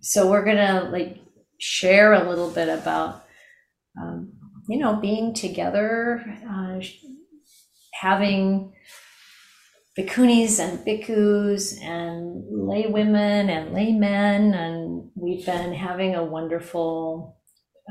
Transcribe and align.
so 0.00 0.30
we're 0.30 0.44
gonna 0.44 0.88
like 0.92 1.18
share 1.58 2.12
a 2.12 2.28
little 2.28 2.50
bit 2.50 2.68
about 2.68 3.24
um, 4.00 4.32
you 4.68 4.78
know 4.78 4.96
being 4.96 5.34
together 5.34 6.24
uh, 6.48 6.80
having 7.92 8.72
bhikkhunis 9.98 10.60
and 10.60 10.86
bhikkhus 10.86 11.82
and 11.82 12.44
lay 12.50 12.86
women 12.86 13.50
and 13.50 13.74
laymen 13.74 14.54
and 14.54 15.10
we've 15.16 15.44
been 15.44 15.72
having 15.72 16.14
a 16.14 16.22
wonderful 16.22 17.36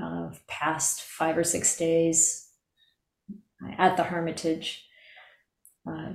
uh, 0.01 0.29
past 0.47 1.01
five 1.01 1.37
or 1.37 1.43
six 1.43 1.75
days 1.75 2.49
at 3.77 3.97
the 3.97 4.03
hermitage 4.03 4.87
uh, 5.89 6.13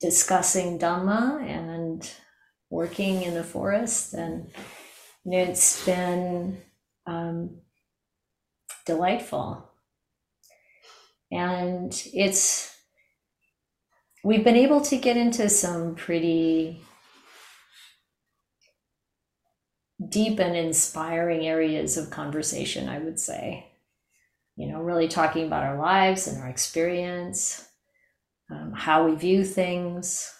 discussing 0.00 0.78
dhamma 0.78 1.42
and 1.42 2.12
working 2.70 3.22
in 3.22 3.34
the 3.34 3.44
forest 3.44 4.14
and 4.14 4.50
it's 5.26 5.84
been 5.84 6.60
um, 7.06 7.58
delightful. 8.86 9.68
And 11.30 11.92
it's 12.12 12.76
we've 14.24 14.44
been 14.44 14.56
able 14.56 14.80
to 14.82 14.96
get 14.96 15.16
into 15.16 15.48
some 15.48 15.94
pretty 15.94 16.80
deep 20.08 20.38
and 20.38 20.56
inspiring 20.56 21.46
areas 21.46 21.96
of 21.98 22.10
conversation 22.10 22.88
i 22.88 22.98
would 22.98 23.18
say. 23.18 23.66
You 24.56 24.66
know 24.66 24.80
really 24.80 25.08
talking 25.08 25.46
about 25.46 25.62
our 25.62 25.78
lives 25.78 26.26
and 26.26 26.42
our 26.42 26.48
experience 26.48 27.66
um, 28.50 28.72
how 28.74 29.06
we 29.06 29.14
view 29.14 29.44
things 29.44 30.34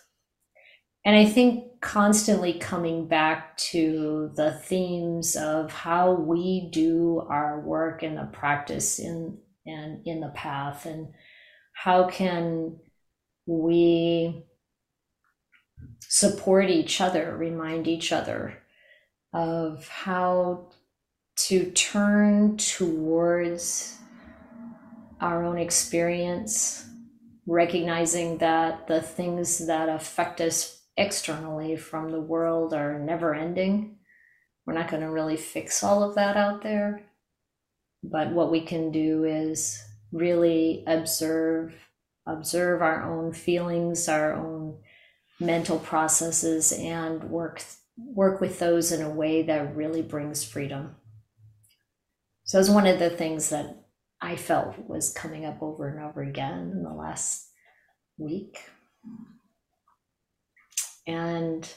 and 1.04 1.16
I 1.16 1.24
think 1.24 1.80
constantly 1.80 2.54
coming 2.54 3.06
back 3.06 3.56
to 3.56 4.30
the 4.34 4.52
themes 4.52 5.34
of 5.34 5.72
how 5.72 6.12
we 6.12 6.68
do 6.70 7.26
our 7.28 7.60
work 7.60 8.02
and 8.02 8.18
the 8.18 8.28
practice 8.32 8.98
in 8.98 9.38
and 9.66 10.06
in 10.06 10.20
the 10.20 10.28
path 10.28 10.86
and 10.86 11.08
how 11.72 12.08
can 12.08 12.78
we 13.46 14.44
support 16.00 16.68
each 16.68 17.00
other, 17.00 17.36
remind 17.36 17.88
each 17.88 18.12
other 18.12 18.58
of 19.32 19.88
how 19.88 20.70
to 21.36 21.70
turn 21.70 22.56
towards 22.56 23.96
our 25.20 25.44
own 25.44 25.56
experience, 25.56 26.86
recognizing 27.46 28.38
that 28.38 28.86
the 28.86 29.00
things 29.00 29.66
that 29.66 29.88
affect 29.88 30.40
us 30.40 30.79
externally 31.00 31.76
from 31.76 32.10
the 32.10 32.20
world 32.20 32.74
are 32.74 32.98
never 32.98 33.34
ending. 33.34 33.96
We're 34.66 34.74
not 34.74 34.90
going 34.90 35.02
to 35.02 35.10
really 35.10 35.38
fix 35.38 35.82
all 35.82 36.02
of 36.02 36.14
that 36.14 36.36
out 36.36 36.62
there. 36.62 37.02
But 38.02 38.32
what 38.32 38.50
we 38.50 38.60
can 38.60 38.92
do 38.92 39.24
is 39.24 39.82
really 40.12 40.84
observe 40.86 41.74
observe 42.26 42.82
our 42.82 43.02
own 43.02 43.32
feelings, 43.32 44.08
our 44.08 44.34
own 44.34 44.78
mental 45.40 45.78
processes 45.78 46.70
and 46.72 47.24
work 47.24 47.62
work 47.96 48.40
with 48.40 48.58
those 48.58 48.92
in 48.92 49.02
a 49.02 49.10
way 49.10 49.42
that 49.42 49.74
really 49.74 50.02
brings 50.02 50.44
freedom. 50.44 50.96
So 52.44 52.58
it's 52.58 52.68
one 52.68 52.86
of 52.86 52.98
the 52.98 53.10
things 53.10 53.50
that 53.50 53.84
I 54.20 54.36
felt 54.36 54.76
was 54.86 55.12
coming 55.12 55.44
up 55.46 55.62
over 55.62 55.88
and 55.88 56.00
over 56.04 56.22
again 56.22 56.72
in 56.72 56.82
the 56.82 56.92
last 56.92 57.48
week. 58.18 58.58
And 61.10 61.68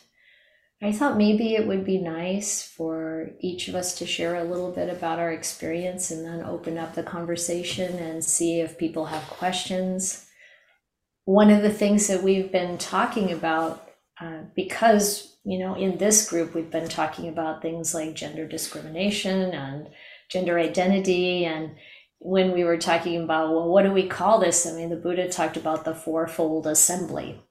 I 0.82 0.92
thought 0.92 1.18
maybe 1.18 1.56
it 1.56 1.66
would 1.66 1.86
be 1.86 1.98
nice 1.98 2.62
for 2.62 3.32
each 3.40 3.68
of 3.68 3.76
us 3.76 3.98
to 4.00 4.06
share 4.06 4.36
a 4.36 4.44
little 4.44 4.72
bit 4.72 4.90
about 4.90 5.18
our 5.18 5.32
experience 5.32 6.12
and 6.12 6.26
then 6.26 6.44
open 6.44 6.78
up 6.78 6.94
the 6.94 7.04
conversation 7.04 7.98
and 7.98 8.24
see 8.24 8.60
if 8.60 8.78
people 8.78 9.06
have 9.06 9.24
questions. 9.24 10.26
One 11.26 11.50
of 11.50 11.62
the 11.62 11.72
things 11.72 12.08
that 12.08 12.22
we've 12.22 12.52
been 12.52 12.78
talking 12.78 13.32
about, 13.32 13.90
uh, 14.20 14.42
because, 14.56 15.38
you 15.46 15.58
know, 15.58 15.74
in 15.76 15.98
this 15.98 16.30
group, 16.30 16.54
we've 16.54 16.72
been 16.72 16.90
talking 16.90 17.30
about 17.30 17.62
things 17.62 17.94
like 17.94 18.14
gender 18.14 18.46
discrimination 18.46 19.52
and 19.52 19.88
gender 20.30 20.60
identity. 20.60 21.46
And 21.46 21.76
when 22.20 22.52
we 22.52 22.66
were 22.66 22.78
talking 22.78 23.24
about, 23.24 23.52
well, 23.52 23.70
what 23.70 23.84
do 23.84 23.92
we 23.94 24.08
call 24.08 24.40
this? 24.40 24.68
I 24.68 24.74
mean, 24.74 24.90
the 24.90 24.98
Buddha 24.98 25.30
talked 25.30 25.56
about 25.56 25.86
the 25.86 25.96
fourfold 25.96 26.68
assembly 26.68 27.42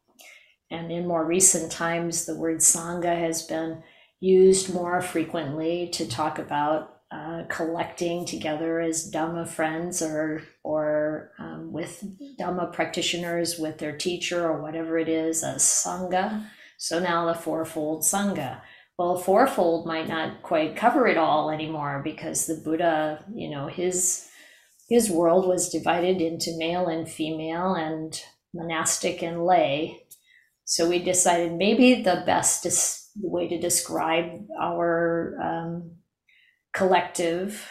and 0.72 0.91
in 0.91 1.06
more 1.06 1.25
recent 1.25 1.71
times, 1.71 2.25
the 2.25 2.34
word 2.34 2.59
Sangha 2.59 3.19
has 3.19 3.43
been 3.43 3.83
used 4.21 4.72
more 4.72 5.03
frequently 5.03 5.88
to 5.93 6.09
talk 6.09 6.38
about 6.38 7.00
uh, 7.10 7.43
collecting 7.50 8.25
together 8.25 8.81
as 8.81 9.10
Dhamma 9.10 9.47
friends 9.47 10.00
or, 10.00 10.43
or 10.65 11.33
um, 11.38 11.71
with 11.71 12.03
Dhamma 12.41 12.72
practitioners 12.72 13.59
with 13.59 13.77
their 13.78 13.97
teacher 13.97 14.49
or 14.49 14.62
whatever 14.62 14.99
it 14.99 15.10
is, 15.10 15.44
as 15.44 15.62
Sangha. 15.62 16.47
So 16.78 16.99
now 16.99 17.27
the 17.27 17.34
fourfold 17.34 18.03
Sangha. 18.03 18.62
Well, 18.99 19.19
fourfold 19.19 19.87
might 19.87 20.09
not 20.09 20.43
quite 20.43 20.75
cover 20.75 21.06
it 21.06 21.19
all 21.19 21.50
anymore 21.50 22.00
because 22.03 22.47
the 22.47 22.62
Buddha, 22.65 23.25
you 23.34 23.50
know, 23.50 23.66
his 23.66 24.28
his 24.89 25.10
world 25.10 25.47
was 25.47 25.71
divided 25.71 26.21
into 26.21 26.56
male 26.56 26.87
and 26.87 27.09
female 27.09 27.75
and 27.75 28.21
monastic 28.54 29.22
and 29.22 29.44
lay 29.44 30.02
so 30.65 30.89
we 30.89 30.99
decided 30.99 31.53
maybe 31.53 32.03
the 32.03 32.23
best 32.27 32.62
dis- 32.62 33.11
way 33.21 33.49
to 33.49 33.59
describe 33.59 34.47
our 34.61 35.37
um, 35.43 35.93
collective 36.73 37.69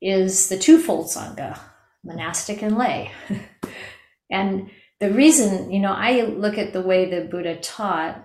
is 0.00 0.48
the 0.48 0.58
twofold 0.58 1.06
Sangha, 1.06 1.58
monastic 2.04 2.62
and 2.62 2.76
lay. 2.76 3.10
and 4.30 4.70
the 5.00 5.12
reason, 5.12 5.70
you 5.70 5.80
know, 5.80 5.92
I 5.92 6.22
look 6.22 6.58
at 6.58 6.72
the 6.72 6.82
way 6.82 7.08
the 7.08 7.26
Buddha 7.26 7.56
taught 7.56 8.22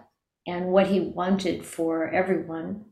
and 0.48 0.68
what 0.68 0.88
he 0.88 1.00
wanted 1.00 1.66
for 1.66 2.10
everyone 2.10 2.86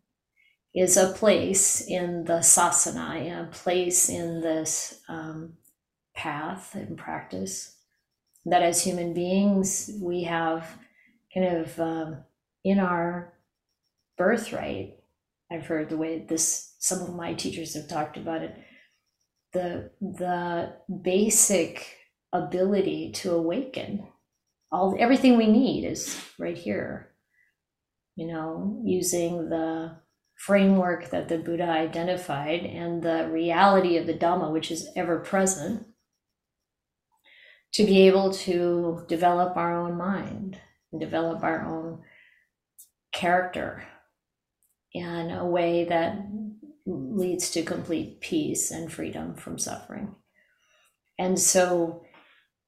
is 0.75 0.97
a 0.97 1.09
place 1.09 1.81
in 1.87 2.25
the 2.25 2.39
sasana, 2.39 3.47
a 3.47 3.51
place 3.51 4.07
in 4.07 4.41
this 4.41 5.01
um, 5.09 5.53
path 6.15 6.75
and 6.75 6.97
practice 6.97 7.75
that 8.45 8.61
as 8.61 8.83
human 8.83 9.13
beings 9.13 9.89
we 10.01 10.23
have 10.23 10.77
kind 11.33 11.45
of 11.57 11.79
um, 11.79 12.17
in 12.63 12.79
our 12.79 13.33
birthright. 14.17 14.95
I've 15.51 15.65
heard 15.65 15.89
the 15.89 15.97
way 15.97 16.25
this 16.27 16.75
some 16.79 17.01
of 17.01 17.15
my 17.15 17.33
teachers 17.33 17.73
have 17.73 17.87
talked 17.87 18.17
about 18.17 18.43
it. 18.43 18.55
The 19.53 19.91
the 20.01 20.73
basic 21.01 21.97
ability 22.31 23.11
to 23.13 23.33
awaken. 23.33 24.07
All 24.71 24.95
everything 24.99 25.37
we 25.37 25.47
need 25.47 25.85
is 25.85 26.23
right 26.37 26.57
here. 26.57 27.11
You 28.15 28.27
know, 28.27 28.81
using 28.83 29.49
the 29.49 29.97
framework 30.35 31.09
that 31.09 31.29
the 31.29 31.37
Buddha 31.37 31.63
identified 31.63 32.61
and 32.65 33.01
the 33.01 33.27
reality 33.31 33.97
of 33.97 34.07
the 34.07 34.13
Dhamma, 34.13 34.51
which 34.51 34.71
is 34.71 34.87
ever 34.95 35.19
present, 35.19 35.85
to 37.73 37.85
be 37.85 38.07
able 38.07 38.31
to 38.31 39.05
develop 39.07 39.57
our 39.57 39.75
own 39.75 39.97
mind 39.97 40.59
develop 40.97 41.43
our 41.43 41.65
own 41.65 42.01
character 43.13 43.83
in 44.93 45.31
a 45.31 45.45
way 45.45 45.85
that 45.85 46.25
leads 46.85 47.51
to 47.51 47.63
complete 47.63 48.21
peace 48.21 48.71
and 48.71 48.91
freedom 48.91 49.35
from 49.35 49.59
suffering. 49.59 50.15
And 51.17 51.37
so, 51.37 52.03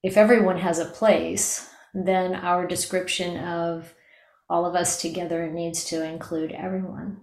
if 0.02 0.16
everyone 0.16 0.58
has 0.58 0.78
a 0.78 0.84
place, 0.84 1.68
then 1.94 2.34
our 2.34 2.66
description 2.66 3.38
of 3.38 3.94
all 4.48 4.66
of 4.66 4.74
us 4.74 5.00
together 5.00 5.50
needs 5.50 5.84
to 5.86 6.04
include 6.04 6.52
everyone 6.52 7.22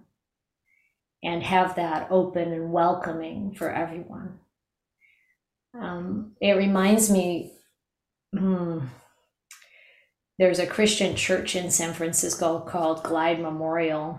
and 1.22 1.42
have 1.42 1.76
that 1.76 2.08
open 2.10 2.52
and 2.52 2.72
welcoming 2.72 3.54
for 3.54 3.70
everyone. 3.70 4.40
Um, 5.78 6.32
it 6.40 6.52
reminds 6.52 7.10
me, 7.10 7.52
hmm, 8.36 8.80
there's 10.40 10.58
a 10.58 10.66
Christian 10.66 11.14
church 11.16 11.54
in 11.54 11.70
San 11.70 11.92
Francisco 11.92 12.60
called 12.60 13.02
Glide 13.02 13.40
Memorial. 13.40 14.18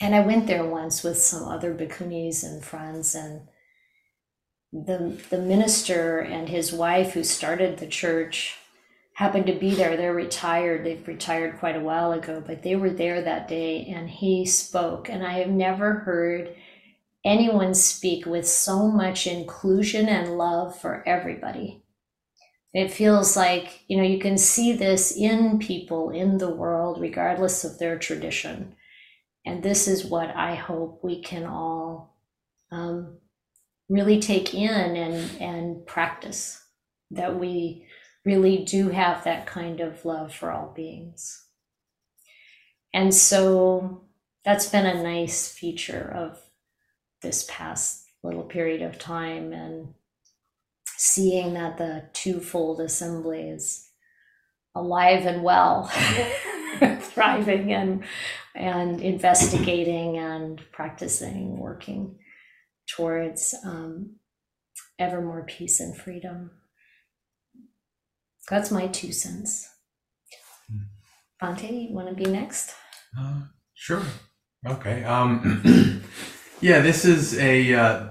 And 0.00 0.14
I 0.14 0.20
went 0.20 0.46
there 0.46 0.64
once 0.64 1.02
with 1.02 1.18
some 1.18 1.42
other 1.42 1.74
bhikkhunis 1.74 2.44
and 2.44 2.64
friends, 2.64 3.16
and 3.16 3.48
the, 4.72 5.20
the 5.30 5.38
minister 5.38 6.20
and 6.20 6.48
his 6.48 6.72
wife 6.72 7.14
who 7.14 7.24
started 7.24 7.78
the 7.78 7.88
church 7.88 8.58
happened 9.14 9.46
to 9.46 9.54
be 9.54 9.74
there. 9.74 9.96
They're 9.96 10.14
retired. 10.14 10.86
They've 10.86 11.08
retired 11.08 11.58
quite 11.58 11.74
a 11.74 11.80
while 11.80 12.12
ago, 12.12 12.40
but 12.46 12.62
they 12.62 12.76
were 12.76 12.90
there 12.90 13.20
that 13.20 13.48
day 13.48 13.86
and 13.86 14.08
he 14.08 14.46
spoke. 14.46 15.08
And 15.08 15.26
I 15.26 15.40
have 15.40 15.50
never 15.50 15.94
heard 15.94 16.54
anyone 17.24 17.74
speak 17.74 18.24
with 18.24 18.46
so 18.46 18.86
much 18.86 19.26
inclusion 19.26 20.08
and 20.08 20.38
love 20.38 20.78
for 20.78 21.02
everybody. 21.08 21.82
It 22.78 22.92
feels 22.92 23.36
like, 23.36 23.82
you 23.88 23.96
know, 23.96 24.04
you 24.04 24.20
can 24.20 24.38
see 24.38 24.72
this 24.72 25.10
in 25.10 25.58
people 25.58 26.10
in 26.10 26.38
the 26.38 26.54
world, 26.54 27.00
regardless 27.00 27.64
of 27.64 27.80
their 27.80 27.98
tradition. 27.98 28.76
And 29.44 29.64
this 29.64 29.88
is 29.88 30.04
what 30.04 30.30
I 30.36 30.54
hope 30.54 31.02
we 31.02 31.20
can 31.20 31.44
all 31.44 32.16
um, 32.70 33.18
really 33.88 34.20
take 34.20 34.54
in 34.54 34.94
and, 34.94 35.42
and 35.42 35.86
practice 35.88 36.64
that 37.10 37.36
we 37.40 37.84
really 38.24 38.64
do 38.64 38.90
have 38.90 39.24
that 39.24 39.44
kind 39.44 39.80
of 39.80 40.04
love 40.04 40.32
for 40.32 40.52
all 40.52 40.72
beings. 40.72 41.46
And 42.94 43.12
so 43.12 44.04
that's 44.44 44.68
been 44.68 44.86
a 44.86 45.02
nice 45.02 45.52
feature 45.52 46.12
of 46.14 46.38
this 47.22 47.44
past 47.50 48.04
little 48.22 48.44
period 48.44 48.82
of 48.82 49.00
time 49.00 49.52
and 49.52 49.94
seeing 50.98 51.54
that 51.54 51.78
the 51.78 52.04
twofold 52.12 52.80
assembly 52.80 53.48
is 53.48 53.88
alive 54.74 55.24
and 55.24 55.42
well, 55.42 55.90
thriving 57.00 57.72
and 57.72 58.04
and 58.54 59.00
investigating 59.00 60.18
and 60.18 60.60
practicing, 60.72 61.58
working 61.58 62.18
towards 62.88 63.54
um, 63.64 64.16
ever 64.98 65.20
more 65.20 65.44
peace 65.44 65.80
and 65.80 65.96
freedom. 65.96 66.50
That's 68.50 68.70
my 68.70 68.88
two 68.88 69.12
cents. 69.12 69.68
Bhante, 71.40 71.88
you 71.88 71.94
want 71.94 72.08
to 72.08 72.14
be 72.14 72.28
next? 72.28 72.74
Uh, 73.18 73.42
sure. 73.74 74.02
Okay. 74.66 75.04
Um, 75.04 76.02
yeah, 76.60 76.80
this 76.80 77.04
is 77.04 77.38
a 77.38 77.74
uh, 77.74 78.08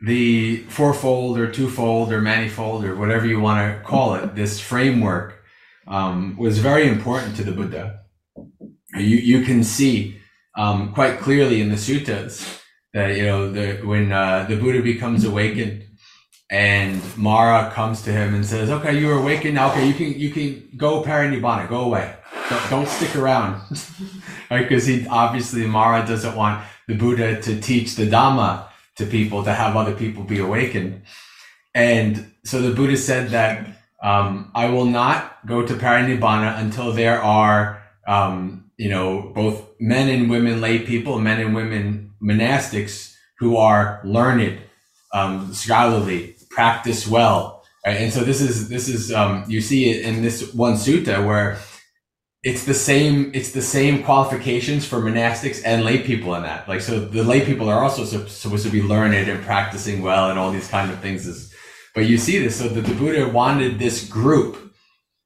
the 0.00 0.58
fourfold 0.68 1.38
or 1.38 1.50
twofold 1.50 2.12
or 2.12 2.20
manifold 2.20 2.84
or 2.84 2.94
whatever 2.96 3.26
you 3.26 3.40
want 3.40 3.58
to 3.60 3.82
call 3.84 4.14
it. 4.14 4.34
This 4.34 4.60
framework 4.60 5.42
um, 5.86 6.36
was 6.36 6.58
very 6.58 6.86
important 6.88 7.36
to 7.36 7.44
the 7.44 7.52
Buddha. 7.52 8.00
You 8.94 9.16
you 9.16 9.42
can 9.42 9.64
see 9.64 10.18
um, 10.56 10.92
quite 10.92 11.18
clearly 11.18 11.60
in 11.60 11.68
the 11.68 11.76
suttas 11.76 12.62
that 12.92 13.16
you 13.16 13.24
know 13.24 13.50
the 13.50 13.86
when 13.86 14.12
uh, 14.12 14.46
the 14.48 14.56
Buddha 14.56 14.82
becomes 14.82 15.24
awakened 15.24 15.84
and 16.48 17.02
Mara 17.16 17.72
comes 17.72 18.02
to 18.02 18.12
him 18.12 18.34
and 18.34 18.46
says, 18.46 18.70
"Okay, 18.70 18.98
you're 18.98 19.18
awakened 19.18 19.54
now. 19.54 19.70
Okay, 19.70 19.86
you 19.86 19.94
can 19.94 20.18
you 20.18 20.30
can 20.30 20.68
go 20.76 21.02
parinibbana, 21.02 21.68
go 21.68 21.80
away. 21.80 22.14
Don't, 22.48 22.70
don't 22.70 22.88
stick 22.88 23.16
around, 23.16 23.60
right? 24.50 24.62
Because 24.62 24.86
he 24.86 25.06
obviously 25.08 25.66
Mara 25.66 26.06
doesn't 26.06 26.36
want 26.36 26.64
the 26.86 26.94
Buddha 26.94 27.40
to 27.42 27.60
teach 27.60 27.96
the 27.96 28.06
Dhamma 28.06 28.68
to 28.96 29.06
people 29.06 29.44
to 29.44 29.52
have 29.52 29.76
other 29.76 29.94
people 29.94 30.24
be 30.24 30.38
awakened, 30.38 31.02
and 31.74 32.32
so 32.44 32.60
the 32.60 32.74
Buddha 32.74 32.96
said 32.96 33.30
that 33.30 33.68
um, 34.02 34.50
I 34.54 34.68
will 34.68 34.84
not 34.84 35.46
go 35.46 35.66
to 35.66 35.74
parinibbana 35.74 36.58
until 36.58 36.92
there 36.92 37.20
are 37.22 37.82
um, 38.06 38.70
you 38.76 38.88
know 38.88 39.32
both 39.34 39.64
men 39.80 40.08
and 40.08 40.30
women 40.30 40.60
lay 40.60 40.78
people, 40.80 41.18
men 41.18 41.40
and 41.40 41.54
women 41.54 42.06
monastics 42.22 43.14
who 43.38 43.56
are 43.56 44.00
learned, 44.04 44.58
um, 45.12 45.52
scholarly, 45.52 46.36
practice 46.50 47.06
well. 47.06 47.64
Right? 47.84 47.98
And 47.98 48.12
so 48.12 48.24
this 48.24 48.40
is 48.40 48.68
this 48.68 48.88
is 48.88 49.12
um, 49.12 49.44
you 49.48 49.60
see 49.60 49.90
it 49.90 50.04
in 50.04 50.22
this 50.22 50.52
one 50.54 50.74
sutta 50.74 51.24
where 51.24 51.58
it's 52.46 52.64
the 52.64 52.74
same 52.74 53.32
it's 53.34 53.50
the 53.50 53.60
same 53.60 54.04
qualifications 54.04 54.86
for 54.86 54.98
monastics 55.00 55.60
and 55.64 55.84
lay 55.84 55.98
people 55.98 56.36
in 56.36 56.42
that. 56.44 56.68
Like 56.68 56.80
so 56.80 57.00
the 57.00 57.24
lay 57.24 57.44
people 57.44 57.68
are 57.68 57.82
also 57.82 58.04
supposed 58.04 58.64
to 58.64 58.70
be 58.70 58.82
learned 58.82 59.28
and 59.28 59.42
practicing 59.44 60.00
well 60.00 60.30
and 60.30 60.38
all 60.38 60.52
these 60.52 60.68
kind 60.68 60.92
of 60.92 61.00
things. 61.00 61.26
Is, 61.26 61.52
but 61.92 62.06
you 62.06 62.16
see 62.16 62.38
this 62.38 62.56
so 62.56 62.68
the 62.68 62.94
Buddha 62.94 63.28
wanted 63.28 63.80
this 63.80 64.08
group, 64.08 64.72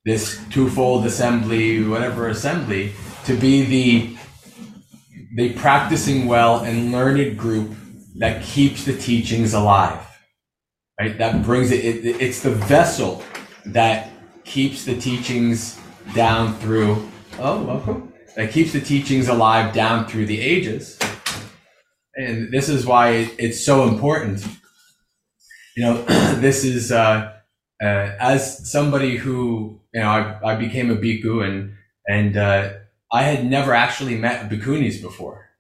this 0.07 0.41
twofold 0.51 1.05
assembly, 1.05 1.87
whatever 1.87 2.29
assembly, 2.29 2.93
to 3.27 3.37
be 3.37 3.65
the 3.65 4.17
the 5.37 5.53
practicing 5.55 6.27
well 6.27 6.61
and 6.61 6.91
learned 6.91 7.39
group 7.39 7.71
that 8.17 8.43
keeps 8.43 8.85
the 8.85 8.97
teachings 8.97 9.53
alive 9.53 10.07
right? 11.01 11.17
That 11.17 11.43
brings 11.43 11.71
it, 11.73 11.85
it, 11.85 12.21
it's 12.21 12.43
the 12.43 12.51
vessel 12.51 13.25
that 13.67 14.11
keeps 14.45 14.85
the 14.85 14.97
teachings 15.01 15.80
down 16.15 16.55
through, 16.59 17.09
oh, 17.39 17.63
welcome, 17.63 18.13
that 18.37 18.53
keeps 18.53 18.73
the 18.73 18.81
teachings 18.81 19.29
alive 19.29 19.75
down 19.75 20.07
through 20.07 20.27
the 20.27 20.41
ages. 20.41 20.99
And 22.17 22.53
this 22.53 22.69
is 22.69 22.87
why 22.87 23.31
it's 23.39 23.65
so 23.65 23.89
important. 23.89 24.47
You 25.77 25.85
know, 25.85 26.03
this 26.37 26.65
is, 26.65 26.93
uh, 26.93 27.33
uh, 27.83 27.85
as 27.85 28.71
somebody 28.71 29.17
who, 29.17 29.81
you 29.95 30.01
know, 30.01 30.09
I, 30.09 30.53
I 30.53 30.55
became 30.57 30.91
a 30.91 30.97
bhikkhu 30.97 31.47
and, 31.47 31.75
and, 32.09 32.37
uh, 32.37 32.73
I 33.13 33.25
had 33.25 33.45
never 33.45 33.75
actually 33.75 34.17
met 34.17 34.49
bhikkhunis 34.49 35.03
before 35.03 35.51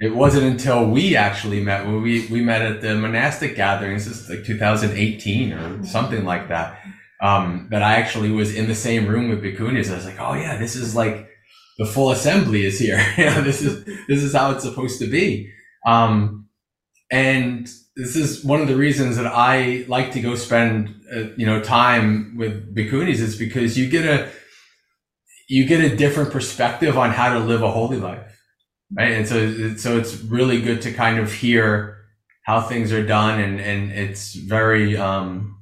it 0.00 0.14
wasn't 0.14 0.44
until 0.44 0.88
we 0.88 1.16
actually 1.16 1.62
met 1.62 1.86
when 1.86 2.02
we, 2.02 2.26
we 2.26 2.42
met 2.42 2.60
at 2.60 2.82
the 2.82 2.94
monastic 2.94 3.56
gatherings, 3.56 4.04
this 4.06 4.20
is 4.20 4.28
like 4.28 4.44
2018 4.44 5.52
or 5.52 5.84
something 5.86 6.24
like 6.24 6.48
that, 6.48 6.78
um, 7.22 7.68
that 7.70 7.82
I 7.82 7.94
actually 7.94 8.30
was 8.30 8.54
in 8.54 8.68
the 8.68 8.74
same 8.74 9.06
room 9.06 9.28
with 9.28 9.42
bhikkhunis. 9.42 9.90
I 9.90 9.96
was 9.96 10.04
like, 10.04 10.20
oh 10.20 10.34
yeah, 10.34 10.56
this 10.56 10.76
is 10.76 10.94
like 10.94 11.28
the 11.78 11.86
full 11.86 12.10
assembly 12.10 12.64
is 12.64 12.78
here. 12.78 13.04
you 13.18 13.26
know, 13.26 13.42
this 13.42 13.62
is, 13.62 13.84
this 14.08 14.22
is 14.22 14.34
how 14.34 14.52
it's 14.52 14.64
supposed 14.64 14.98
to 15.00 15.06
be. 15.06 15.52
Um, 15.86 16.48
and 17.10 17.66
this 17.96 18.16
is 18.16 18.44
one 18.44 18.60
of 18.60 18.68
the 18.68 18.76
reasons 18.76 19.16
that 19.16 19.26
I 19.26 19.84
like 19.88 20.12
to 20.12 20.20
go 20.20 20.34
spend, 20.34 20.94
uh, 21.14 21.28
you 21.36 21.46
know, 21.46 21.62
time 21.62 22.36
with 22.36 22.74
bhikkhunis 22.74 23.20
is 23.20 23.38
because 23.38 23.78
you 23.78 23.88
get 23.88 24.04
a, 24.04 24.30
you 25.48 25.64
get 25.64 25.80
a 25.80 25.96
different 25.96 26.32
perspective 26.32 26.98
on 26.98 27.10
how 27.10 27.32
to 27.32 27.38
live 27.38 27.62
a 27.62 27.70
holy 27.70 27.98
life 27.98 28.36
right? 28.94 29.12
And 29.12 29.26
so, 29.26 29.76
so 29.76 29.98
it's 29.98 30.20
really 30.22 30.60
good 30.60 30.82
to 30.82 30.92
kind 30.92 31.18
of 31.18 31.32
hear 31.32 31.98
how 32.42 32.60
things 32.60 32.92
are 32.92 33.04
done, 33.04 33.40
and 33.40 33.60
and 33.60 33.92
it's 33.92 34.34
very 34.34 34.96
um, 34.96 35.58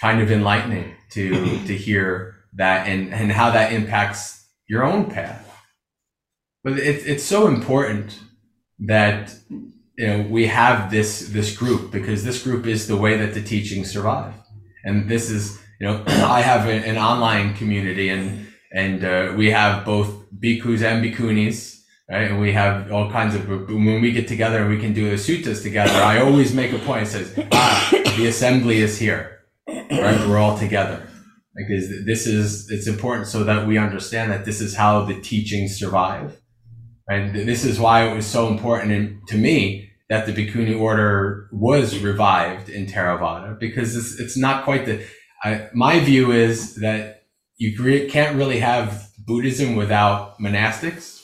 kind 0.00 0.20
of 0.20 0.30
enlightening 0.30 0.94
to 1.16 1.66
to 1.68 1.74
hear 1.76 2.36
that 2.54 2.86
and 2.88 3.12
and 3.12 3.32
how 3.32 3.50
that 3.50 3.72
impacts 3.72 4.46
your 4.68 4.84
own 4.84 5.10
path. 5.10 5.42
But 6.64 6.78
it's 6.78 7.04
it's 7.04 7.24
so 7.24 7.48
important 7.48 8.18
that 8.78 9.34
you 9.50 10.06
know 10.06 10.18
we 10.36 10.46
have 10.46 10.90
this 10.90 11.28
this 11.28 11.56
group 11.56 11.90
because 11.90 12.24
this 12.24 12.42
group 12.42 12.66
is 12.66 12.86
the 12.86 12.96
way 12.96 13.16
that 13.16 13.34
the 13.34 13.42
teachings 13.42 13.90
survive, 13.90 14.34
and 14.84 15.08
this 15.08 15.30
is 15.30 15.58
you 15.80 15.86
know 15.86 16.04
I 16.06 16.40
have 16.40 16.66
a, 16.66 16.76
an 16.90 16.98
online 16.98 17.54
community 17.54 18.08
and 18.08 18.46
and 18.72 19.04
uh, 19.04 19.32
we 19.36 19.50
have 19.50 19.84
both 19.84 20.08
bhikkhus 20.42 20.82
and 20.82 21.04
bhikkhunis 21.04 21.76
right? 22.08 22.30
And 22.30 22.40
we 22.40 22.52
have 22.52 22.92
all 22.92 23.10
kinds 23.10 23.34
of, 23.34 23.48
when 23.48 24.00
we 24.00 24.12
get 24.12 24.28
together 24.28 24.60
and 24.60 24.70
we 24.70 24.78
can 24.78 24.92
do 24.92 25.10
the 25.10 25.16
suttas 25.16 25.62
together, 25.62 25.92
I 25.92 26.20
always 26.20 26.54
make 26.54 26.72
a 26.72 26.78
point, 26.78 27.04
it 27.04 27.06
says, 27.06 27.46
ah, 27.52 27.88
the 28.16 28.26
assembly 28.26 28.78
is 28.78 28.98
here, 28.98 29.35
right? 29.90 30.28
We're 30.28 30.38
all 30.38 30.58
together. 30.58 31.08
Because 31.54 32.04
this 32.04 32.26
is, 32.26 32.70
it's 32.70 32.86
important 32.86 33.28
so 33.28 33.44
that 33.44 33.66
we 33.66 33.78
understand 33.78 34.30
that 34.30 34.44
this 34.44 34.60
is 34.60 34.76
how 34.76 35.04
the 35.04 35.18
teachings 35.20 35.78
survive. 35.78 36.38
And 37.08 37.34
this 37.34 37.64
is 37.64 37.78
why 37.78 38.08
it 38.08 38.14
was 38.14 38.26
so 38.26 38.48
important 38.48 38.92
in, 38.92 39.22
to 39.28 39.38
me 39.38 39.90
that 40.08 40.26
the 40.26 40.32
Bhikkhuni 40.32 40.78
order 40.78 41.48
was 41.52 41.98
revived 42.00 42.68
in 42.68 42.86
Theravada, 42.86 43.58
because 43.58 43.96
it's, 43.96 44.20
it's 44.20 44.36
not 44.36 44.64
quite 44.64 44.84
the, 44.86 45.04
I, 45.42 45.68
my 45.72 46.00
view 46.00 46.30
is 46.32 46.76
that 46.76 47.24
you 47.56 47.74
can't 48.08 48.36
really 48.36 48.58
have 48.58 49.08
Buddhism 49.18 49.76
without 49.76 50.38
monastics 50.38 51.22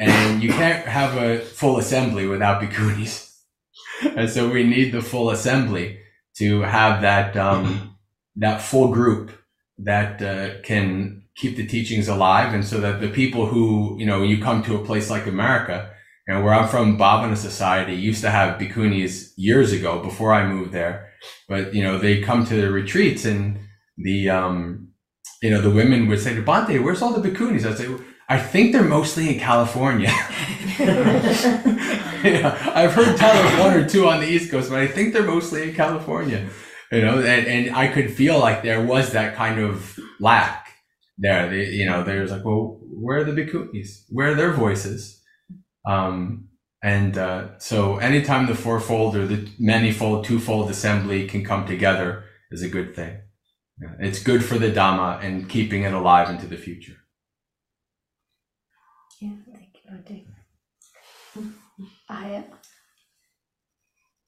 and 0.00 0.42
you 0.42 0.50
can't 0.50 0.86
have 0.86 1.16
a 1.16 1.38
full 1.38 1.78
assembly 1.78 2.26
without 2.26 2.62
bhikkhunis. 2.62 3.34
and 4.16 4.28
so 4.28 4.50
we 4.50 4.64
need 4.64 4.92
the 4.92 5.02
full 5.02 5.30
assembly 5.30 5.98
to 6.36 6.60
have 6.62 7.02
that 7.02 7.36
um, 7.36 7.95
that 8.36 8.62
full 8.62 8.88
group 8.88 9.30
that 9.78 10.22
uh, 10.22 10.60
can 10.62 11.22
keep 11.36 11.56
the 11.56 11.66
teachings 11.66 12.08
alive, 12.08 12.54
and 12.54 12.64
so 12.64 12.80
that 12.80 13.00
the 13.00 13.08
people 13.08 13.46
who 13.46 13.96
you 13.98 14.06
know 14.06 14.20
when 14.20 14.28
you 14.28 14.42
come 14.42 14.62
to 14.62 14.76
a 14.76 14.84
place 14.84 15.10
like 15.10 15.26
America, 15.26 15.90
you 16.26 16.34
know, 16.34 16.42
where 16.42 16.54
I'm 16.54 16.68
from, 16.68 16.98
Bhavana 16.98 17.36
Society 17.36 17.94
used 17.94 18.22
to 18.22 18.30
have 18.30 18.58
bhikkhunis 18.58 19.32
years 19.36 19.72
ago 19.72 20.02
before 20.02 20.32
I 20.32 20.46
moved 20.46 20.72
there, 20.72 21.12
but 21.48 21.74
you 21.74 21.82
know 21.82 21.98
they 21.98 22.20
come 22.20 22.44
to 22.46 22.54
the 22.54 22.70
retreats 22.70 23.24
and 23.24 23.58
the 23.98 24.30
um, 24.30 24.88
you 25.42 25.50
know 25.50 25.60
the 25.60 25.70
women 25.70 26.08
would 26.08 26.20
say 26.20 26.34
to 26.34 26.42
Bhante, 26.42 26.82
"Where's 26.82 27.02
all 27.02 27.12
the 27.12 27.28
bhikkhunis?" 27.28 27.66
I'd 27.66 27.78
say 27.78 27.88
I 28.28 28.38
think 28.38 28.72
they're 28.72 28.82
mostly 28.82 29.34
in 29.34 29.40
California. 29.40 30.10
yeah, 30.78 32.72
I've 32.74 32.92
heard 32.92 33.16
tell 33.16 33.46
of 33.46 33.58
one 33.60 33.74
or 33.74 33.88
two 33.88 34.08
on 34.08 34.20
the 34.20 34.26
East 34.26 34.50
Coast, 34.50 34.68
but 34.68 34.80
I 34.80 34.86
think 34.86 35.12
they're 35.12 35.22
mostly 35.22 35.68
in 35.68 35.74
California. 35.74 36.48
You 36.92 37.00
know, 37.02 37.18
and, 37.18 37.46
and 37.46 37.76
I 37.76 37.88
could 37.88 38.12
feel 38.12 38.38
like 38.38 38.62
there 38.62 38.84
was 38.84 39.12
that 39.12 39.34
kind 39.34 39.58
of 39.58 39.98
lack 40.20 40.68
there. 41.18 41.52
You 41.54 41.86
know, 41.86 42.04
there's 42.04 42.30
like, 42.30 42.44
well, 42.44 42.78
where 42.80 43.18
are 43.18 43.24
the 43.24 43.32
bhikkhunis? 43.32 44.04
Where 44.08 44.32
are 44.32 44.34
their 44.34 44.52
voices? 44.52 45.20
Um, 45.86 46.48
and 46.82 47.18
uh, 47.18 47.58
so 47.58 47.96
anytime 47.96 48.46
the 48.46 48.54
fourfold 48.54 49.16
or 49.16 49.26
the 49.26 49.48
manifold, 49.58 50.24
twofold 50.24 50.70
assembly 50.70 51.26
can 51.26 51.44
come 51.44 51.66
together 51.66 52.24
is 52.50 52.62
a 52.62 52.68
good 52.68 52.94
thing. 52.94 53.20
It's 53.98 54.22
good 54.22 54.44
for 54.44 54.58
the 54.58 54.70
Dhamma 54.70 55.22
and 55.22 55.48
keeping 55.48 55.82
it 55.82 55.92
alive 55.92 56.30
into 56.30 56.46
the 56.46 56.56
future. 56.56 56.96
Yeah, 59.20 59.36
thank 59.52 59.74
you. 59.74 60.26
I, 62.08 62.44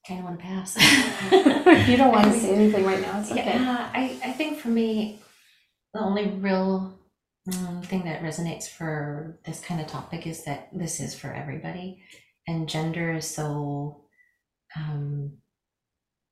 Kind 0.09 0.21
of 0.21 0.25
want 0.25 0.41
to 0.41 0.47
pass. 0.47 1.87
you 1.91 1.99
don't 1.99 2.13
want 2.13 2.33
to 2.33 2.41
say 2.41 2.55
anything 2.55 2.87
right 2.87 3.03
now, 3.03 3.21
it's 3.21 3.31
okay. 3.31 3.45
Yeah, 3.45 3.91
I, 3.93 4.19
I 4.25 4.33
think 4.33 4.59
for 4.59 4.69
me, 4.69 5.21
the 5.93 6.01
only 6.01 6.29
real 6.29 6.99
um, 7.55 7.83
thing 7.83 8.05
that 8.07 8.23
resonates 8.23 8.67
for 8.67 9.39
this 9.45 9.61
kind 9.61 9.83
of 9.83 9.87
topic 9.87 10.27
is 10.27 10.45
that 10.45 10.71
this 10.73 11.01
is 11.01 11.15
for 11.15 11.31
everybody. 11.31 12.03
And 12.47 12.67
gender 12.71 13.13
is 13.13 13.29
so, 13.29 14.05
um, 14.75 15.33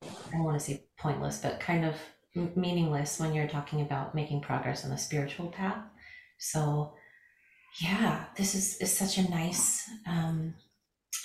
I 0.02 0.32
don't 0.32 0.44
want 0.44 0.58
to 0.58 0.64
say 0.64 0.84
pointless, 0.98 1.36
but 1.42 1.60
kind 1.60 1.84
of 1.84 1.96
m- 2.34 2.52
meaningless 2.56 3.20
when 3.20 3.34
you're 3.34 3.46
talking 3.46 3.82
about 3.82 4.14
making 4.14 4.40
progress 4.40 4.84
on 4.84 4.90
the 4.90 4.96
spiritual 4.96 5.48
path. 5.48 5.84
So, 6.38 6.94
yeah, 7.82 8.24
this 8.38 8.54
is, 8.54 8.78
is 8.78 8.96
such 8.96 9.18
a 9.18 9.30
nice 9.30 9.86
um, 10.06 10.54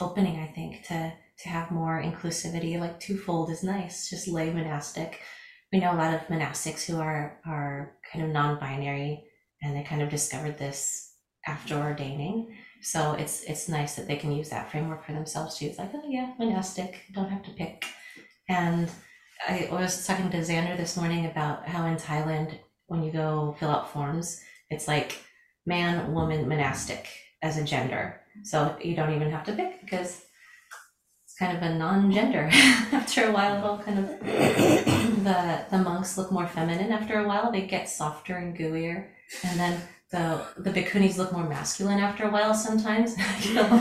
opening, 0.02 0.38
I 0.38 0.48
think, 0.48 0.86
to 0.88 1.14
to 1.44 1.50
have 1.50 1.72
more 1.72 2.02
inclusivity. 2.02 2.80
Like 2.80 3.00
twofold 3.00 3.50
is 3.50 3.64
nice, 3.64 4.10
just 4.10 4.28
lay 4.28 4.52
monastic. 4.52 5.20
We 5.72 5.80
know 5.80 5.94
a 5.94 5.96
lot 5.96 6.14
of 6.14 6.28
monastics 6.28 6.86
who 6.86 7.00
are 7.00 7.40
are 7.46 7.98
kind 8.12 8.26
of 8.26 8.32
non-binary, 8.32 9.24
and 9.62 9.76
they 9.76 9.84
kind 9.84 10.02
of 10.02 10.10
discovered 10.10 10.58
this 10.58 11.14
after 11.48 11.76
ordaining. 11.76 12.56
So 12.82 13.14
it's 13.14 13.44
it's 13.44 13.70
nice 13.70 13.96
that 13.96 14.08
they 14.08 14.18
can 14.18 14.32
use 14.32 14.50
that 14.50 14.72
framework 14.72 15.06
for 15.06 15.14
themselves 15.14 15.58
too. 15.58 15.68
It's 15.68 15.78
like, 15.78 15.92
oh 15.94 16.04
yeah, 16.08 16.34
monastic, 16.38 17.02
don't 17.14 17.30
have 17.30 17.44
to 17.44 17.52
pick. 17.52 17.86
And 18.50 18.90
I 19.48 19.70
was 19.72 20.06
talking 20.06 20.30
to 20.30 20.38
Xander 20.38 20.78
this 20.78 20.98
morning 20.98 21.26
about 21.26 21.68
how 21.68 21.88
in 21.88 21.96
Thailand, 21.96 22.60
when 22.88 23.02
you 23.04 23.12
go 23.12 23.56
fill 23.60 23.72
out 23.72 23.92
forms, 23.92 24.42
it's 24.70 24.88
like 24.88 25.24
man, 25.66 26.14
woman, 26.14 26.48
monastic 26.48 27.08
as 27.42 27.58
a 27.58 27.64
gender. 27.64 28.22
So 28.44 28.76
you 28.82 28.96
don't 28.96 29.14
even 29.14 29.32
have 29.32 29.44
to 29.46 29.54
pick 29.54 29.82
because 29.82 30.24
kind 31.42 31.58
of 31.58 31.64
a 31.64 31.74
non-gender. 31.74 32.50
after 32.92 33.26
a 33.26 33.32
while, 33.32 33.58
it'll 33.58 33.80
kind 33.80 33.98
of 33.98 34.08
the 35.24 35.66
the 35.72 35.80
monks 35.80 36.16
look 36.18 36.32
more 36.32 36.48
feminine. 36.48 36.92
After 36.92 37.20
a 37.20 37.28
while, 37.28 37.52
they 37.52 37.64
get 37.64 37.90
softer 37.90 38.38
and 38.38 38.56
gooier, 38.56 39.08
and 39.44 39.60
then 39.60 39.82
the 40.12 40.46
the 40.58 40.70
bhikkhunis 40.70 41.18
look 41.18 41.34
more 41.34 41.50
masculine 41.50 41.98
after 41.98 42.26
a 42.26 42.30
while. 42.30 42.54
Sometimes, 42.54 43.18
you 43.46 43.56
know, 43.56 43.80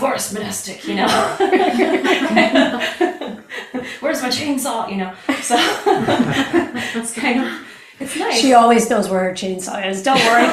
forest 0.00 0.32
monastic, 0.32 0.88
you 0.88 0.94
know. 0.94 1.06
Where's 4.00 4.22
my 4.22 4.30
chainsaw? 4.30 4.90
You 4.90 4.96
know, 4.96 5.12
so 5.42 5.56
it's 6.98 7.12
kind 7.12 7.44
of 7.44 7.52
it's 8.00 8.16
nice. 8.16 8.40
She 8.40 8.54
always 8.54 8.88
knows 8.88 9.10
where 9.10 9.24
her 9.24 9.32
chainsaw 9.32 9.86
is, 9.86 10.02
don't 10.02 10.24
worry. 10.24 10.46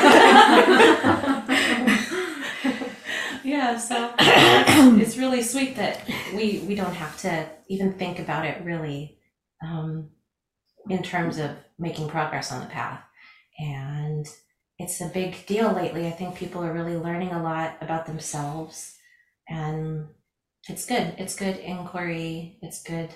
Yeah, 3.43 3.77
so 3.77 4.13
it's 4.19 5.17
really 5.17 5.41
sweet 5.41 5.75
that 5.75 6.07
we 6.35 6.59
we 6.67 6.75
don't 6.75 6.93
have 6.93 7.17
to 7.21 7.47
even 7.67 7.93
think 7.93 8.19
about 8.19 8.45
it 8.45 8.63
really 8.63 9.17
um, 9.65 10.09
in 10.89 11.03
terms 11.03 11.37
of 11.37 11.51
making 11.79 12.09
progress 12.09 12.51
on 12.51 12.61
the 12.61 12.67
path. 12.67 13.01
And 13.59 14.27
it's 14.79 15.01
a 15.01 15.07
big 15.07 15.45
deal 15.45 15.71
lately. 15.71 16.07
I 16.07 16.11
think 16.11 16.35
people 16.35 16.63
are 16.63 16.73
really 16.73 16.95
learning 16.97 17.31
a 17.31 17.43
lot 17.43 17.77
about 17.81 18.05
themselves, 18.05 18.97
and 19.47 20.07
it's 20.67 20.85
good. 20.85 21.15
It's 21.17 21.35
good 21.35 21.57
inquiry. 21.57 22.57
It's 22.61 22.83
good 22.83 23.09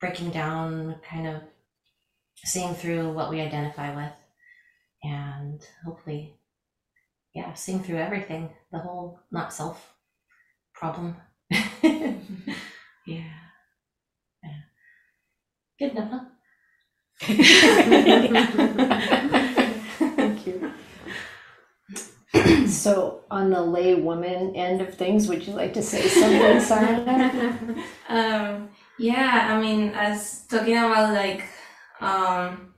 breaking 0.00 0.30
down, 0.30 0.96
kind 1.08 1.26
of 1.26 1.42
seeing 2.44 2.74
through 2.74 3.12
what 3.12 3.30
we 3.30 3.40
identify 3.40 3.94
with, 3.94 4.12
and 5.04 5.64
hopefully 5.84 6.36
yeah, 7.34 7.54
seeing 7.54 7.82
through 7.82 7.98
everything, 7.98 8.50
the 8.72 8.78
whole 8.78 9.20
not 9.30 9.52
self 9.52 9.94
problem. 10.74 11.16
yeah. 11.52 12.42
yeah. 13.06 13.32
Good 15.78 15.92
enough, 15.92 16.10
huh? 16.10 16.24
Thank 20.16 20.46
you. 20.46 20.72
So, 22.66 23.20
on 23.30 23.50
the 23.50 23.60
lay 23.62 23.94
woman 23.94 24.56
end 24.56 24.80
of 24.80 24.94
things, 24.94 25.28
would 25.28 25.46
you 25.46 25.52
like 25.52 25.74
to 25.74 25.82
say 25.82 26.08
something, 26.08 26.60
Sarah? 26.60 27.84
um, 28.08 28.70
yeah, 28.98 29.48
I 29.50 29.60
mean, 29.60 29.90
as 29.90 30.46
talking 30.46 30.78
about 30.78 31.12
like 31.12 31.44
um, 32.00 32.74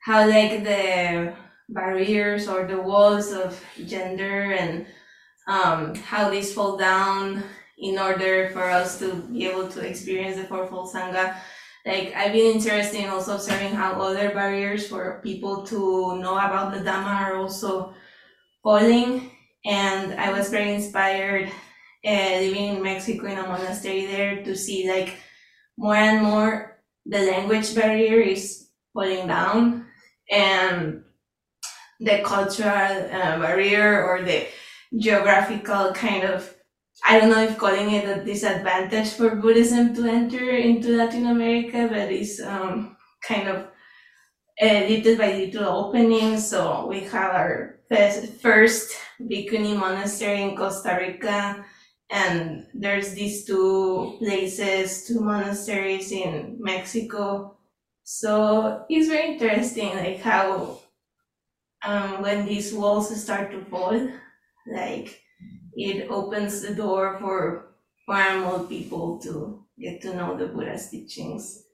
how 0.00 0.28
like 0.28 0.62
the 0.62 1.34
barriers 1.68 2.48
or 2.48 2.66
the 2.66 2.80
walls 2.80 3.32
of 3.32 3.62
gender 3.86 4.52
and 4.52 4.86
um, 5.46 5.94
how 5.94 6.30
these 6.30 6.52
fall 6.52 6.76
down 6.76 7.42
in 7.78 7.98
order 7.98 8.50
for 8.50 8.70
us 8.70 8.98
to 8.98 9.14
be 9.32 9.46
able 9.46 9.68
to 9.68 9.80
experience 9.80 10.36
the 10.36 10.44
fourfold 10.44 10.92
sangha. 10.92 11.36
Like 11.84 12.14
I've 12.14 12.32
been 12.32 12.54
interested 12.54 13.00
in 13.00 13.10
also 13.10 13.34
observing 13.34 13.74
how 13.74 14.00
other 14.00 14.30
barriers 14.30 14.88
for 14.88 15.20
people 15.22 15.66
to 15.66 16.18
know 16.20 16.34
about 16.34 16.72
the 16.72 16.80
Dhamma 16.80 17.28
are 17.28 17.36
also 17.36 17.94
falling. 18.62 19.30
And 19.66 20.18
I 20.18 20.32
was 20.32 20.50
very 20.50 20.72
inspired 20.74 21.50
uh, 22.04 22.38
living 22.40 22.76
in 22.76 22.82
Mexico 22.82 23.26
in 23.26 23.38
a 23.38 23.42
monastery 23.46 24.06
there 24.06 24.42
to 24.44 24.56
see 24.56 24.88
like 24.88 25.16
more 25.76 25.94
and 25.94 26.22
more 26.22 26.80
the 27.06 27.18
language 27.18 27.74
barrier 27.74 28.20
is 28.20 28.68
falling 28.92 29.26
down 29.26 29.86
and 30.30 31.03
the 32.04 32.22
cultural 32.24 32.94
uh, 33.18 33.38
barrier 33.38 34.04
or 34.04 34.22
the 34.22 34.46
geographical 34.96 35.92
kind 35.92 36.24
of 36.24 36.54
I 37.06 37.18
don't 37.18 37.30
know 37.30 37.42
if 37.42 37.58
calling 37.58 37.90
it 37.90 38.08
a 38.08 38.24
disadvantage 38.24 39.10
for 39.10 39.34
Buddhism 39.34 39.94
to 39.96 40.06
enter 40.06 40.50
into 40.50 40.96
Latin 40.96 41.26
America, 41.26 41.88
but 41.90 42.12
it's 42.12 42.40
um, 42.40 42.96
kind 43.22 43.48
of 43.48 43.68
uh, 44.62 44.86
little 44.88 45.16
by 45.16 45.32
little 45.32 45.64
opening. 45.64 46.38
So 46.38 46.86
we 46.86 47.00
have 47.00 47.34
our 47.34 47.80
first, 48.40 48.94
Bhikkhuni 49.20 49.76
monastery 49.76 50.42
in 50.42 50.56
Costa 50.56 50.96
Rica, 51.00 51.64
and 52.10 52.66
there's 52.74 53.12
these 53.12 53.44
two 53.44 54.16
places, 54.18 55.04
two 55.04 55.20
monasteries 55.20 56.12
in 56.12 56.56
Mexico. 56.60 57.56
So 58.04 58.84
it's 58.88 59.08
very 59.08 59.32
interesting, 59.32 59.94
like 59.96 60.20
how 60.20 60.78
um, 61.86 62.22
when 62.22 62.46
these 62.46 62.72
walls 62.72 63.14
start 63.22 63.50
to 63.52 63.64
fall, 63.66 64.10
like 64.66 65.22
it 65.74 66.10
opens 66.10 66.62
the 66.62 66.74
door 66.74 67.18
for 67.20 67.74
more 68.08 68.40
more 68.40 68.64
people 68.66 69.18
to 69.20 69.64
get 69.78 70.00
to 70.02 70.14
know 70.14 70.36
the 70.36 70.46
Buddha's 70.46 70.88
teachings. 70.90 71.64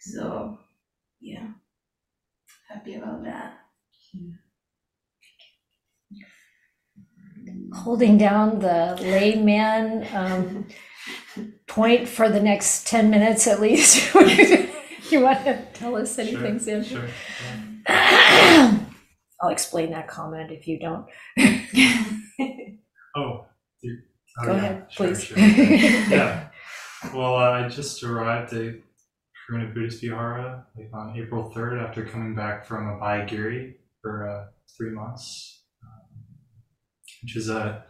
So, 0.00 0.58
yeah, 1.20 1.48
happy 2.68 2.94
about 2.94 3.24
that. 3.24 3.58
Holding 7.72 8.18
down 8.18 8.58
the 8.58 8.98
layman 9.00 10.06
um, 10.12 10.66
point 11.66 12.08
for 12.08 12.28
the 12.28 12.40
next 12.40 12.86
10 12.88 13.10
minutes 13.10 13.46
at 13.46 13.60
least. 13.60 14.12
you 15.10 15.20
want 15.20 15.44
to 15.44 15.64
tell 15.72 15.96
us 15.96 16.18
anything, 16.18 16.58
Sam? 16.58 16.82
Sure. 16.82 17.04
yeah. 17.04 17.69
I'll 19.42 19.50
explain 19.50 19.90
that 19.92 20.08
comment 20.08 20.50
if 20.50 20.66
you 20.68 20.78
don't. 20.78 21.06
Oh, 23.16 23.44
you, 23.82 23.98
oh, 24.40 24.46
Go 24.46 24.52
yeah, 24.52 24.58
ahead, 24.58 24.86
sure, 24.88 25.06
please. 25.08 25.24
sure. 25.24 25.38
yeah. 25.38 26.48
Well, 27.12 27.34
uh, 27.34 27.50
I 27.50 27.68
just 27.68 28.02
arrived 28.04 28.52
at 28.52 28.76
Karuna 29.50 29.74
Buddhist 29.74 30.00
Vihara 30.00 30.64
like 30.76 30.90
on 30.94 31.16
April 31.16 31.52
3rd 31.54 31.82
after 31.82 32.04
coming 32.04 32.34
back 32.36 32.64
from 32.64 32.88
a 32.88 32.92
Abhayagiri 32.98 33.74
for 34.00 34.28
uh, 34.28 34.46
three 34.76 34.90
months, 34.90 35.64
um, 35.82 36.24
which 37.22 37.36
is 37.36 37.48
a 37.48 37.84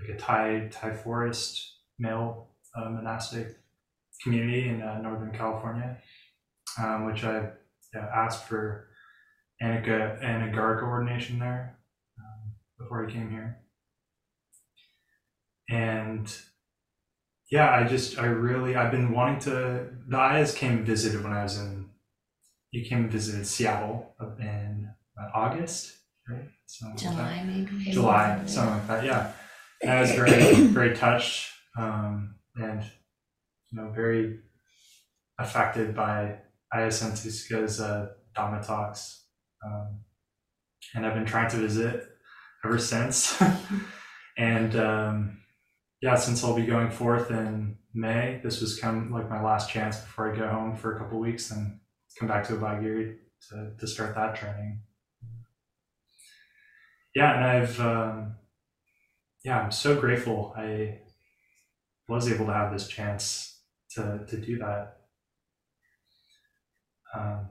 like 0.00 0.16
a 0.16 0.18
Thai 0.18 0.68
Thai 0.70 0.94
forest 0.94 1.80
male 1.98 2.48
uh, 2.76 2.88
monastic 2.88 3.58
community 4.22 4.68
in 4.68 4.80
uh, 4.80 5.00
Northern 5.02 5.32
California, 5.32 5.98
um, 6.82 7.04
which 7.04 7.24
I 7.24 7.50
yeah, 7.94 8.08
asked 8.14 8.48
for 8.48 8.88
Anika 9.64 10.22
Anagarika 10.22 10.82
ordination 10.82 11.38
there 11.38 11.78
um, 12.18 12.52
before 12.78 13.06
he 13.06 13.12
came 13.12 13.30
here 13.30 13.64
and 15.70 16.36
yeah, 17.50 17.70
I 17.70 17.86
just 17.86 18.18
I 18.18 18.26
really 18.26 18.76
I've 18.76 18.90
been 18.90 19.12
wanting 19.12 19.40
to. 19.40 19.86
The 20.08 20.16
Ayyas 20.16 20.56
came 20.56 20.78
and 20.78 20.86
visited 20.86 21.22
when 21.22 21.32
I 21.32 21.42
was 21.42 21.58
in. 21.58 21.90
You 22.70 22.84
came 22.84 23.04
and 23.04 23.12
visited 23.12 23.46
Seattle 23.46 24.14
in 24.40 24.88
uh, 25.16 25.28
August, 25.34 25.92
right? 26.28 26.48
Something 26.66 27.08
like 27.08 27.16
that. 27.16 27.32
July, 27.32 27.44
maybe. 27.44 27.90
July, 27.92 28.42
something 28.46 28.74
like 28.74 28.86
that. 28.88 29.04
Yeah, 29.04 29.32
and 29.82 29.90
I 29.92 30.00
was 30.00 30.12
very 30.12 30.54
very 30.66 30.96
touched 30.96 31.50
um, 31.78 32.36
and 32.56 32.82
you 33.70 33.80
know 33.80 33.90
very 33.90 34.40
affected 35.38 35.94
by 35.94 36.38
Ayya 36.74 36.88
Santussika's 36.88 37.80
uh, 37.80 38.08
Dhamma 38.36 38.66
talks, 38.66 39.23
um, 39.64 40.00
and 40.94 41.06
I've 41.06 41.14
been 41.14 41.26
trying 41.26 41.50
to 41.50 41.56
visit 41.56 42.08
ever 42.64 42.78
since. 42.78 43.40
and 44.38 44.76
um, 44.76 45.38
yeah, 46.00 46.14
since 46.16 46.44
I'll 46.44 46.54
be 46.54 46.66
going 46.66 46.90
forth 46.90 47.30
in 47.30 47.76
May, 47.94 48.40
this 48.42 48.60
was 48.60 48.78
kind 48.78 49.06
of 49.06 49.10
like 49.10 49.30
my 49.30 49.42
last 49.42 49.70
chance 49.70 49.98
before 49.98 50.32
I 50.32 50.36
go 50.36 50.48
home 50.48 50.76
for 50.76 50.94
a 50.94 50.98
couple 50.98 51.18
weeks 51.18 51.50
and 51.50 51.78
come 52.18 52.28
back 52.28 52.44
to 52.48 52.54
Abhayagiri 52.54 53.16
to, 53.50 53.72
to 53.78 53.86
start 53.86 54.14
that 54.14 54.36
training. 54.36 54.82
Yeah, 57.14 57.36
and 57.36 57.44
I've, 57.44 57.80
um, 57.80 58.36
yeah, 59.44 59.60
I'm 59.60 59.70
so 59.70 59.98
grateful 60.00 60.52
I 60.56 61.00
was 62.08 62.30
able 62.30 62.46
to 62.46 62.52
have 62.52 62.72
this 62.72 62.88
chance 62.88 63.60
to, 63.92 64.26
to 64.28 64.36
do 64.36 64.58
that. 64.58 64.96
Um, 67.14 67.48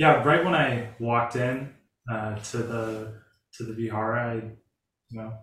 yeah, 0.00 0.22
right 0.24 0.42
when 0.42 0.54
I 0.54 0.88
walked 0.98 1.36
in 1.36 1.74
uh, 2.10 2.36
to 2.36 2.56
the 2.56 3.20
to 3.52 3.64
the 3.64 3.74
vihara, 3.74 4.30
I, 4.30 4.34
you 5.10 5.18
know, 5.18 5.34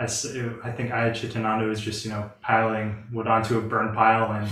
I, 0.00 0.04
I 0.04 0.72
think 0.72 0.90
Chitananda 0.90 1.68
was 1.68 1.80
just, 1.80 2.04
you 2.04 2.10
know, 2.10 2.32
piling 2.40 3.06
wood 3.12 3.28
onto 3.28 3.56
a 3.56 3.60
burn 3.60 3.94
pile 3.94 4.32
and 4.32 4.50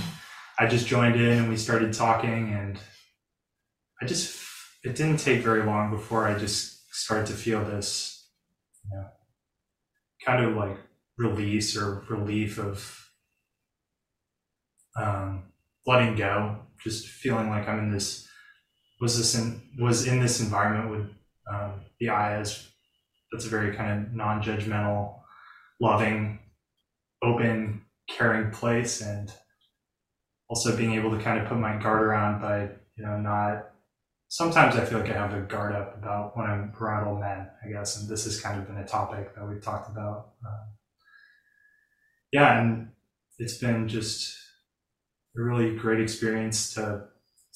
I 0.61 0.67
just 0.69 0.87
joined 0.87 1.17
in 1.17 1.39
and 1.39 1.49
we 1.49 1.57
started 1.57 1.95
talking 1.95 2.53
and 2.53 2.79
I 4.01 4.07
just, 4.07 4.41
it 4.85 4.95
didn't 4.95 5.17
take 5.17 5.41
very 5.43 5.65
long 5.65 5.91
before 5.91 6.29
I 6.29 6.39
just 6.39 6.95
started 6.95 7.27
to 7.27 7.33
feel 7.33 7.65
this, 7.65 8.29
you 8.85 8.97
know, 8.97 9.07
kind 10.25 10.45
of 10.45 10.55
like 10.55 10.77
release 11.19 11.77
or 11.77 12.05
relief 12.09 12.59
of 12.59 13.09
um, 14.97 15.43
letting 15.87 16.15
go, 16.15 16.59
just 16.85 17.09
feeling 17.09 17.49
like 17.49 17.69
I'm 17.69 17.81
in 17.81 17.91
this, 17.91 18.26
was 19.01 19.17
this 19.17 19.35
in, 19.35 19.61
was 19.79 20.07
in 20.07 20.21
this 20.21 20.41
environment 20.41 20.91
with 20.91 21.11
um, 21.53 21.81
the 22.01 22.07
ayyas. 22.07 22.67
That's 23.33 23.45
a 23.45 23.49
very 23.49 23.75
kind 23.75 24.07
of 24.07 24.15
non-judgmental, 24.15 25.15
loving, 25.81 26.39
open, 27.23 27.83
caring 28.09 28.51
place, 28.51 29.01
and 29.01 29.33
also 30.49 30.77
being 30.77 30.93
able 30.93 31.11
to 31.11 31.23
kind 31.23 31.41
of 31.41 31.49
put 31.49 31.59
my 31.59 31.77
guard 31.77 32.03
around 32.03 32.41
by 32.41 32.69
you 32.97 33.05
know 33.05 33.19
not. 33.19 33.71
Sometimes 34.29 34.77
I 34.77 34.85
feel 34.85 35.01
like 35.01 35.11
I 35.11 35.15
have 35.15 35.35
a 35.35 35.41
guard 35.41 35.75
up 35.75 35.97
about 35.97 36.37
when 36.37 36.47
I'm 36.47 36.73
around 36.81 37.07
old 37.07 37.21
men, 37.21 37.49
I 37.65 37.69
guess, 37.69 38.01
and 38.01 38.09
this 38.09 38.25
has 38.25 38.41
kind 38.41 38.61
of 38.61 38.67
been 38.67 38.79
a 38.79 38.87
topic 38.87 39.35
that 39.35 39.49
we've 39.49 39.63
talked 39.63 39.91
about. 39.91 40.33
Um, 40.45 40.67
yeah, 42.33 42.61
and 42.61 42.89
it's 43.39 43.59
been 43.59 43.89
just 43.89 44.37
a 45.37 45.43
really 45.43 45.77
great 45.77 46.01
experience 46.01 46.75
to 46.75 47.05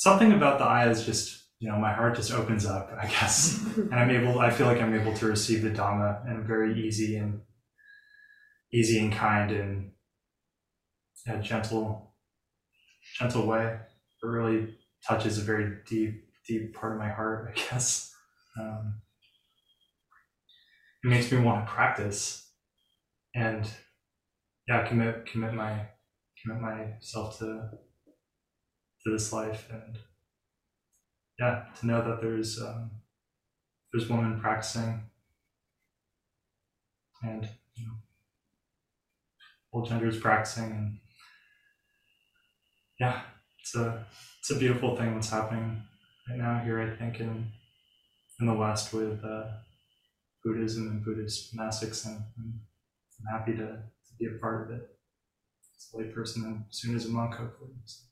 something 0.00 0.33
about 0.33 0.59
the 0.59 0.64
eye 0.64 0.88
is 0.88 1.04
just 1.04 1.45
you 1.59 1.69
know 1.69 1.76
my 1.76 1.92
heart 1.92 2.16
just 2.16 2.33
opens 2.33 2.64
up 2.64 2.90
i 2.99 3.07
guess. 3.07 3.62
And 3.76 3.95
i'm 3.95 4.11
able 4.11 4.40
i 4.40 4.50
feel 4.50 4.66
like 4.66 4.80
i'm 4.80 4.99
able 4.99 5.14
to 5.14 5.26
receive 5.26 5.62
the 5.62 5.71
dhamma 5.71 6.26
and 6.26 6.47
very 6.47 6.87
easy 6.87 7.16
and 7.16 7.42
easy 8.73 8.99
and 8.99 9.12
kind 9.12 9.50
and 9.52 9.92
yeah, 11.26 11.40
gentle 11.40 12.14
gentle 13.19 13.47
way. 13.47 13.78
It 14.23 14.26
really 14.26 14.75
touches 15.07 15.38
a 15.38 15.42
very 15.42 15.78
deep 15.87 16.25
deep 16.49 16.75
part 16.75 16.92
of 16.95 16.99
my 16.99 17.11
heart 17.11 17.52
i 17.52 17.61
guess. 17.61 18.12
Um, 18.59 19.02
it 21.04 21.09
makes 21.09 21.30
me 21.30 21.38
want 21.38 21.66
to 21.66 21.73
practice 21.73 22.49
and 23.35 23.69
yeah 24.66 24.87
commit 24.88 25.26
commit 25.26 25.52
my 25.52 25.88
commit 26.42 26.61
myself 26.62 27.38
to 27.40 27.69
to 29.04 29.12
this 29.12 29.33
life. 29.33 29.69
And 29.71 29.99
yeah 31.40 31.64
to 31.80 31.87
know 31.87 32.02
that 32.07 32.21
there's 32.21 32.61
um, 32.61 32.90
there's 33.92 34.09
women 34.09 34.38
practicing 34.40 35.00
and 37.23 37.49
you 37.75 37.87
know 37.87 37.95
all 39.73 39.85
genders 39.85 40.19
practicing 40.19 40.71
and 40.71 40.99
yeah 43.01 43.22
it's 43.61 43.75
a 43.75 44.07
it's 44.38 44.51
a 44.51 44.59
beautiful 44.59 44.96
thing 44.96 45.14
what's 45.14 45.31
happening 45.31 45.83
right 46.29 46.38
now 46.38 46.61
here 46.62 46.81
i 46.81 46.96
think 46.96 47.20
in 47.20 47.46
in 48.40 48.46
the 48.46 48.55
west 48.55 48.92
with 48.92 49.22
uh, 49.25 49.44
buddhism 50.42 50.88
and 50.88 51.05
buddhist 51.05 51.55
monastics. 51.55 52.07
And, 52.07 52.22
and 52.38 52.55
i'm 53.20 53.38
happy 53.38 53.53
to, 53.53 53.66
to 53.66 54.14
be 54.18 54.27
a 54.27 54.38
part 54.40 54.70
of 54.70 54.77
it. 54.79 54.88
As 55.77 55.90
a 55.92 55.96
layperson 55.98 56.44
and 56.44 56.64
as 56.70 56.79
soon 56.79 56.96
as 56.96 57.05
a 57.05 57.11
monk 57.11 57.35
hopefully. 57.35 57.72
So, 57.85 58.05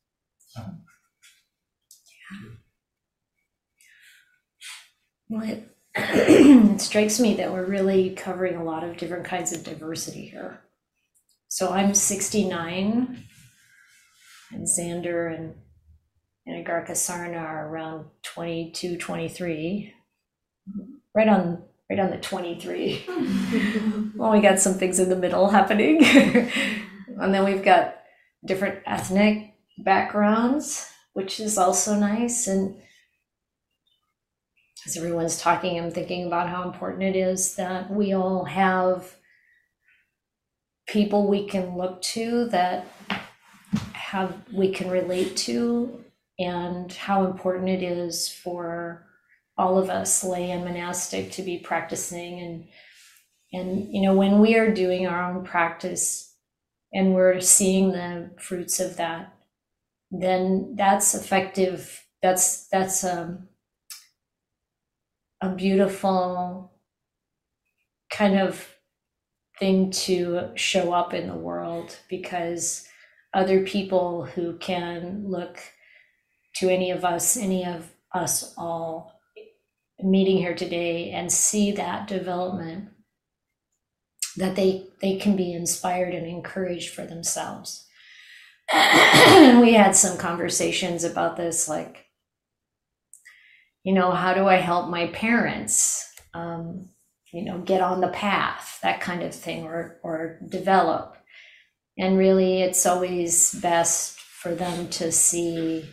Well, 5.28 5.42
it, 5.42 5.76
it 5.94 6.80
strikes 6.80 7.20
me 7.20 7.34
that 7.34 7.52
we're 7.52 7.66
really 7.66 8.10
covering 8.10 8.56
a 8.56 8.64
lot 8.64 8.82
of 8.84 8.96
different 8.96 9.24
kinds 9.24 9.52
of 9.52 9.62
diversity 9.62 10.26
here. 10.26 10.60
So 11.48 11.70
I'm 11.70 11.94
69, 11.94 13.24
and 14.52 14.66
Xander 14.66 15.34
and, 15.34 15.54
and 16.46 16.66
Agartha 16.66 16.92
Sarna 16.92 17.40
are 17.40 17.68
around 17.68 18.06
22, 18.22 18.96
23. 18.96 19.94
Right 21.14 21.28
on, 21.28 21.62
right 21.90 21.98
on 21.98 22.10
the 22.10 22.18
23. 22.18 23.06
well, 24.16 24.32
we 24.32 24.40
got 24.40 24.60
some 24.60 24.74
things 24.74 24.98
in 24.98 25.08
the 25.08 25.16
middle 25.16 25.48
happening. 25.48 26.04
and 26.04 27.34
then 27.34 27.44
we've 27.44 27.64
got 27.64 27.96
different 28.46 28.80
ethnic 28.86 29.47
backgrounds, 29.78 30.90
which 31.12 31.40
is 31.40 31.58
also 31.58 31.94
nice. 31.94 32.46
And 32.46 32.76
as 34.86 34.96
everyone's 34.96 35.40
talking, 35.40 35.78
I'm 35.78 35.90
thinking 35.90 36.26
about 36.26 36.48
how 36.48 36.64
important 36.64 37.02
it 37.02 37.16
is 37.16 37.56
that 37.56 37.90
we 37.90 38.12
all 38.12 38.44
have 38.44 39.16
people 40.88 41.28
we 41.28 41.46
can 41.46 41.76
look 41.76 42.00
to 42.00 42.46
that 42.46 42.86
have 43.92 44.34
we 44.52 44.72
can 44.72 44.88
relate 44.88 45.36
to 45.36 46.02
and 46.38 46.92
how 46.92 47.24
important 47.26 47.68
it 47.68 47.82
is 47.82 48.28
for 48.28 49.06
all 49.58 49.76
of 49.76 49.90
us 49.90 50.24
lay 50.24 50.50
and 50.50 50.64
monastic 50.64 51.30
to 51.32 51.42
be 51.42 51.58
practicing 51.58 52.40
and 52.40 52.68
and 53.52 53.92
you 53.92 54.00
know 54.00 54.14
when 54.14 54.40
we 54.40 54.56
are 54.56 54.72
doing 54.72 55.06
our 55.06 55.30
own 55.30 55.44
practice 55.44 56.34
and 56.94 57.14
we're 57.14 57.40
seeing 57.40 57.92
the 57.92 58.30
fruits 58.40 58.80
of 58.80 58.96
that 58.96 59.34
then 60.10 60.74
that's 60.76 61.14
effective. 61.14 62.04
That's 62.22 62.68
that's 62.68 63.04
um 63.04 63.48
a 65.40 65.50
beautiful 65.50 66.72
kind 68.10 68.38
of 68.38 68.74
thing 69.58 69.90
to 69.90 70.50
show 70.54 70.92
up 70.92 71.14
in 71.14 71.28
the 71.28 71.34
world 71.34 71.96
because 72.08 72.86
other 73.34 73.62
people 73.64 74.24
who 74.24 74.56
can 74.58 75.24
look 75.28 75.60
to 76.56 76.68
any 76.68 76.90
of 76.90 77.04
us, 77.04 77.36
any 77.36 77.64
of 77.64 77.92
us 78.12 78.54
all 78.56 79.20
meeting 80.02 80.38
here 80.38 80.54
today 80.54 81.10
and 81.10 81.30
see 81.30 81.72
that 81.72 82.06
development 82.08 82.88
that 84.36 84.54
they 84.54 84.86
they 85.02 85.16
can 85.16 85.34
be 85.34 85.52
inspired 85.52 86.14
and 86.14 86.26
encouraged 86.26 86.94
for 86.94 87.04
themselves 87.04 87.87
we 89.60 89.72
had 89.72 89.96
some 89.96 90.18
conversations 90.18 91.04
about 91.04 91.36
this 91.36 91.68
like 91.68 92.04
you 93.84 93.94
know 93.94 94.10
how 94.10 94.34
do 94.34 94.46
i 94.46 94.56
help 94.56 94.90
my 94.90 95.06
parents 95.08 96.12
um, 96.34 96.88
you 97.32 97.44
know 97.44 97.58
get 97.58 97.80
on 97.80 98.00
the 98.00 98.08
path 98.08 98.78
that 98.82 99.00
kind 99.00 99.22
of 99.22 99.34
thing 99.34 99.64
or 99.64 99.98
or 100.02 100.40
develop. 100.48 101.16
And 101.98 102.16
really 102.16 102.62
it's 102.62 102.86
always 102.86 103.54
best 103.54 104.20
for 104.20 104.54
them 104.54 104.88
to 104.90 105.10
see 105.10 105.84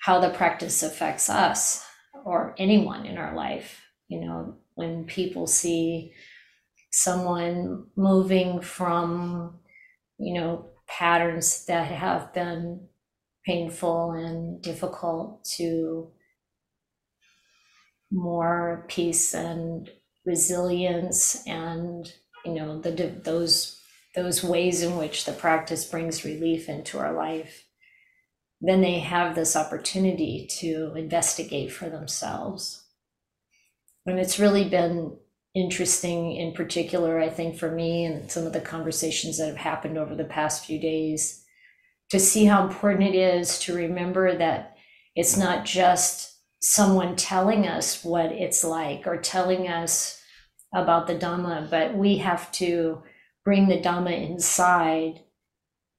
how 0.00 0.20
the 0.20 0.30
practice 0.30 0.82
affects 0.82 1.30
us 1.30 1.84
or 2.24 2.54
anyone 2.58 3.06
in 3.06 3.18
our 3.18 3.34
life. 3.34 3.80
You 4.08 4.20
know 4.20 4.56
when 4.74 5.04
people 5.04 5.46
see 5.46 6.12
someone 6.90 7.86
moving 7.96 8.60
from 8.60 9.58
you 10.18 10.34
know 10.40 10.70
patterns 10.88 11.64
that 11.66 11.90
have 11.90 12.32
been 12.32 12.88
painful 13.46 14.12
and 14.12 14.62
difficult 14.62 15.44
to 15.44 16.10
more 18.10 18.86
peace 18.88 19.34
and 19.34 19.90
resilience 20.24 21.46
and 21.46 22.12
you 22.44 22.54
know 22.54 22.80
the 22.80 22.90
those 23.22 23.80
those 24.14 24.42
ways 24.42 24.82
in 24.82 24.96
which 24.96 25.24
the 25.24 25.32
practice 25.32 25.84
brings 25.84 26.24
relief 26.24 26.68
into 26.68 26.98
our 26.98 27.12
life 27.12 27.68
then 28.60 28.80
they 28.80 28.98
have 28.98 29.34
this 29.34 29.54
opportunity 29.54 30.46
to 30.58 30.92
investigate 30.96 31.72
for 31.72 31.88
themselves. 31.88 32.84
And 34.04 34.18
it's 34.18 34.40
really 34.40 34.68
been 34.68 35.16
interesting 35.54 36.36
in 36.36 36.52
particular 36.52 37.18
i 37.18 37.28
think 37.28 37.56
for 37.56 37.70
me 37.70 38.04
and 38.04 38.30
some 38.30 38.46
of 38.46 38.52
the 38.52 38.60
conversations 38.60 39.38
that 39.38 39.48
have 39.48 39.56
happened 39.56 39.96
over 39.98 40.14
the 40.14 40.24
past 40.24 40.64
few 40.64 40.78
days 40.80 41.44
to 42.10 42.18
see 42.18 42.44
how 42.44 42.66
important 42.66 43.14
it 43.14 43.14
is 43.14 43.58
to 43.58 43.74
remember 43.74 44.36
that 44.36 44.76
it's 45.14 45.36
not 45.36 45.64
just 45.64 46.38
someone 46.60 47.16
telling 47.16 47.66
us 47.66 48.04
what 48.04 48.32
it's 48.32 48.64
like 48.64 49.06
or 49.06 49.16
telling 49.16 49.68
us 49.68 50.20
about 50.74 51.06
the 51.06 51.14
Dhamma, 51.14 51.70
but 51.70 51.94
we 51.96 52.18
have 52.18 52.50
to 52.52 53.02
bring 53.44 53.68
the 53.68 53.80
Dhamma 53.80 54.12
inside 54.28 55.20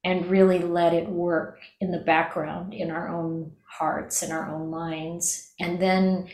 and 0.03 0.27
really 0.27 0.59
let 0.59 0.93
it 0.93 1.09
work 1.09 1.59
in 1.81 1.91
the 1.91 1.99
background 1.99 2.73
in 2.73 2.89
our 2.91 3.09
own 3.09 3.51
hearts 3.67 4.23
and 4.23 4.31
our 4.31 4.49
own 4.49 4.69
minds. 4.69 5.51
And 5.59 5.81
then 5.81 6.29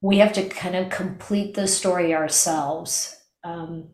we 0.00 0.18
have 0.18 0.32
to 0.34 0.48
kind 0.48 0.76
of 0.76 0.90
complete 0.90 1.54
the 1.54 1.66
story 1.66 2.14
ourselves. 2.14 3.16
Um, 3.44 3.88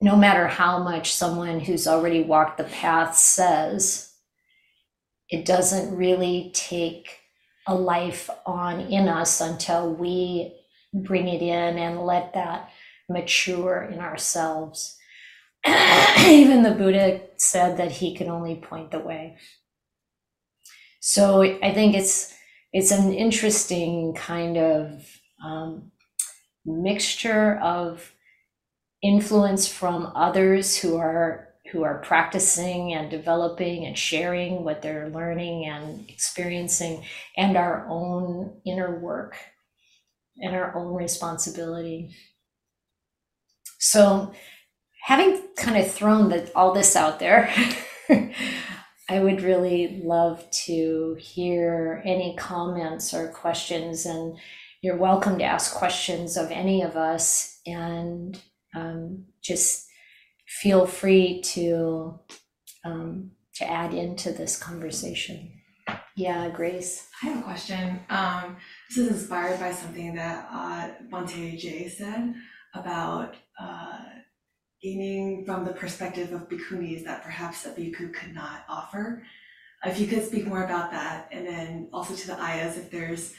no 0.00 0.16
matter 0.16 0.46
how 0.46 0.82
much 0.82 1.12
someone 1.12 1.60
who's 1.60 1.88
already 1.88 2.22
walked 2.22 2.58
the 2.58 2.64
path 2.64 3.16
says, 3.16 4.14
it 5.28 5.44
doesn't 5.44 5.94
really 5.94 6.50
take 6.54 7.18
a 7.66 7.74
life 7.74 8.30
on 8.46 8.80
in 8.80 9.08
us 9.08 9.40
until 9.40 9.92
we 9.92 10.54
bring 10.94 11.28
it 11.28 11.42
in 11.42 11.78
and 11.78 12.00
let 12.00 12.32
that 12.34 12.70
mature 13.08 13.82
in 13.82 13.98
ourselves. 13.98 14.96
Even 15.66 16.62
the 16.62 16.74
Buddha 16.76 17.20
said 17.36 17.76
that 17.76 17.92
he 17.92 18.16
can 18.16 18.28
only 18.28 18.56
point 18.56 18.90
the 18.90 19.00
way. 19.00 19.36
So 21.00 21.42
I 21.42 21.74
think 21.74 21.94
it's 21.94 22.34
it's 22.72 22.90
an 22.90 23.12
interesting 23.12 24.14
kind 24.14 24.56
of 24.56 25.06
um, 25.44 25.90
mixture 26.64 27.58
of 27.62 28.12
influence 29.02 29.66
from 29.68 30.12
others 30.14 30.76
who 30.76 30.96
are 30.96 31.48
who 31.72 31.82
are 31.82 31.98
practicing 31.98 32.94
and 32.94 33.10
developing 33.10 33.84
and 33.84 33.96
sharing 33.96 34.64
what 34.64 34.80
they're 34.80 35.10
learning 35.10 35.66
and 35.66 36.08
experiencing 36.08 37.04
and 37.36 37.58
our 37.58 37.86
own 37.90 38.58
inner 38.64 38.98
work 38.98 39.36
and 40.38 40.56
our 40.56 40.74
own 40.74 40.94
responsibility. 40.94 42.10
So 43.78 44.32
having 45.02 45.42
kind 45.56 45.76
of 45.76 45.90
thrown 45.90 46.30
the, 46.30 46.50
all 46.54 46.72
this 46.72 46.96
out 46.96 47.18
there 47.18 47.52
i 49.08 49.20
would 49.20 49.42
really 49.42 50.00
love 50.04 50.48
to 50.50 51.16
hear 51.18 52.02
any 52.04 52.34
comments 52.36 53.12
or 53.12 53.28
questions 53.28 54.06
and 54.06 54.36
you're 54.80 54.96
welcome 54.96 55.38
to 55.38 55.44
ask 55.44 55.74
questions 55.74 56.36
of 56.36 56.50
any 56.50 56.82
of 56.82 56.96
us 56.96 57.60
and 57.66 58.40
um, 58.76 59.24
just 59.42 59.88
feel 60.46 60.86
free 60.86 61.42
to 61.42 62.18
um, 62.84 63.32
to 63.54 63.68
add 63.68 63.92
into 63.92 64.30
this 64.30 64.56
conversation. 64.56 65.50
Yeah, 66.16 66.48
Grace. 66.48 67.08
I 67.22 67.26
have 67.26 67.40
a 67.40 67.42
question. 67.42 68.00
Um, 68.08 68.56
this 68.88 68.98
is 68.98 69.08
inspired 69.08 69.58
by 69.58 69.72
something 69.72 70.14
that 70.14 70.48
uh, 70.50 71.26
Jay 71.26 71.88
said 71.88 72.34
about 72.74 73.34
uh, 73.60 73.98
gaining 74.82 75.44
from 75.44 75.64
the 75.64 75.72
perspective 75.72 76.32
of 76.32 76.48
bhikkhunis 76.48 77.04
that 77.04 77.22
perhaps 77.22 77.66
a 77.66 77.70
bhikkhu 77.70 78.12
could 78.12 78.34
not 78.34 78.64
offer. 78.68 79.22
If 79.84 80.00
you 80.00 80.06
could 80.06 80.24
speak 80.24 80.46
more 80.46 80.64
about 80.64 80.90
that, 80.90 81.28
and 81.30 81.46
then 81.46 81.88
also 81.92 82.14
to 82.14 82.26
the 82.26 82.34
ayyas, 82.34 82.76
if 82.76 82.90
there's 82.90 83.34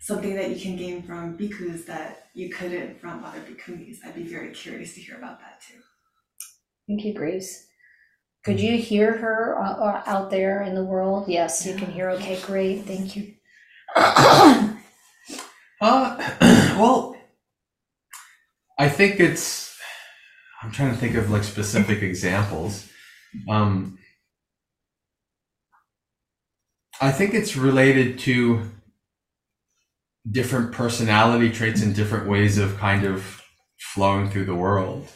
something 0.00 0.34
that 0.34 0.50
you 0.50 0.60
can 0.60 0.76
gain 0.76 1.02
from 1.02 1.38
bhikkhus 1.38 1.86
that 1.86 2.28
you 2.34 2.50
couldn't 2.50 3.00
from 3.00 3.24
other 3.24 3.40
bhikkhunis, 3.40 3.98
I'd 4.04 4.14
be 4.14 4.24
very 4.24 4.52
curious 4.52 4.94
to 4.94 5.00
hear 5.00 5.16
about 5.16 5.40
that 5.40 5.60
too. 5.60 5.78
Thank 6.86 7.04
you, 7.04 7.14
Grace. 7.14 7.66
Could 8.44 8.60
you 8.60 8.78
hear 8.78 9.16
her 9.16 9.58
uh, 9.60 9.72
uh, 9.72 10.02
out 10.06 10.30
there 10.30 10.62
in 10.62 10.76
the 10.76 10.84
world? 10.84 11.28
Yes, 11.28 11.66
you 11.66 11.74
can 11.74 11.90
hear. 11.90 12.10
Okay, 12.10 12.38
great. 12.42 12.84
Thank 12.84 13.16
you. 13.16 13.34
Uh, 15.78 16.16
well, 16.78 17.14
I 18.78 18.88
think 18.88 19.20
it's. 19.20 19.65
I'm 20.66 20.72
trying 20.72 20.90
to 20.90 20.96
think 20.96 21.14
of 21.14 21.30
like 21.30 21.44
specific 21.44 22.02
examples. 22.02 22.88
Um, 23.48 23.98
I 27.00 27.12
think 27.12 27.34
it's 27.34 27.56
related 27.56 28.18
to 28.20 28.68
different 30.28 30.72
personality 30.72 31.50
traits 31.50 31.82
and 31.82 31.94
different 31.94 32.28
ways 32.28 32.58
of 32.58 32.78
kind 32.78 33.04
of 33.04 33.42
flowing 33.78 34.28
through 34.28 34.46
the 34.46 34.56
world, 34.56 35.06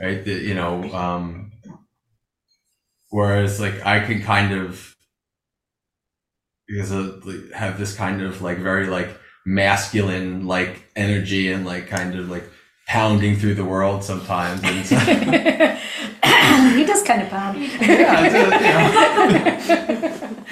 right? 0.00 0.24
The, 0.24 0.32
you 0.32 0.54
know, 0.54 0.90
um, 0.94 1.52
whereas 3.10 3.60
like 3.60 3.84
I 3.84 4.00
can 4.00 4.22
kind 4.22 4.54
of 4.54 4.96
because 6.66 6.90
of, 6.90 7.22
have 7.52 7.78
this 7.78 7.94
kind 7.94 8.22
of 8.22 8.40
like 8.40 8.58
very 8.58 8.86
like 8.86 9.10
masculine 9.44 10.46
like 10.46 10.84
energy 10.96 11.52
and 11.52 11.66
like 11.66 11.88
kind 11.88 12.18
of 12.18 12.30
like 12.30 12.44
pounding 12.90 13.36
through 13.36 13.54
the 13.54 13.64
world 13.64 14.02
sometimes. 14.02 14.60
And 14.64 14.84
so, 14.84 14.96
he 16.76 16.84
does 16.84 17.02
kind 17.04 17.22
of 17.22 17.28
pound. 17.28 17.56
yeah, 17.62 18.24
a- 18.26 18.32
you 19.78 20.26
know. 20.26 20.44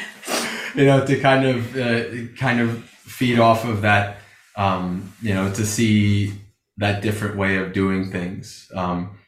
you 0.77 0.85
know, 0.87 1.05
to 1.05 1.19
kind 1.19 1.45
of 1.45 1.77
uh, 1.77 2.29
kind 2.39 2.61
of 2.61 2.85
feed 2.85 3.41
off 3.41 3.65
of 3.65 3.83
that, 3.83 4.19
um, 4.55 5.13
you 5.21 5.35
know, 5.35 5.53
to 5.53 5.67
see 5.67 6.33
that 6.77 7.03
different 7.03 7.37
way 7.37 7.57
of 7.57 7.73
doing 7.73 8.13
things. 8.13 8.71
Um, 8.73 9.19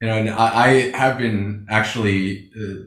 you 0.00 0.08
know, 0.08 0.16
and 0.16 0.30
I, 0.30 0.64
I 0.64 0.68
have 0.96 1.18
been 1.18 1.66
actually 1.68 2.50
uh, 2.58 2.84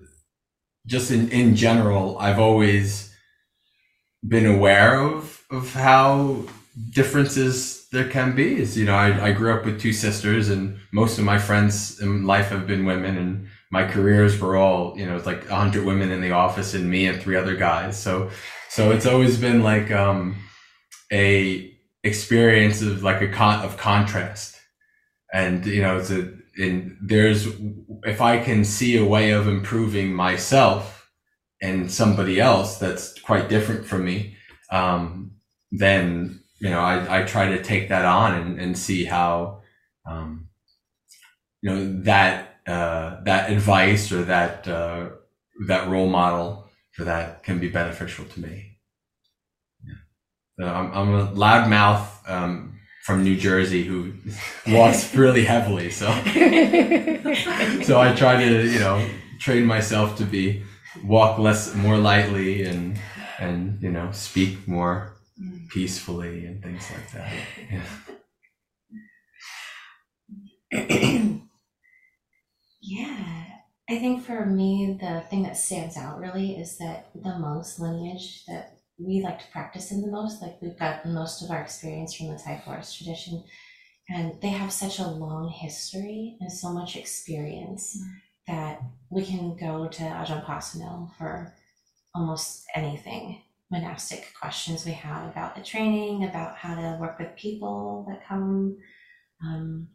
just 0.88 1.12
in 1.12 1.30
in 1.30 1.56
general, 1.56 2.18
I've 2.18 2.40
always 2.40 3.14
been 4.28 4.48
aware 4.48 5.00
of 5.00 5.44
of 5.52 5.72
how 5.74 6.46
differences 6.96 7.77
there 7.98 8.08
can 8.08 8.36
be. 8.36 8.62
Is 8.62 8.78
you 8.78 8.86
know, 8.86 8.96
I, 8.96 9.28
I 9.28 9.32
grew 9.32 9.52
up 9.54 9.66
with 9.66 9.82
two 9.82 9.92
sisters, 9.92 10.50
and 10.50 10.78
most 10.92 11.18
of 11.18 11.26
my 11.26 11.40
friends 11.40 12.00
in 12.00 12.26
life 12.26 12.50
have 12.50 12.68
been 12.68 12.86
women, 12.86 13.18
and 13.18 13.48
my 13.72 13.86
careers 13.86 14.40
were 14.40 14.56
all 14.56 14.98
you 14.98 15.06
know, 15.06 15.18
it's 15.18 15.26
like 15.26 15.48
hundred 15.48 15.84
women 15.86 16.12
in 16.12 16.22
the 16.22 16.32
office 16.32 16.74
and 16.76 16.90
me 16.90 17.08
and 17.08 17.22
three 17.22 17.36
other 17.36 17.56
guys. 17.56 18.00
So 18.00 18.30
so 18.70 18.92
it's 18.92 19.08
always 19.08 19.40
been 19.40 19.64
like 19.64 19.90
um, 19.92 20.36
a 21.12 21.74
experience 22.04 22.82
of 22.84 23.02
like 23.04 23.22
a 23.22 23.30
con 23.30 23.66
of 23.66 23.78
contrast, 23.78 24.56
and 25.34 25.66
you 25.66 25.82
know, 25.82 25.98
it's 25.98 26.12
a 26.12 26.32
and 26.60 26.98
there's 27.02 27.48
if 28.04 28.22
I 28.22 28.40
can 28.44 28.64
see 28.64 28.98
a 28.98 29.06
way 29.06 29.32
of 29.32 29.48
improving 29.48 30.14
myself 30.14 31.10
and 31.62 31.92
somebody 31.92 32.40
else 32.40 32.78
that's 32.78 33.20
quite 33.22 33.50
different 33.50 33.86
from 33.86 34.06
me, 34.06 34.38
um, 34.72 35.32
then 35.72 36.44
you 36.60 36.70
know 36.70 36.80
I, 36.80 37.20
I 37.20 37.24
try 37.24 37.50
to 37.50 37.64
take 37.64 37.90
that 37.90 38.06
on 38.06 38.34
and, 38.34 38.60
and 38.60 38.78
see 38.78 39.06
how 39.06 39.62
um, 40.10 40.48
you 41.62 41.70
know 41.70 42.02
that 42.04 42.60
uh, 42.68 43.22
that 43.24 43.52
advice 43.52 44.12
or 44.12 44.24
that 44.24 44.68
uh, 44.68 45.10
that 45.68 45.88
role 45.88 46.10
model 46.10 46.70
for 46.94 47.04
that 47.06 47.44
can 47.44 47.60
be 47.60 47.70
beneficial 47.70 48.26
to 48.26 48.40
me. 48.40 48.80
Yeah. 49.86 49.94
So 50.60 50.74
I'm, 50.74 50.92
I'm 50.94 51.14
a 51.14 51.28
loudmouth 51.28 52.08
um, 52.30 52.80
from 53.04 53.24
New 53.24 53.38
Jersey 53.38 53.84
who 53.84 54.14
walks 54.68 55.14
really 55.16 55.46
heavily, 55.46 55.92
so 55.92 56.08
so 57.84 58.00
I 58.00 58.14
try 58.16 58.44
to 58.44 58.68
you 58.68 58.80
know 58.80 59.08
train 59.40 59.66
myself 59.66 60.18
to 60.18 60.26
be 60.26 60.64
walk 61.04 61.38
less 61.38 61.76
more 61.76 61.98
lightly 61.98 62.64
and 62.64 63.00
and 63.40 63.82
you 63.82 63.92
know 63.92 64.12
speak 64.12 64.68
more 64.68 65.17
peacefully 65.70 66.46
and 66.46 66.64
things 66.64 66.90
like 66.92 67.12
that. 67.12 67.34
Yeah. 70.72 71.28
Yeah, 72.90 73.44
I 73.90 74.00
think 74.00 74.24
for 74.24 74.46
me, 74.46 74.98
the 75.02 75.22
thing 75.30 75.44
that 75.44 75.58
stands 75.58 75.98
out 75.98 76.20
really 76.20 76.56
is 76.56 76.78
that 76.78 77.10
the 77.14 77.38
monks 77.38 77.80
lineage 77.80 78.46
that 78.46 78.78
we 78.98 79.22
like 79.22 79.40
to 79.40 79.52
practice 79.52 79.92
in 79.92 80.02
the 80.02 80.08
most, 80.08 80.42
like 80.42 80.62
we've 80.62 80.80
got 80.80 81.06
most 81.06 81.44
of 81.44 81.52
our 81.52 81.62
experience 81.62 82.14
from 82.14 82.28
the 82.28 82.38
Thai 82.38 82.62
forest 82.64 82.96
tradition, 82.96 83.44
and 84.10 84.40
they 84.42 84.48
have 84.48 84.72
such 84.72 85.00
a 85.00 85.08
long 85.08 85.50
history 85.50 86.38
and 86.40 86.50
so 86.50 86.72
much 86.72 86.96
experience 86.96 87.98
mm. 88.00 88.14
that 88.48 88.82
we 89.10 89.26
can 89.26 89.58
go 89.58 89.90
to 89.90 90.04
Ajahn 90.04 90.46
Pasanno 90.46 91.12
for 91.18 91.54
almost 92.16 92.64
anything 92.74 93.42
monastic 93.70 94.34
questions 94.40 94.86
we 94.86 94.94
have 94.94 95.30
about 95.30 95.56
the 95.56 95.64
training, 95.64 96.24
about 96.24 96.56
how 96.56 96.76
to 96.76 96.98
work 97.00 97.20
with 97.20 97.36
people 97.36 98.06
that 98.10 98.28
come. 98.28 98.78
Um, 99.44 99.90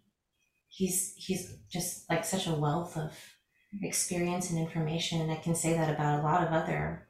he's 0.68 1.14
he's 1.16 1.56
just 1.70 2.08
like 2.10 2.24
such 2.24 2.46
a 2.46 2.54
wealth 2.54 2.96
of 2.96 3.12
experience 3.82 4.50
and 4.50 4.58
information, 4.58 5.20
and 5.20 5.32
I 5.32 5.36
can 5.36 5.54
say 5.54 5.72
that 5.74 5.94
about 5.94 6.20
a 6.20 6.22
lot 6.22 6.46
of 6.46 6.52
other 6.52 7.08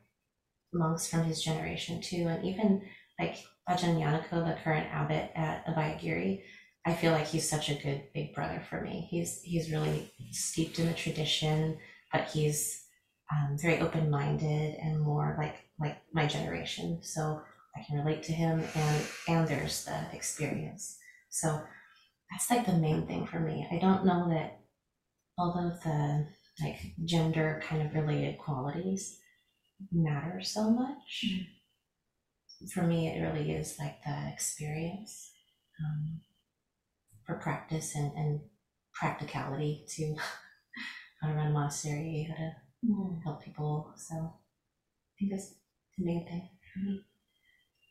monks 0.72 1.08
from 1.08 1.24
his 1.24 1.42
generation 1.42 2.00
too, 2.00 2.28
and 2.28 2.44
even 2.44 2.82
like 3.18 3.36
Ajahn 3.68 3.96
Ñāṇiko, 3.98 4.46
the 4.46 4.58
current 4.62 4.88
abbot 4.92 5.30
at 5.34 5.66
Abhayagiri. 5.66 6.42
I 6.84 6.94
feel 6.94 7.12
like 7.12 7.28
he's 7.28 7.48
such 7.48 7.68
a 7.68 7.74
good 7.74 8.02
big 8.12 8.34
brother 8.34 8.62
for 8.68 8.80
me. 8.80 9.06
He's 9.10 9.40
he's 9.42 9.70
really 9.70 10.10
steeped 10.30 10.78
in 10.78 10.86
the 10.86 10.94
tradition, 10.94 11.78
but 12.12 12.28
he's 12.30 12.82
um, 13.32 13.56
very 13.58 13.80
open 13.80 14.10
minded 14.10 14.76
and 14.82 15.00
more 15.00 15.36
like 15.38 15.56
like 15.82 15.98
my 16.12 16.26
generation. 16.26 17.00
So 17.02 17.42
I 17.76 17.82
can 17.86 17.98
relate 17.98 18.22
to 18.24 18.32
him, 18.32 18.62
and 18.74 19.06
and 19.28 19.48
there's 19.48 19.84
the 19.84 19.98
experience. 20.12 20.98
So 21.30 21.62
that's 22.30 22.50
like 22.50 22.66
the 22.66 22.72
main 22.74 23.06
thing 23.06 23.26
for 23.26 23.40
me. 23.40 23.66
I 23.70 23.78
don't 23.78 24.04
know 24.04 24.28
that 24.30 24.60
all 25.38 25.58
of 25.58 25.82
the 25.82 26.26
like 26.62 26.94
gender 27.04 27.62
kind 27.66 27.82
of 27.82 27.94
related 27.94 28.38
qualities 28.38 29.18
matter 29.90 30.40
so 30.42 30.70
much. 30.70 31.24
For 32.72 32.82
me, 32.82 33.08
it 33.08 33.20
really 33.20 33.50
is 33.52 33.76
like 33.78 34.02
the 34.04 34.28
experience 34.32 35.32
um, 35.80 36.20
for 37.26 37.36
practice 37.36 37.94
and, 37.96 38.12
and 38.12 38.40
practicality 38.94 39.84
to 39.96 40.14
how 41.20 41.28
to 41.28 41.34
run 41.34 41.48
a 41.48 41.50
monastery, 41.50 42.28
how 42.28 42.44
to 42.44 43.20
help 43.24 43.42
people. 43.42 43.92
So 43.96 44.14
I 44.14 45.12
think 45.18 45.32
that's 45.32 45.54
the 45.98 46.04
main 46.04 46.26
thing 46.26 46.48
for 46.72 46.80
me. 46.80 47.04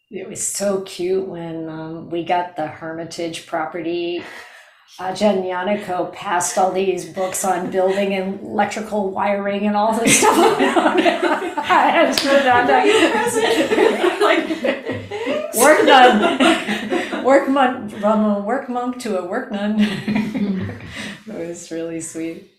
It 0.10 0.28
was 0.28 0.46
so 0.46 0.82
cute 0.82 1.28
when 1.28 1.70
um, 1.70 2.10
we 2.10 2.26
got 2.26 2.56
the 2.58 2.68
Hermitage 2.68 3.48
property. 3.48 4.24
Ajahn 5.00 5.44
Ñāṇiko 5.44 6.12
passed 6.12 6.58
all 6.58 6.72
these 6.74 7.06
books 7.06 7.46
on 7.46 7.72
building 7.72 8.14
and 8.14 8.42
electrical 8.42 9.10
wiring 9.12 9.66
and 9.66 9.78
all 9.78 9.98
this 9.98 10.20
stuff. 10.20 10.36
I 10.38 12.08
put 12.12 12.26
it 12.34 12.48
on 12.48 12.68
like, 14.22 15.56
work 15.56 15.86
done. 15.86 17.24
Work 17.24 17.50
monk 17.50 17.92
from 17.92 18.26
a 18.26 18.40
work 18.42 18.68
monk 18.68 19.00
to 19.02 19.18
a 19.20 19.26
work 19.26 19.52
nun. 19.52 19.76
it 21.28 21.48
was 21.48 21.72
really 21.72 22.02
sweet. 22.02 22.52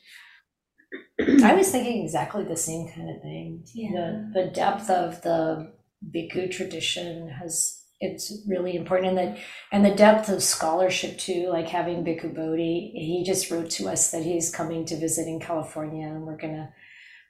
I 1.21 1.55
was 1.59 1.71
thinking 1.71 2.03
exactly 2.05 2.45
the 2.45 2.57
same 2.57 2.89
kind 2.89 3.11
of 3.11 3.23
thing. 3.23 3.65
The 3.75 4.31
the 4.35 4.51
depth 4.51 4.91
of 4.91 5.23
the 5.23 5.73
bhikkhu 6.15 6.51
tradition 6.51 7.29
has 7.29 7.79
it's 8.01 8.43
really 8.49 8.75
important 8.75 9.17
and 9.17 9.19
that 9.19 9.39
and 9.71 9.85
the 9.85 9.95
depth 9.95 10.29
of 10.29 10.43
scholarship 10.43 11.19
too 11.19 11.49
like 11.51 11.69
having 11.69 12.05
bhikkhu 12.05 12.35
bodhi. 12.35 12.93
He 12.95 13.23
just 13.25 13.51
wrote 13.51 13.71
to 13.71 13.89
us 13.89 14.11
that 14.11 14.25
he's 14.25 14.55
coming 14.55 14.85
to 14.87 14.97
visit 14.97 15.27
in 15.27 15.41
california 15.41 16.09
and 16.09 16.27
we're 16.27 16.37
going 16.37 16.57
to 16.57 16.69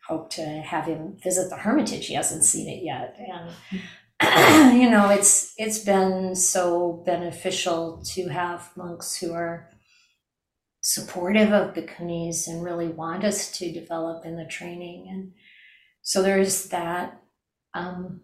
hope 0.09 0.31
to 0.31 0.42
have 0.42 0.87
him 0.87 1.16
visit 1.22 1.51
the 1.51 1.57
hermitage. 1.57 2.07
He 2.07 2.14
hasn't 2.14 2.44
seen 2.44 2.68
it 2.68 2.83
yet 2.83 3.16
and 3.18 3.53
you 4.81 4.88
know 4.88 5.11
it's 5.11 5.55
it's 5.59 5.81
been 5.81 6.35
so 6.35 7.03
beneficial 7.05 8.03
to 8.07 8.29
have 8.29 8.70
monks 8.77 9.16
who 9.16 9.33
are 9.33 9.68
supportive 10.82 11.52
of 11.52 11.74
bhikkhunis 11.74 12.46
and 12.46 12.62
really 12.62 12.88
want 12.88 13.24
us 13.24 13.50
to 13.56 13.72
develop 13.72 14.26
in 14.26 14.36
the 14.36 14.46
training 14.46 15.08
and 15.08 15.32
so 16.02 16.22
there's 16.22 16.68
that 16.68 17.22
um, 17.74 18.20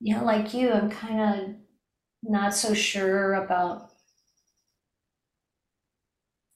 yeah, 0.00 0.22
like 0.22 0.54
you, 0.54 0.72
I'm 0.72 0.90
kind 0.90 1.20
of 1.20 1.54
not 2.22 2.54
so 2.54 2.72
sure 2.72 3.34
about 3.34 3.90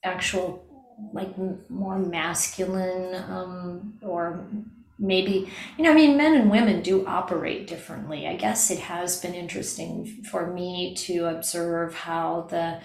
actual, 0.02 0.64
like 1.12 1.35
more 1.68 1.98
masculine, 1.98 3.14
um, 3.28 3.98
or 4.02 4.46
maybe, 4.98 5.50
you 5.76 5.85
know, 5.85 5.90
I 5.90 5.94
mean, 5.94 6.16
men 6.16 6.35
and 6.35 6.50
women 6.50 6.83
do 6.83 7.07
operate 7.07 7.66
differently. 7.66 8.26
I 8.26 8.37
guess 8.37 8.70
it 8.70 8.78
has 8.78 9.20
been 9.20 9.35
interesting 9.35 10.24
for 10.30 10.52
me 10.52 10.94
to 11.00 11.26
observe 11.26 11.94
how 11.94 12.46
the 12.48 12.80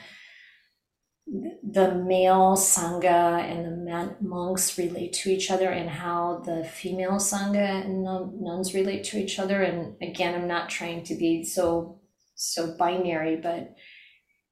the 1.72 1.94
male 1.94 2.56
sangha 2.56 3.40
and 3.44 3.88
the 3.88 4.16
monks 4.22 4.78
relate 4.78 5.14
to 5.14 5.30
each 5.30 5.52
other 5.52 5.70
and 5.70 5.90
how 5.90 6.42
the 6.46 6.64
female 6.64 7.18
sangha 7.20 7.86
and 7.86 8.04
nuns 8.42 8.74
relate 8.74 9.04
to 9.04 9.18
each 9.18 9.38
other. 9.38 9.62
And 9.62 9.96
again 10.02 10.34
i'm 10.34 10.48
not 10.48 10.70
trying 10.70 11.04
to 11.04 11.16
be 11.16 11.44
so 11.44 12.00
so 12.36 12.76
binary 12.78 13.36
but 13.36 13.76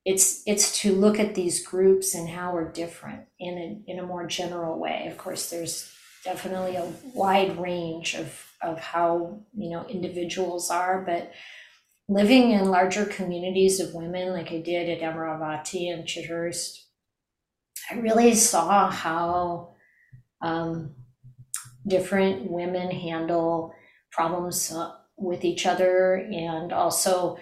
it's 0.07 0.41
it's 0.45 0.79
to 0.79 0.93
look 0.93 1.19
at 1.19 1.35
these 1.35 1.65
groups 1.65 2.15
and 2.15 2.29
how 2.29 2.53
we're 2.53 2.71
different 2.71 3.25
in 3.39 3.57
a, 3.57 3.91
in 3.91 3.99
a 3.99 4.05
more 4.05 4.25
general 4.25 4.79
way. 4.79 5.05
Of 5.07 5.17
course 5.17 5.49
there's 5.49 5.91
definitely 6.23 6.77
a 6.77 6.91
wide 7.13 7.59
range 7.59 8.15
of 8.15 8.43
of 8.61 8.79
how 8.79 9.39
you 9.55 9.69
know 9.69 9.85
individuals 9.87 10.71
are 10.71 11.03
but 11.05 11.31
living 12.09 12.51
in 12.51 12.69
larger 12.69 13.05
communities 13.05 13.79
of 13.79 13.93
women 13.93 14.31
like 14.31 14.51
I 14.51 14.61
did 14.61 14.89
at 14.89 15.01
Amaravati 15.01 15.93
and 15.93 16.05
Chithurst, 16.05 16.83
I 17.91 17.95
really 17.95 18.33
saw 18.35 18.89
how 18.89 19.75
um, 20.41 20.95
different 21.85 22.49
women 22.49 22.91
handle 22.91 23.73
problems 24.11 24.71
uh, 24.71 24.91
with 25.17 25.43
each 25.43 25.65
other 25.65 26.15
and 26.15 26.71
also 26.71 27.37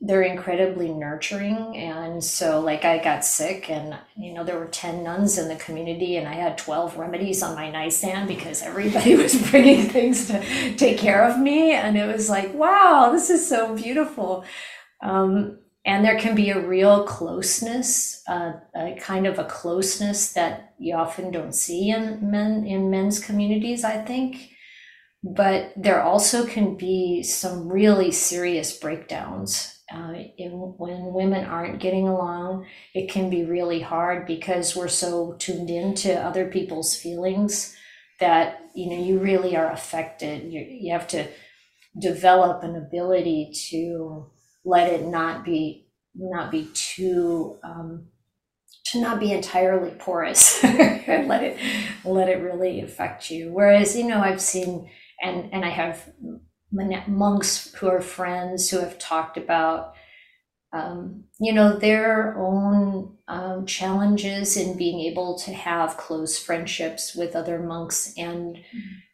they're 0.00 0.22
incredibly 0.22 0.90
nurturing. 0.90 1.76
And 1.76 2.22
so 2.22 2.60
like 2.60 2.84
i 2.84 3.02
got 3.02 3.24
sick 3.24 3.70
and 3.70 3.96
you 4.16 4.32
know 4.32 4.44
there 4.44 4.58
were 4.58 4.66
10 4.66 5.02
nuns 5.02 5.38
in 5.38 5.48
the 5.48 5.56
community 5.56 6.16
and 6.16 6.28
i 6.28 6.34
had 6.34 6.58
12 6.58 6.96
remedies 6.96 7.42
on 7.42 7.54
my 7.54 7.70
nightstand 7.70 8.28
because 8.28 8.62
everybody 8.62 9.14
was 9.22 9.50
bringing 9.50 9.88
things 9.88 10.26
to 10.26 10.74
take 10.76 10.98
care 10.98 11.24
of 11.28 11.38
me. 11.38 11.72
And 11.72 11.96
it 11.96 12.06
was 12.06 12.28
like 12.28 12.52
wow 12.54 13.10
this 13.12 13.30
is 13.30 13.48
so 13.48 13.74
beautiful. 13.74 14.44
Um, 15.00 15.58
and 15.84 16.04
there 16.04 16.18
can 16.18 16.36
be 16.36 16.50
a 16.50 16.64
real 16.64 17.04
closeness 17.04 18.22
uh, 18.28 18.52
a 18.74 18.96
kind 19.00 19.26
of 19.26 19.38
a 19.38 19.44
closeness 19.44 20.32
that 20.34 20.74
you 20.78 20.94
often 20.94 21.32
don't 21.32 21.54
see 21.54 21.90
in 21.90 22.30
men 22.30 22.64
in 22.64 22.90
men's 22.90 23.18
communities 23.18 23.82
i 23.82 23.96
think 23.96 24.51
but 25.22 25.72
there 25.76 26.02
also 26.02 26.46
can 26.46 26.76
be 26.76 27.22
some 27.22 27.68
really 27.68 28.10
serious 28.10 28.76
breakdowns. 28.76 29.78
Uh, 29.92 30.14
in, 30.38 30.52
when 30.78 31.12
women 31.12 31.44
aren't 31.44 31.78
getting 31.78 32.08
along 32.08 32.64
it 32.94 33.10
can 33.10 33.28
be 33.28 33.44
really 33.44 33.80
hard 33.80 34.26
because 34.26 34.74
we're 34.74 34.88
so 34.88 35.34
tuned 35.38 35.68
into 35.68 36.18
other 36.18 36.48
people's 36.48 36.96
feelings 36.96 37.76
that 38.18 38.62
you 38.74 38.88
know 38.88 39.04
you 39.04 39.18
really 39.18 39.56
are 39.56 39.70
affected. 39.70 40.50
You, 40.50 40.60
you 40.60 40.92
have 40.92 41.06
to 41.08 41.28
develop 42.00 42.62
an 42.62 42.76
ability 42.76 43.52
to 43.70 44.30
let 44.64 44.90
it 44.90 45.06
not 45.06 45.44
be 45.44 45.88
not 46.14 46.50
be 46.50 46.70
too 46.72 47.58
um, 47.62 48.06
to 48.84 49.00
not 49.00 49.20
be 49.20 49.32
entirely 49.32 49.90
porous 49.98 50.62
let 50.64 51.42
it 51.42 51.58
let 52.04 52.28
it 52.28 52.42
really 52.42 52.80
affect 52.80 53.30
you. 53.30 53.52
Whereas 53.52 53.96
you 53.96 54.06
know 54.06 54.20
i've 54.20 54.40
seen 54.40 54.88
and 55.22 55.52
and 55.52 55.64
I 55.64 55.70
have 55.70 56.12
monks 57.06 57.74
who 57.74 57.88
are 57.88 58.00
friends 58.00 58.70
who 58.70 58.78
have 58.78 58.98
talked 58.98 59.36
about 59.36 59.94
um, 60.72 61.24
you 61.38 61.52
know 61.52 61.76
their 61.76 62.38
own 62.38 63.16
um, 63.28 63.66
challenges 63.66 64.56
in 64.56 64.76
being 64.76 65.00
able 65.00 65.38
to 65.40 65.52
have 65.52 65.98
close 65.98 66.38
friendships 66.38 67.14
with 67.14 67.36
other 67.36 67.58
monks 67.58 68.14
and 68.16 68.58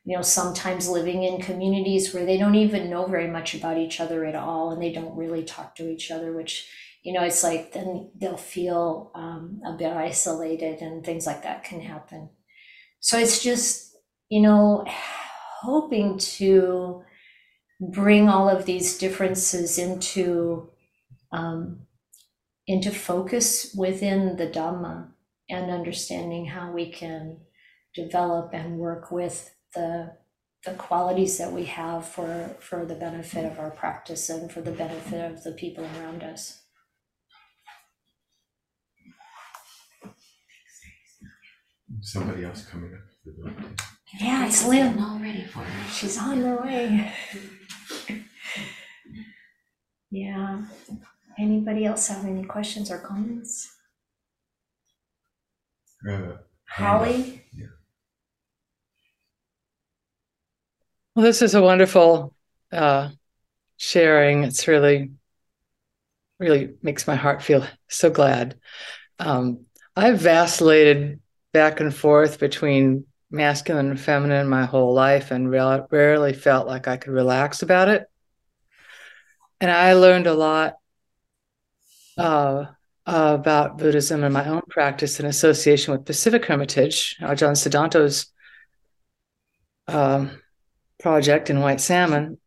you 0.04 0.16
know 0.16 0.22
sometimes 0.22 0.88
living 0.88 1.24
in 1.24 1.40
communities 1.40 2.14
where 2.14 2.24
they 2.24 2.38
don't 2.38 2.54
even 2.54 2.90
know 2.90 3.06
very 3.06 3.28
much 3.28 3.54
about 3.54 3.76
each 3.76 4.00
other 4.00 4.24
at 4.24 4.36
all 4.36 4.70
and 4.70 4.80
they 4.80 4.92
don't 4.92 5.16
really 5.16 5.42
talk 5.44 5.74
to 5.74 5.90
each 5.90 6.10
other 6.12 6.32
which 6.32 6.68
you 7.02 7.12
know 7.12 7.22
it's 7.22 7.42
like 7.42 7.72
then 7.72 8.10
they'll 8.16 8.36
feel 8.36 9.10
um, 9.16 9.60
a 9.66 9.72
bit 9.72 9.92
isolated 9.92 10.80
and 10.80 11.04
things 11.04 11.26
like 11.26 11.42
that 11.42 11.64
can 11.64 11.80
happen. 11.80 12.30
So 13.00 13.18
it's 13.18 13.42
just 13.42 13.96
you 14.28 14.40
know 14.40 14.84
hoping 15.62 16.18
to 16.18 17.02
bring 17.80 18.28
all 18.28 18.48
of 18.48 18.66
these 18.66 18.98
differences 18.98 19.78
into 19.78 20.68
um, 21.32 21.80
into 22.66 22.90
focus 22.90 23.74
within 23.76 24.36
the 24.36 24.46
Dhamma 24.46 25.08
and 25.48 25.70
understanding 25.70 26.46
how 26.46 26.70
we 26.72 26.90
can 26.90 27.38
develop 27.94 28.50
and 28.52 28.78
work 28.78 29.10
with 29.10 29.54
the 29.74 30.16
the 30.64 30.72
qualities 30.72 31.38
that 31.38 31.52
we 31.52 31.64
have 31.64 32.06
for 32.06 32.56
for 32.60 32.84
the 32.84 32.94
benefit 32.94 33.44
of 33.44 33.58
our 33.58 33.70
practice 33.70 34.28
and 34.28 34.50
for 34.50 34.60
the 34.60 34.72
benefit 34.72 35.30
of 35.30 35.44
the 35.44 35.52
people 35.52 35.84
around 35.84 36.22
us. 36.22 36.62
Somebody 42.00 42.44
else 42.44 42.64
coming 42.64 42.94
up. 42.94 43.97
To 44.12 44.18
the 44.18 44.24
door. 44.24 44.28
Yeah, 44.32 44.46
it's 44.46 44.64
I'm 44.64 44.70
Lynn. 44.70 44.98
all 44.98 45.18
ready 45.18 45.44
for 45.44 45.60
her. 45.60 45.90
She's 45.90 46.18
on 46.18 46.38
her 46.42 46.56
way. 46.62 47.12
Yeah. 50.10 50.62
Anybody 51.38 51.84
else 51.84 52.08
have 52.08 52.24
any 52.24 52.44
questions 52.44 52.90
or 52.90 52.98
comments? 52.98 53.70
I 56.06 56.12
have 56.12 56.20
a. 56.22 56.40
Holly? 56.66 57.44
Well, 61.14 61.24
this 61.24 61.42
is 61.42 61.54
a 61.54 61.60
wonderful 61.62 62.34
uh, 62.72 63.10
sharing. 63.76 64.44
It's 64.44 64.68
really, 64.68 65.10
really 66.38 66.74
makes 66.82 67.06
my 67.06 67.16
heart 67.16 67.42
feel 67.42 67.66
so 67.88 68.08
glad. 68.08 68.58
Um, 69.18 69.66
I've 69.96 70.20
vacillated 70.20 71.20
back 71.52 71.80
and 71.80 71.94
forth 71.94 72.38
between 72.38 73.04
masculine 73.30 73.90
and 73.90 74.00
feminine 74.00 74.48
my 74.48 74.64
whole 74.64 74.94
life 74.94 75.30
and 75.30 75.50
re- 75.50 75.82
rarely 75.90 76.32
felt 76.32 76.66
like 76.66 76.88
I 76.88 76.96
could 76.96 77.12
relax 77.12 77.62
about 77.62 77.88
it. 77.88 78.06
And 79.60 79.70
I 79.70 79.94
learned 79.94 80.26
a 80.26 80.34
lot 80.34 80.76
uh, 82.16 82.66
uh, 83.06 83.36
about 83.38 83.78
Buddhism 83.78 84.24
and 84.24 84.32
my 84.32 84.46
own 84.48 84.62
practice 84.68 85.20
in 85.20 85.26
association 85.26 85.92
with 85.92 86.04
Pacific 86.04 86.44
Hermitage, 86.44 87.16
Ajahn 87.20 87.56
Sudanto's 87.56 88.26
um, 89.86 90.42
project 91.00 91.50
in 91.50 91.60
White 91.60 91.80
Salmon. 91.80 92.38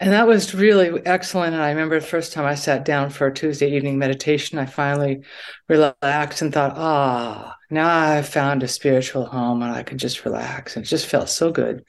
And 0.00 0.12
that 0.12 0.28
was 0.28 0.54
really 0.54 1.04
excellent. 1.04 1.54
And 1.54 1.62
I 1.62 1.70
remember 1.70 1.98
the 1.98 2.06
first 2.06 2.32
time 2.32 2.44
I 2.44 2.54
sat 2.54 2.84
down 2.84 3.10
for 3.10 3.26
a 3.26 3.34
Tuesday 3.34 3.74
evening 3.74 3.98
meditation, 3.98 4.58
I 4.58 4.66
finally 4.66 5.22
relaxed 5.68 6.40
and 6.40 6.52
thought, 6.52 6.74
ah, 6.76 7.56
now 7.68 7.88
I've 7.88 8.28
found 8.28 8.62
a 8.62 8.68
spiritual 8.68 9.26
home 9.26 9.60
and 9.60 9.72
I 9.72 9.82
can 9.82 9.98
just 9.98 10.24
relax. 10.24 10.76
And 10.76 10.84
it 10.84 10.88
just 10.88 11.06
felt 11.06 11.28
so 11.28 11.50
good. 11.50 11.84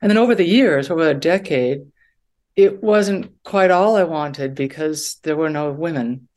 And 0.00 0.10
then 0.10 0.16
over 0.16 0.34
the 0.34 0.46
years, 0.46 0.90
over 0.90 1.08
a 1.08 1.14
decade, 1.14 1.82
it 2.56 2.82
wasn't 2.82 3.42
quite 3.42 3.70
all 3.70 3.96
I 3.96 4.04
wanted 4.04 4.54
because 4.54 5.16
there 5.22 5.36
were 5.36 5.50
no 5.50 5.70
women. 5.70 6.28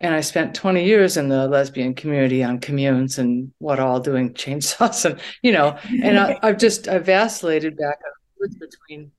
And 0.00 0.14
I 0.14 0.20
spent 0.20 0.56
20 0.56 0.84
years 0.84 1.16
in 1.16 1.28
the 1.28 1.46
lesbian 1.46 1.94
community 1.94 2.42
on 2.42 2.58
communes 2.58 3.18
and 3.18 3.52
what 3.58 3.78
all 3.78 4.00
doing 4.00 4.34
chainsaws 4.34 5.04
and, 5.04 5.20
you 5.42 5.52
know, 5.52 5.78
and 6.02 6.18
I, 6.18 6.38
have 6.42 6.58
just, 6.58 6.88
I've 6.88 7.06
vacillated 7.06 7.76
back 7.76 7.98
and 8.02 8.50
forth 8.50 8.58
between 8.58 9.12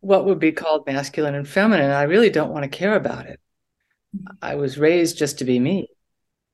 what 0.00 0.24
would 0.26 0.38
be 0.38 0.52
called 0.52 0.86
masculine 0.86 1.34
and 1.34 1.48
feminine. 1.48 1.90
I 1.90 2.02
really 2.02 2.30
don't 2.30 2.52
want 2.52 2.64
to 2.64 2.78
care 2.78 2.94
about 2.94 3.26
it. 3.26 3.40
Mm-hmm. 4.16 4.36
I 4.42 4.54
was 4.56 4.78
raised 4.78 5.18
just 5.18 5.38
to 5.38 5.44
be 5.44 5.58
me. 5.58 5.88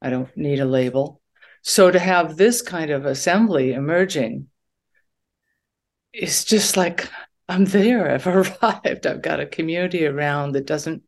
I 0.00 0.10
don't 0.10 0.34
need 0.36 0.60
a 0.60 0.64
label. 0.64 1.20
So 1.62 1.90
to 1.90 1.98
have 1.98 2.36
this 2.36 2.60
kind 2.60 2.90
of 2.90 3.06
assembly 3.06 3.72
emerging 3.72 4.48
is 6.12 6.44
just 6.44 6.76
like 6.76 7.08
I'm 7.48 7.64
there. 7.64 8.10
I've 8.10 8.26
arrived. 8.62 9.06
I've 9.06 9.22
got 9.22 9.40
a 9.40 9.46
community 9.46 10.06
around 10.06 10.52
that 10.52 10.66
doesn't. 10.66 11.02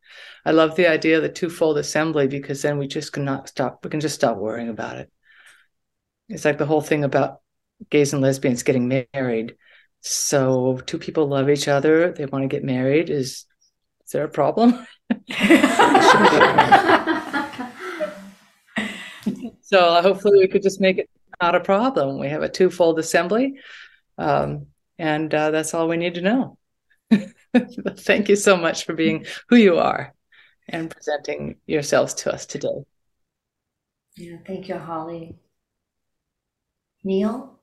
I 0.44 0.51
love 0.53 0.77
the 0.77 0.88
idea 0.88 1.16
of 1.16 1.23
the 1.23 1.29
twofold 1.29 1.79
assembly 1.79 2.29
because 2.29 2.62
then 2.62 2.79
we 2.79 2.87
just 2.87 3.12
cannot 3.12 3.49
stop. 3.49 3.85
We 3.85 3.90
can 3.90 4.01
just 4.01 4.14
stop 4.14 4.37
worrying 4.37 4.68
about 4.68 4.99
it. 4.99 5.11
It's 6.29 6.44
like 6.44 6.59
the 6.59 6.66
whole 6.66 6.81
thing 6.81 7.05
about 7.05 7.40
gays 7.90 8.12
and 8.12 8.23
lesbians 8.23 8.62
getting 8.62 9.07
married. 9.12 9.57
So 10.07 10.81
two 10.85 10.99
people 10.99 11.27
love 11.29 11.49
each 11.49 11.67
other. 11.67 12.12
They 12.12 12.27
want 12.27 12.43
to 12.43 12.49
get 12.49 12.62
married. 12.62 13.09
Is 13.09 13.47
is 14.05 14.11
there 14.12 14.25
a 14.25 14.29
problem? 14.29 14.87
so 19.62 20.03
hopefully 20.03 20.40
we 20.40 20.49
could 20.49 20.62
just 20.62 20.79
make 20.79 20.99
it 20.99 21.09
not 21.40 21.55
a 21.55 21.61
problem. 21.61 22.19
We 22.19 22.29
have 22.29 22.43
a 22.43 22.51
twofold 22.51 22.99
assembly, 22.99 23.55
um, 24.19 24.67
and 24.99 25.33
uh, 25.35 25.51
that's 25.51 25.73
all 25.73 25.88
we 25.88 25.97
need 25.97 26.17
to 26.17 26.21
know. 26.21 26.59
Thank 27.57 28.29
you 28.29 28.37
so 28.37 28.59
much 28.59 28.85
for 28.85 28.93
being 28.93 29.25
who 29.49 29.57
you 29.57 29.79
are 29.79 30.12
and 30.69 30.90
presenting 30.90 31.57
yourselves 31.67 32.12
to 32.14 32.33
us 32.33 32.45
today. 32.45 32.85
Yeah, 34.17 34.37
thank 34.47 34.69
you, 34.69 34.77
Holly. 34.77 35.37
Neil. 37.03 37.54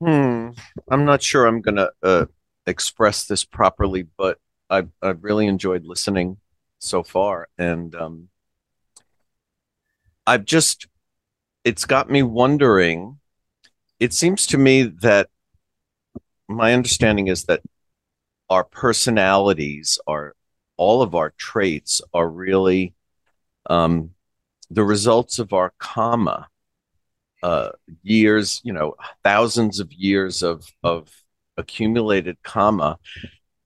Hmm. 0.00 0.50
I'm 0.88 1.04
not 1.04 1.22
sure 1.22 1.46
I'm 1.46 1.60
going 1.60 1.76
to 1.76 1.90
uh, 2.02 2.26
express 2.66 3.26
this 3.26 3.44
properly, 3.44 4.06
but 4.16 4.38
I've, 4.70 4.90
I've 5.02 5.24
really 5.24 5.46
enjoyed 5.46 5.84
listening 5.84 6.36
so 6.78 7.02
far. 7.02 7.48
And 7.58 7.94
um, 7.94 8.28
I've 10.26 10.44
just, 10.44 10.86
it's 11.64 11.84
got 11.84 12.10
me 12.10 12.22
wondering. 12.22 13.18
It 13.98 14.12
seems 14.12 14.46
to 14.48 14.58
me 14.58 14.84
that 14.84 15.30
my 16.48 16.74
understanding 16.74 17.26
is 17.26 17.44
that 17.44 17.62
our 18.48 18.64
personalities, 18.64 19.98
are 20.06 20.34
all 20.76 21.02
of 21.02 21.14
our 21.14 21.30
traits, 21.36 22.00
are 22.14 22.28
really 22.28 22.94
um, 23.68 24.10
the 24.70 24.84
results 24.84 25.38
of 25.38 25.52
our 25.52 25.72
karma 25.78 26.48
uh, 27.42 27.70
years, 28.02 28.60
you 28.64 28.72
know, 28.72 28.94
thousands 29.24 29.80
of 29.80 29.92
years 29.92 30.42
of 30.42 30.66
of 30.82 31.08
accumulated 31.56 32.36
karma, 32.42 32.98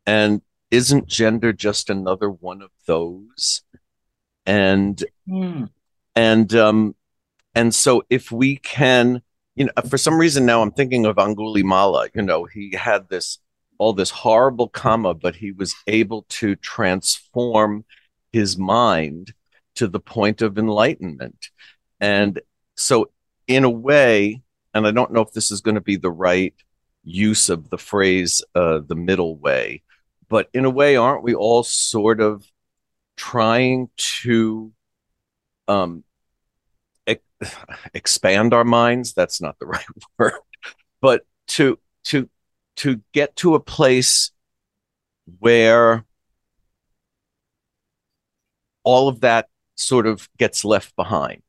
and 0.06 0.42
isn't 0.70 1.06
gender 1.06 1.52
just 1.52 1.90
another 1.90 2.30
one 2.30 2.62
of 2.62 2.70
those? 2.86 3.62
And 4.46 5.02
mm. 5.28 5.68
and 6.16 6.54
um, 6.54 6.94
and 7.54 7.74
so 7.74 8.02
if 8.10 8.32
we 8.32 8.56
can, 8.56 9.22
you 9.54 9.66
know, 9.66 9.72
for 9.88 9.98
some 9.98 10.18
reason 10.18 10.46
now 10.46 10.62
I'm 10.62 10.72
thinking 10.72 11.06
of 11.06 11.16
Angulimala. 11.16 12.08
You 12.14 12.22
know, 12.22 12.44
he 12.44 12.74
had 12.74 13.08
this 13.08 13.38
all 13.78 13.92
this 13.92 14.10
horrible 14.10 14.68
karma, 14.68 15.14
but 15.14 15.36
he 15.36 15.52
was 15.52 15.74
able 15.86 16.24
to 16.28 16.56
transform 16.56 17.84
his 18.32 18.56
mind 18.56 19.34
to 19.74 19.88
the 19.88 20.00
point 20.00 20.42
of 20.42 20.58
enlightenment. 20.58 21.48
And 22.00 22.40
so 22.76 23.10
in 23.46 23.64
a 23.64 23.70
way, 23.70 24.42
and 24.74 24.86
I 24.86 24.90
don't 24.90 25.12
know 25.12 25.20
if 25.20 25.32
this 25.32 25.50
is 25.50 25.60
going 25.60 25.74
to 25.74 25.80
be 25.80 25.96
the 25.96 26.10
right 26.10 26.54
use 27.04 27.48
of 27.48 27.70
the 27.70 27.78
phrase 27.78 28.42
uh, 28.54 28.80
the 28.86 28.94
middle 28.94 29.36
way, 29.36 29.82
but 30.28 30.48
in 30.54 30.64
a 30.64 30.70
way, 30.70 30.96
aren't 30.96 31.22
we 31.22 31.34
all 31.34 31.62
sort 31.62 32.20
of 32.20 32.44
trying 33.16 33.90
to 33.96 34.72
um, 35.68 36.04
expand 37.94 38.54
our 38.54 38.64
minds? 38.64 39.14
That's 39.14 39.40
not 39.40 39.58
the 39.58 39.66
right 39.74 39.84
word, 40.18 40.32
but 41.00 41.26
to 41.48 41.78
to 42.04 42.28
to 42.76 43.00
get 43.12 43.36
to 43.36 43.54
a 43.54 43.60
place 43.60 44.30
where 45.38 46.04
all 48.84 49.08
of 49.08 49.20
that 49.20 49.48
sort 49.74 50.06
of 50.06 50.28
gets 50.38 50.64
left 50.64 50.94
behind 50.96 51.42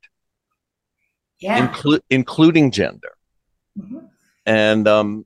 yeah. 1.43 1.67
inclu- 1.67 2.01
including 2.09 2.71
gender. 2.71 3.11
Mm-hmm. 3.77 3.99
And 4.45 4.87
um, 4.87 5.25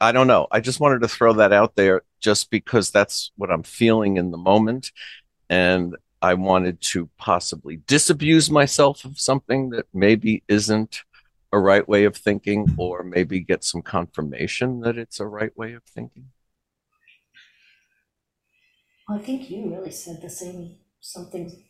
I 0.00 0.12
don't 0.12 0.28
know. 0.28 0.46
I 0.50 0.60
just 0.60 0.80
wanted 0.80 1.00
to 1.02 1.08
throw 1.08 1.32
that 1.34 1.52
out 1.52 1.74
there 1.74 2.02
just 2.20 2.50
because 2.50 2.90
that's 2.90 3.32
what 3.36 3.50
I'm 3.50 3.62
feeling 3.64 4.16
in 4.16 4.30
the 4.30 4.38
moment. 4.38 4.92
And 5.50 5.96
I 6.22 6.34
wanted 6.34 6.80
to 6.92 7.08
possibly 7.18 7.80
disabuse 7.86 8.50
myself 8.50 9.04
of 9.04 9.18
something 9.18 9.70
that 9.70 9.86
maybe 9.92 10.42
isn't 10.48 11.02
a 11.52 11.58
right 11.58 11.86
way 11.88 12.04
of 12.04 12.16
thinking, 12.16 12.74
or 12.76 13.02
maybe 13.02 13.40
get 13.40 13.64
some 13.64 13.82
confirmation 13.82 14.80
that 14.80 14.98
it's 14.98 15.20
a 15.20 15.26
right 15.26 15.56
way 15.56 15.72
of 15.72 15.82
thinking. 15.84 16.26
Well, 19.08 19.18
I 19.18 19.22
think 19.22 19.50
you 19.50 19.70
really 19.70 19.92
said 19.92 20.20
the 20.20 20.28
same, 20.28 20.76
something 21.00 21.64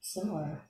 similar 0.00 0.60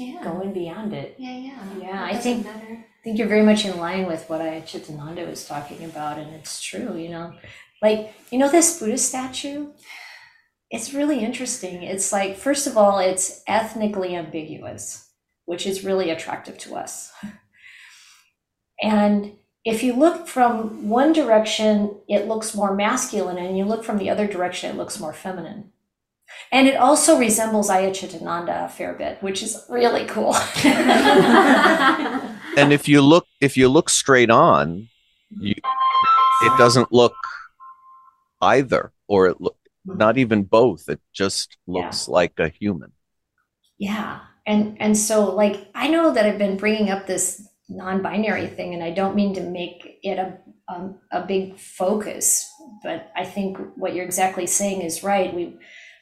yeah. 0.00 0.22
going 0.24 0.52
beyond 0.52 0.92
it. 0.92 1.14
Yeah, 1.18 1.36
yeah. 1.36 1.64
Yeah, 1.80 2.08
It 2.08 2.14
I 2.14 2.18
think- 2.18 2.44
matter. 2.44 2.86
I 3.00 3.02
think 3.02 3.18
you're 3.18 3.28
very 3.28 3.42
much 3.42 3.64
in 3.64 3.78
line 3.78 4.06
with 4.06 4.28
what 4.28 4.42
I 4.42 4.60
Chitananda 4.60 5.26
was 5.26 5.46
talking 5.46 5.84
about, 5.84 6.18
and 6.18 6.34
it's 6.34 6.60
true, 6.60 6.98
you 6.98 7.08
know. 7.08 7.32
Like, 7.80 8.12
you 8.30 8.38
know, 8.38 8.50
this 8.50 8.78
Buddha 8.78 8.98
statue, 8.98 9.68
it's 10.70 10.92
really 10.92 11.20
interesting. 11.20 11.82
It's 11.82 12.12
like, 12.12 12.36
first 12.36 12.66
of 12.66 12.76
all, 12.76 12.98
it's 12.98 13.42
ethnically 13.46 14.14
ambiguous, 14.14 15.08
which 15.46 15.66
is 15.66 15.82
really 15.82 16.10
attractive 16.10 16.58
to 16.58 16.76
us. 16.76 17.10
And 18.82 19.32
if 19.64 19.82
you 19.82 19.94
look 19.94 20.26
from 20.28 20.88
one 20.90 21.14
direction, 21.14 21.96
it 22.08 22.28
looks 22.28 22.54
more 22.54 22.74
masculine, 22.74 23.38
and 23.38 23.56
you 23.56 23.64
look 23.64 23.82
from 23.82 23.96
the 23.98 24.10
other 24.10 24.26
direction, 24.26 24.70
it 24.70 24.76
looks 24.76 25.00
more 25.00 25.12
feminine. 25.14 25.72
And 26.52 26.66
it 26.66 26.76
also 26.76 27.18
resembles 27.18 27.70
Ayya 27.70 27.90
Chitananda 27.90 28.64
a 28.64 28.68
fair 28.68 28.94
bit, 28.94 29.22
which 29.22 29.42
is 29.42 29.64
really 29.68 30.04
cool. 30.06 30.34
And 32.56 32.72
if 32.72 32.88
you 32.88 33.00
look, 33.00 33.26
if 33.40 33.56
you 33.56 33.68
look 33.68 33.88
straight 33.88 34.30
on, 34.30 34.88
you, 35.30 35.54
it 36.42 36.58
doesn't 36.58 36.92
look 36.92 37.14
either, 38.40 38.92
or 39.06 39.28
it 39.28 39.40
look 39.40 39.56
not 39.84 40.18
even 40.18 40.42
both. 40.42 40.88
It 40.88 41.00
just 41.12 41.56
looks 41.66 42.08
like 42.08 42.38
a 42.38 42.48
human. 42.48 42.92
Yeah. 43.78 44.20
And 44.46 44.76
and 44.80 44.96
so 44.96 45.34
like 45.34 45.70
I 45.74 45.88
know 45.88 46.12
that 46.12 46.26
I've 46.26 46.38
been 46.38 46.56
bringing 46.56 46.90
up 46.90 47.06
this 47.06 47.48
non-binary 47.68 48.48
thing 48.48 48.74
and 48.74 48.82
I 48.82 48.90
don't 48.90 49.14
mean 49.14 49.34
to 49.34 49.42
make 49.42 50.00
it 50.02 50.18
a 50.18 50.38
um, 50.68 50.98
a 51.10 51.22
big 51.24 51.58
focus, 51.58 52.48
but 52.82 53.10
I 53.16 53.24
think 53.24 53.58
what 53.76 53.94
you're 53.94 54.04
exactly 54.04 54.46
saying 54.46 54.82
is 54.82 55.02
right. 55.02 55.34
We 55.34 55.56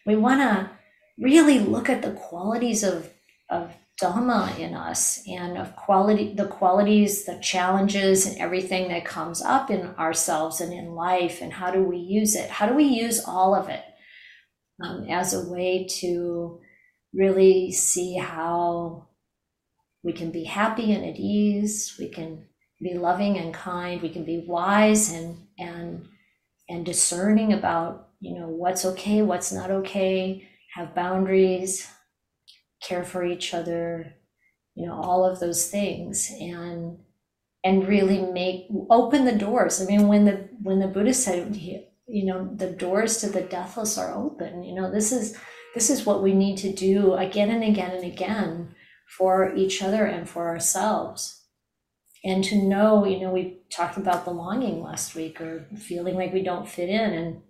we 0.09 0.17
want 0.17 0.41
to 0.41 0.71
really 1.19 1.59
look 1.59 1.91
at 1.91 2.03
the 2.03 2.13
qualities 2.13 2.83
of 2.83 3.13
of 3.51 3.75
dhamma 4.01 4.59
in 4.59 4.75
us 4.75 5.21
and 5.29 5.59
of 5.59 5.75
quality 5.77 6.33
the 6.35 6.47
qualities 6.47 7.25
the 7.25 7.39
challenges 7.41 8.27
and 8.27 8.39
everything 8.39 8.89
that 8.89 9.05
comes 9.05 9.43
up 9.43 9.71
in 9.71 9.87
ourselves 9.97 10.61
and 10.61 10.73
in 10.73 10.95
life 10.95 11.43
and 11.43 11.53
how 11.53 11.71
do 11.71 11.83
we 11.83 11.99
use 11.99 12.35
it? 12.35 12.49
How 12.49 12.67
do 12.67 12.75
we 12.75 12.85
use 12.85 13.23
all 13.25 13.55
of 13.55 13.69
it 13.69 13.85
um, 14.83 15.07
as 15.11 15.35
a 15.35 15.49
way 15.49 15.87
to 16.01 16.61
really 17.13 17.71
see 17.73 18.17
how 18.17 19.09
we 20.03 20.13
can 20.13 20.31
be 20.31 20.45
happy 20.45 20.93
and 20.93 21.05
at 21.05 21.17
ease 21.17 21.97
we 21.99 22.09
can 22.09 22.47
be 22.81 22.95
loving 22.95 23.37
and 23.37 23.53
kind 23.53 24.01
we 24.01 24.09
can 24.09 24.25
be 24.25 24.45
wise 24.47 25.13
and 25.13 25.37
and 25.59 26.07
and 26.69 26.87
discerning 26.87 27.53
about 27.53 28.08
you 28.21 28.39
know 28.39 28.49
what's 28.49 28.85
okay 28.85 29.23
what's 29.23 29.53
not 29.53 29.71
okay 29.71 30.49
have 30.75 30.95
boundaries 30.95 31.89
care 32.83 33.05
for 33.05 33.25
each 33.25 33.55
other, 33.55 34.15
you 34.75 34.87
know, 34.87 34.95
all 34.95 35.25
of 35.25 35.41
those 35.41 35.71
things 35.71 36.31
and 36.41 36.99
and 37.65 37.89
really 37.89 38.23
make 38.23 38.69
open 38.89 39.25
the 39.25 39.33
doors. 39.33 39.83
I 39.83 39.85
mean, 39.85 40.07
when 40.07 40.25
the 40.25 40.49
when 40.63 40.79
the 40.79 40.87
Buddha 40.87 41.15
said, 41.15 41.57
you 41.57 42.25
know, 42.25 42.51
the 42.55 42.71
doors 42.71 43.19
to 43.19 43.29
the 43.29 43.43
deathless 43.43 43.99
are 43.99 44.15
open. 44.15 44.63
You 44.63 44.75
know, 44.75 44.91
this 44.91 45.13
is 45.13 45.37
this 45.75 45.91
is 45.91 46.07
what 46.07 46.23
we 46.23 46.33
need 46.33 46.57
to 46.59 46.73
do 46.73 47.15
again 47.15 47.51
and 47.51 47.65
again 47.65 47.91
and 47.91 48.05
again 48.05 48.75
for 49.17 49.55
each 49.55 49.83
other 49.83 50.05
and 50.05 50.29
for 50.29 50.49
ourselves. 50.49 51.43
And 52.25 52.43
to 52.45 52.57
know, 52.57 53.05
you 53.05 53.21
know, 53.21 53.31
we 53.31 53.61
talked 53.71 53.97
about 53.97 54.25
belonging 54.25 54.83
last 54.83 55.15
week 55.15 55.41
or 55.41 55.67
feeling 55.77 56.17
like 56.17 56.33
we 56.33 56.43
don't 56.43 56.69
fit 56.69 56.89
in 56.89 57.13
and 57.13 57.43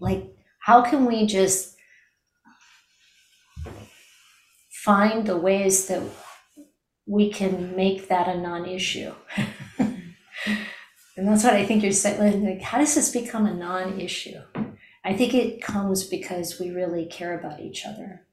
like 0.00 0.34
how 0.60 0.82
can 0.82 1.06
we 1.06 1.26
just 1.26 1.76
find 4.70 5.26
the 5.26 5.36
ways 5.36 5.86
that 5.88 6.02
we 7.06 7.30
can 7.32 7.74
make 7.74 8.08
that 8.08 8.28
a 8.28 8.38
non-issue? 8.38 9.12
And 11.16 11.26
that's 11.26 11.42
what 11.42 11.54
i 11.54 11.66
think 11.66 11.82
you're 11.82 11.90
saying 11.90 12.44
like 12.44 12.62
how 12.62 12.78
does 12.78 12.94
this 12.94 13.10
become 13.10 13.44
a 13.46 13.54
non-issue? 13.54 14.40
I 15.04 15.14
think 15.14 15.34
it 15.34 15.60
comes 15.60 16.04
because 16.04 16.60
we 16.60 16.70
really 16.70 17.06
care 17.06 17.38
about 17.38 17.60
each 17.60 17.84
other. 17.84 18.26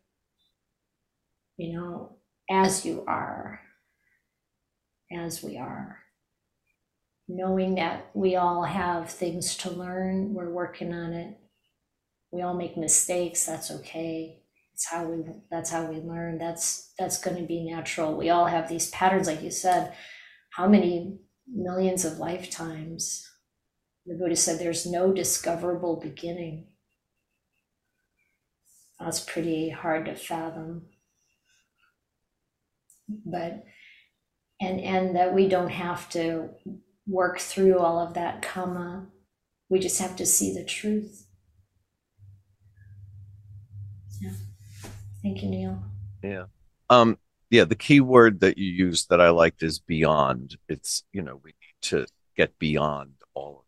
You 1.57 1.73
know 1.73 2.17
as 2.49 2.85
you 2.85 3.03
are 3.07 3.61
as 5.11 5.41
we 5.43 5.57
are. 5.57 5.99
Knowing 7.27 7.75
that 7.75 8.11
we 8.13 8.35
all 8.35 8.63
have 8.63 9.09
things 9.09 9.57
to 9.57 9.69
learn 9.71 10.33
we're 10.33 10.51
working 10.51 10.93
on 10.93 11.11
it 11.11 11.37
we 12.31 12.41
all 12.41 12.55
make 12.55 12.77
mistakes 12.77 13.45
that's 13.45 13.71
okay. 13.71 14.41
It's 14.73 14.89
how 14.89 15.05
we 15.05 15.23
that's 15.49 15.69
how 15.69 15.85
we 15.85 15.97
learn. 15.97 16.37
That's 16.37 16.91
that's 16.99 17.17
going 17.17 17.37
to 17.37 17.43
be 17.43 17.69
natural. 17.69 18.17
We 18.17 18.29
all 18.29 18.45
have 18.45 18.67
these 18.67 18.89
patterns 18.89 19.27
like 19.27 19.41
you 19.41 19.51
said. 19.51 19.93
How 20.51 20.67
many 20.67 21.19
millions 21.47 22.05
of 22.05 22.17
lifetimes? 22.17 23.25
The 24.05 24.15
buddha 24.15 24.35
said 24.35 24.59
there's 24.59 24.85
no 24.85 25.13
discoverable 25.13 25.99
beginning. 25.99 26.67
That's 28.99 29.19
pretty 29.19 29.69
hard 29.69 30.05
to 30.05 30.15
fathom. 30.15 30.87
But 33.07 33.65
and 34.61 34.79
and 34.79 35.15
that 35.15 35.33
we 35.33 35.47
don't 35.47 35.69
have 35.69 36.09
to 36.09 36.49
work 37.07 37.39
through 37.39 37.79
all 37.79 37.99
of 37.99 38.13
that 38.15 38.41
karma 38.41 39.07
we 39.69 39.79
just 39.79 39.99
have 39.99 40.15
to 40.15 40.25
see 40.25 40.53
the 40.53 40.65
truth 40.65 41.24
thank 45.25 45.41
you 45.41 45.49
neil 45.49 45.81
Yeah. 46.23 46.45
Um, 46.91 47.17
yeah, 47.49 47.63
the 47.63 47.75
key 47.75 47.99
word 47.99 48.39
that 48.41 48.57
you 48.59 48.71
used 48.71 49.09
that 49.09 49.19
I 49.21 49.29
liked 49.29 49.63
is 49.63 49.79
beyond. 49.79 50.57
It's, 50.69 51.03
you 51.11 51.21
know, 51.23 51.39
we 51.43 51.49
need 51.49 51.81
to 51.89 52.05
get 52.37 52.57
beyond 52.59 53.13
all 53.33 53.63
of 53.63 53.65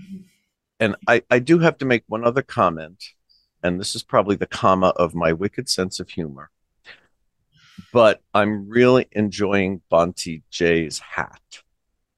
it. 0.00 0.22
And 0.80 0.96
I, 1.06 1.22
I 1.30 1.38
do 1.38 1.58
have 1.58 1.76
to 1.78 1.84
make 1.84 2.04
one 2.06 2.24
other 2.24 2.42
comment, 2.42 3.02
and 3.62 3.78
this 3.80 3.94
is 3.94 4.02
probably 4.02 4.36
the 4.36 4.46
comma 4.46 4.88
of 4.96 5.14
my 5.14 5.32
wicked 5.32 5.68
sense 5.68 6.00
of 6.00 6.08
humor. 6.08 6.50
But 7.92 8.22
I'm 8.32 8.68
really 8.68 9.06
enjoying 9.12 9.82
Bhante 9.90 10.42
J's 10.50 10.98
hat. 10.98 11.42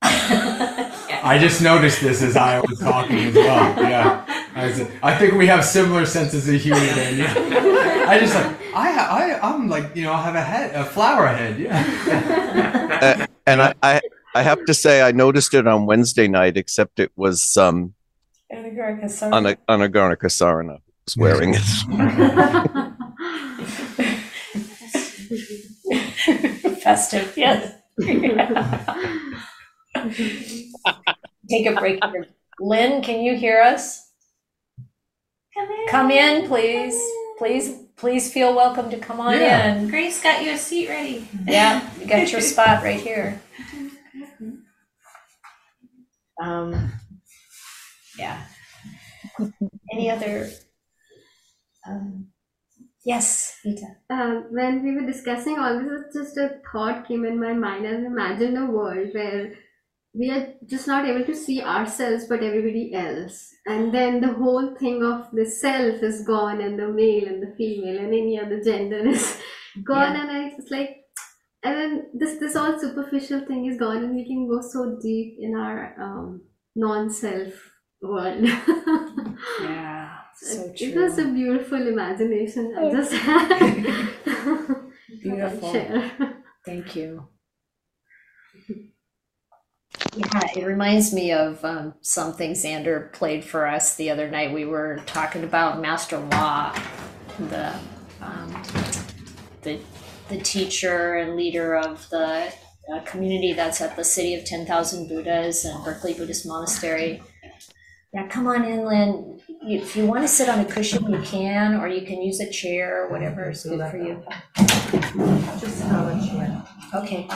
I 0.03 1.37
just 1.41 1.62
noticed 1.62 2.01
this 2.01 2.22
as 2.22 2.37
I 2.37 2.61
was 2.61 2.78
talking 2.78 3.18
as 3.18 3.35
well. 3.35 3.76
Yeah, 3.83 4.24
I, 4.55 4.66
was- 4.66 4.81
I 5.03 5.16
think 5.16 5.35
we 5.35 5.47
have 5.47 5.64
similar 5.64 6.07
senses 6.07 6.49
of 6.49 6.61
humor. 6.61 6.78
Then, 6.81 7.18
yeah. 7.18 7.70
I 8.11 8.19
just 8.19 8.35
like 8.35 8.57
I 8.75 8.89
I 9.19 9.21
I'm 9.49 9.69
like 9.69 9.95
you 9.95 10.03
know 10.05 10.13
I 10.13 10.23
have 10.23 10.35
a 10.35 10.43
head 10.43 10.75
a 10.75 10.85
flower 10.85 11.27
head. 11.29 11.59
Yeah. 11.59 12.47
Uh, 13.01 13.27
and 13.47 13.63
I, 13.63 13.73
I, 13.83 14.01
I 14.35 14.43
have 14.43 14.63
to 14.67 14.75
say, 14.75 15.01
I 15.01 15.11
noticed 15.11 15.55
it 15.55 15.67
on 15.67 15.87
Wednesday 15.87 16.29
night, 16.29 16.59
except 16.59 17.01
it 17.01 17.11
was 17.17 17.57
um, 17.57 17.95
Ana, 18.53 18.69
Anagarika 19.71 20.27
Sarana 20.27 20.81
was 21.07 21.17
wearing 21.17 21.55
it. 21.55 21.63
festive 26.83 27.33
yes 27.37 27.73
take 31.49 31.67
a 31.67 31.73
break 31.79 32.03
here. 32.05 32.27
lynn 32.59 33.03
can 33.03 33.21
you 33.23 33.37
hear 33.37 33.61
us 33.61 34.09
Come 35.55 35.71
in. 35.71 35.87
come 35.89 36.11
in 36.11 36.49
please 36.49 37.01
please 37.39 37.77
please 38.01 38.33
feel 38.33 38.55
welcome 38.55 38.89
to 38.91 38.97
come 38.99 39.21
on 39.21 39.35
Yeah. 39.35 39.75
in 39.75 39.89
Grace 39.89 40.23
got 40.23 40.43
you 40.43 40.53
a 40.53 40.59
seat 40.59 40.89
ready. 40.89 41.29
yeah 41.47 41.85
you 42.01 42.07
got 42.07 42.33
your 42.33 42.41
spot 42.41 42.83
right 42.83 42.99
here 43.01 43.41
um 46.43 46.91
yeah 48.19 48.41
any 49.93 50.11
other 50.11 50.49
um 51.87 52.27
yes 53.05 53.59
Rita. 53.65 53.87
um, 54.11 54.47
when 54.51 54.83
we 54.83 54.95
were 54.95 55.07
discussing 55.07 55.59
all 55.59 55.79
this, 55.79 55.93
it's 56.07 56.15
just 56.17 56.37
a 56.39 56.61
thought 56.73 57.07
came 57.07 57.25
in 57.25 57.39
my 57.39 57.53
mind 57.53 57.85
and 57.87 58.07
imagine 58.07 58.57
a 58.57 58.67
world 58.71 59.09
where 59.13 59.53
we 60.13 60.31
are 60.31 60.55
just 60.67 60.87
not 60.87 61.07
able 61.07 61.25
to 61.25 61.35
see 61.35 61.63
ourselves 61.63 62.27
but 62.29 62.43
everybody 62.43 62.95
else. 62.95 63.55
And 63.67 63.95
then 63.95 64.21
the 64.21 64.33
whole 64.33 64.75
thing 64.77 65.05
of 65.05 65.31
the 65.33 65.47
self 65.47 66.03
is 66.03 66.25
gone 66.27 66.61
and 66.61 66.79
the 66.79 66.89
male 66.89 67.29
and 67.29 67.43
the 67.43 67.55
female 67.57 67.99
and 67.99 68.09
any 68.09 68.39
other 68.39 68.63
gender 68.63 69.07
is 69.17 69.41
gone 69.85 70.17
and 70.17 70.31
I 70.31 70.49
it's 70.59 70.71
like 70.71 70.97
and 71.63 71.77
then 71.77 72.11
this 72.15 72.39
this 72.39 72.57
all 72.57 72.79
superficial 72.79 73.45
thing 73.47 73.67
is 73.67 73.79
gone 73.79 73.99
and 73.99 74.15
we 74.15 74.27
can 74.27 74.49
go 74.49 74.61
so 74.61 74.99
deep 75.01 75.37
in 75.39 75.55
our 75.55 75.95
um, 76.01 76.43
non-self 76.75 77.53
world. 78.03 78.43
yeah 79.61 80.11
so 80.43 80.73
It 80.75 80.97
was 80.97 81.19
a 81.19 81.25
beautiful 81.25 81.87
imagination. 81.87 82.75
I 82.77 82.91
just 82.91 83.13
had. 83.13 84.09
Beautiful. 85.23 85.73
Thank 86.65 86.97
you. 86.97 87.29
Yeah, 90.17 90.41
it 90.57 90.67
reminds 90.67 91.13
me 91.13 91.33
of 91.33 91.65
um, 91.65 91.95
something 92.01 92.53
Xander 92.53 93.13
played 93.13 93.45
for 93.45 93.67
us 93.67 93.95
the 93.97 94.11
other 94.11 94.29
night. 94.29 94.53
We 94.53 94.65
were 94.65 95.01
talking 95.07 95.45
about 95.45 95.81
Master 95.81 96.19
Hua, 96.19 96.77
the 97.39 97.73
um, 98.21 98.63
the 99.63 99.79
the 100.29 100.39
teacher 100.39 101.15
and 101.15 101.37
leader 101.37 101.77
of 101.77 102.09
the 102.11 102.53
uh, 102.93 103.01
community 103.05 103.53
that's 103.53 103.81
at 103.81 103.95
the 103.95 104.05
City 104.05 104.35
of 104.35 104.45
Ten 104.45 104.67
Thousand 104.67 105.09
Buddhas 105.09 105.65
and 105.65 105.85
Berkeley 105.85 106.15
Buddhist 106.15 106.45
Monastery. 106.47 107.23
Yeah, 108.13 108.27
come 108.27 108.49
on 108.49 108.65
in, 108.65 108.85
Lynn. 108.85 109.41
If 109.63 109.95
you 109.95 110.07
want 110.07 110.23
to 110.23 110.29
sit 110.29 110.49
on 110.49 110.59
a 110.59 110.65
cushion, 110.65 111.09
you 111.13 111.21
can, 111.23 111.77
or 111.77 111.87
you 111.87 112.05
can 112.05 112.21
use 112.21 112.41
a 112.41 112.51
chair, 112.51 113.07
whatever 113.09 113.51
is 113.51 113.63
good 113.63 113.89
for 113.89 113.97
you. 113.97 114.21
Just 115.61 115.83
have 115.83 116.09
a 116.09 116.27
chair. 116.27 116.65
Okay. 116.97 117.29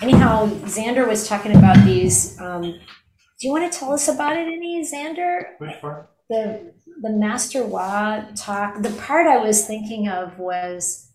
Anyhow, 0.00 0.46
Xander 0.64 1.08
was 1.08 1.26
talking 1.28 1.56
about 1.56 1.84
these. 1.84 2.38
Um, 2.40 2.62
do 2.62 3.46
you 3.46 3.50
want 3.50 3.70
to 3.70 3.78
tell 3.78 3.92
us 3.92 4.08
about 4.08 4.36
it, 4.36 4.46
any 4.46 4.82
Xander? 4.82 5.58
Which 5.58 5.80
part? 5.80 6.10
The 6.28 6.72
the 7.02 7.10
Master 7.10 7.64
Hua 7.64 8.28
talk. 8.34 8.82
The 8.82 8.90
part 8.90 9.26
I 9.26 9.38
was 9.38 9.66
thinking 9.66 10.08
of 10.08 10.38
was 10.38 11.10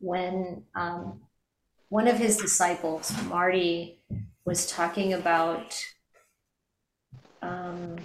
when 0.00 0.64
um, 0.74 1.20
one 1.88 2.08
of 2.08 2.16
his 2.16 2.36
disciples, 2.36 3.12
Marty, 3.24 4.00
was 4.44 4.66
talking 4.66 5.12
about. 5.12 5.84
Um, 7.42 7.98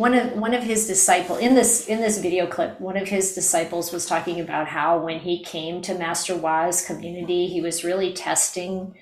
One 0.00 0.14
of 0.14 0.32
one 0.32 0.54
of 0.54 0.62
his 0.62 0.86
disciple 0.86 1.36
in 1.36 1.54
this 1.54 1.86
in 1.86 2.00
this 2.00 2.16
video 2.22 2.46
clip, 2.46 2.80
one 2.80 2.96
of 2.96 3.08
his 3.08 3.34
disciples 3.34 3.92
was 3.92 4.06
talking 4.06 4.40
about 4.40 4.66
how 4.66 4.98
when 4.98 5.18
he 5.18 5.44
came 5.44 5.82
to 5.82 5.92
Master 5.92 6.38
Hua's 6.38 6.82
community, 6.86 7.48
he 7.48 7.60
was 7.60 7.84
really 7.84 8.14
testing 8.14 8.94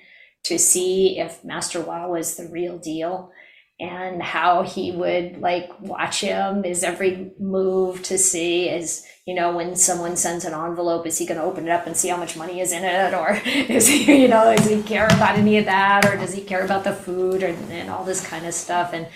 to 0.43 0.59
see 0.59 1.17
if 1.17 1.41
Master 1.45 1.83
Hua 1.83 2.09
was 2.09 2.35
the 2.35 2.49
real 2.49 2.77
deal 2.77 3.31
and 3.79 4.21
how 4.21 4.63
he 4.63 4.91
would 4.91 5.39
like 5.39 5.71
watch 5.79 6.19
him. 6.19 6.63
His 6.63 6.83
every 6.83 7.31
move 7.39 8.03
to 8.03 8.17
see 8.17 8.67
is 8.67 9.05
you 9.25 9.35
know 9.35 9.55
when 9.55 9.77
someone 9.77 10.17
sends 10.17 10.43
an 10.43 10.53
envelope 10.53 11.07
is 11.07 11.17
he 11.17 11.25
going 11.25 11.39
to 11.39 11.45
open 11.45 11.65
it 11.65 11.71
up 11.71 11.87
and 11.87 11.95
see 11.95 12.09
how 12.09 12.17
much 12.17 12.35
money 12.35 12.59
is 12.59 12.73
in 12.73 12.83
it? 12.83 13.13
Or 13.13 13.41
is 13.45 13.87
he 13.87 14.23
you 14.23 14.27
know 14.27 14.53
does 14.53 14.67
he 14.67 14.83
care 14.83 15.05
about 15.05 15.37
any 15.37 15.59
of 15.59 15.63
that? 15.63 16.05
Or 16.05 16.17
does 16.17 16.33
he 16.33 16.41
care 16.41 16.65
about 16.65 16.83
the 16.83 16.91
food 16.91 17.41
or, 17.41 17.55
and 17.71 17.89
all 17.89 18.03
this 18.03 18.19
kind 18.19 18.45
of 18.45 18.53
stuff? 18.53 18.91
And 18.91 19.07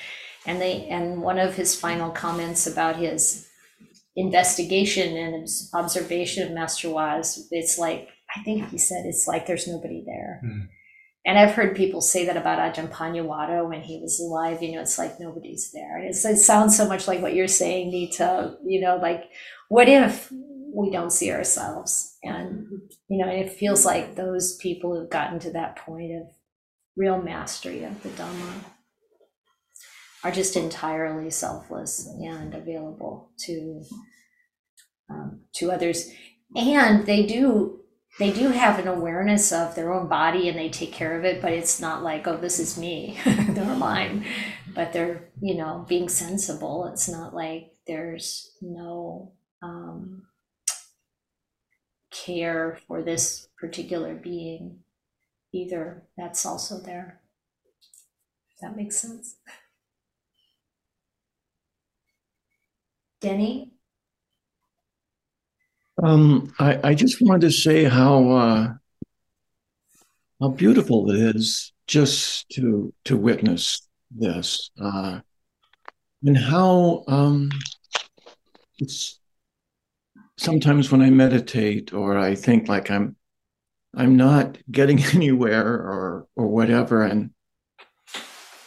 and 0.46 0.62
they 0.62 0.86
and 0.88 1.22
one 1.22 1.40
of 1.40 1.56
his 1.56 1.76
final 1.76 2.12
comments 2.12 2.68
about 2.68 2.96
his 2.98 3.48
investigation 4.16 5.18
and 5.18 5.42
his 5.42 5.70
observation 5.74 6.44
of 6.46 6.52
master 6.54 6.90
was 6.90 7.48
it's 7.52 7.78
like 7.80 8.10
i 8.36 8.44
think 8.44 8.70
he 8.70 8.78
said 8.78 9.06
it's 9.06 9.28
like 9.28 9.48
there's 9.48 9.68
nobody 9.68 10.04
there 10.06 10.40
Hmm. 10.44 10.62
and 11.26 11.40
I've 11.40 11.54
heard 11.56 11.76
people 11.76 12.02
say 12.02 12.26
that 12.26 12.38
about 12.38 12.60
Ajahn 12.60 12.90
Paññāvaddho 12.92 13.70
when 13.70 13.82
he 13.82 14.00
was 14.02 14.20
alive. 14.20 14.62
You 14.62 14.74
know, 14.74 14.82
it's 14.82 14.98
like 15.00 15.20
nobody's 15.22 15.72
there. 15.72 15.98
It's, 16.00 16.26
it 16.26 16.36
sounds 16.38 16.76
so 16.76 16.86
much 16.86 17.08
like 17.08 17.22
what 17.22 17.34
you're 17.34 17.48
saying, 17.48 17.92
Nita. 17.92 18.58
You 18.66 18.82
know, 18.82 18.98
like 18.98 19.24
what 19.70 19.88
if 19.88 20.30
we 20.76 20.90
don't 20.92 21.12
see 21.14 21.32
ourselves? 21.32 22.18
And 22.24 22.68
you 23.08 23.18
know, 23.26 23.32
it 23.32 23.54
feels 23.54 23.86
like 23.86 24.16
those 24.16 24.58
people 24.58 24.90
who've 24.94 25.10
gotten 25.10 25.40
to 25.40 25.52
that 25.52 25.78
point 25.78 26.12
of 26.20 26.28
real 26.98 27.22
mastery 27.22 27.86
of 27.86 28.04
the 28.04 28.10
Dhamma 28.10 28.52
are 30.24 30.32
just 30.32 30.56
entirely 30.56 31.30
selfless 31.30 32.08
and 32.08 32.54
available 32.54 33.32
to 33.46 33.84
um, 35.10 35.42
to 35.56 35.72
others, 35.72 36.12
and 36.56 37.06
they 37.06 37.26
do 37.26 37.84
they 38.20 38.32
do 38.32 38.50
have 38.50 38.78
an 38.78 38.88
awareness 38.88 39.52
of 39.52 39.74
their 39.74 39.92
own 39.92 40.08
body 40.08 40.48
and 40.48 40.58
they 40.58 40.70
take 40.70 40.92
care 40.92 41.18
of 41.18 41.26
it, 41.26 41.42
but 41.42 41.52
it's 41.52 41.82
not 41.82 42.04
like, 42.04 42.28
oh, 42.28 42.38
this 42.38 42.60
is 42.60 42.78
me, 42.78 43.20
they're 43.26 43.76
mine. 43.76 44.26
But 44.76 44.94
they're, 44.94 45.30
you 45.42 45.56
know, 45.56 45.86
being 45.90 46.10
sensible. 46.10 46.86
It's 46.92 47.10
not 47.10 47.34
like 47.34 47.72
there's 47.88 48.52
no 48.62 49.34
um, 49.64 50.28
care 52.12 52.78
for 52.88 53.02
this 53.02 53.48
particular 53.60 54.14
being 54.14 54.80
either. 55.52 56.04
That's 56.16 56.46
also 56.46 56.80
there. 56.80 57.22
That 58.62 58.76
makes 58.78 58.98
sense. 58.98 59.38
Denny? 63.24 63.72
Um, 66.04 66.54
I, 66.60 66.90
I 66.90 66.94
just 66.94 67.22
wanted 67.22 67.42
to 67.48 67.52
say 67.52 67.86
how 67.86 68.30
uh, 68.32 68.74
how 70.42 70.50
beautiful 70.50 71.10
it 71.10 71.36
is 71.36 71.72
just 71.88 72.50
to 72.50 72.94
to 73.06 73.16
witness 73.16 73.88
this, 74.12 74.72
uh, 74.82 75.22
and 76.24 76.38
how 76.38 77.06
um, 77.08 77.50
it's 78.80 79.22
sometimes 80.38 80.92
when 80.92 81.02
I 81.02 81.10
meditate 81.10 81.94
or 81.94 82.18
I 82.18 82.36
think 82.36 82.68
like 82.68 82.92
I'm 82.92 83.16
I'm 83.96 84.18
not 84.18 84.58
getting 84.70 85.02
anywhere 85.14 85.66
or 85.66 86.28
or 86.36 86.48
whatever, 86.48 87.04
and 87.04 87.30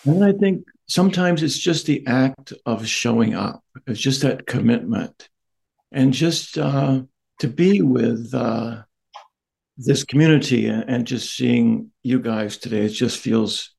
and 0.07 0.25
I 0.25 0.33
think 0.33 0.65
sometimes 0.89 1.43
it's 1.43 1.59
just 1.59 1.87
the 1.87 2.07
act 2.07 2.53
of 2.65 2.87
showing 2.87 3.35
up. 3.35 3.63
It's 3.87 4.01
just 4.01 4.23
that 4.23 4.47
commitment, 4.47 5.29
and 5.93 6.13
just. 6.13 6.59
Uh, 6.59 7.03
to 7.39 7.49
be 7.49 7.83
with 7.83 8.33
uh, 8.35 8.83
this 9.77 10.05
community 10.05 10.67
and, 10.67 10.85
and, 10.89 11.07
just 11.07 11.37
seeing 11.37 11.91
you 12.03 12.21
guys 12.21 12.57
today, 12.57 12.87
it 12.87 12.91
just 12.91 13.19
feels 13.19 13.75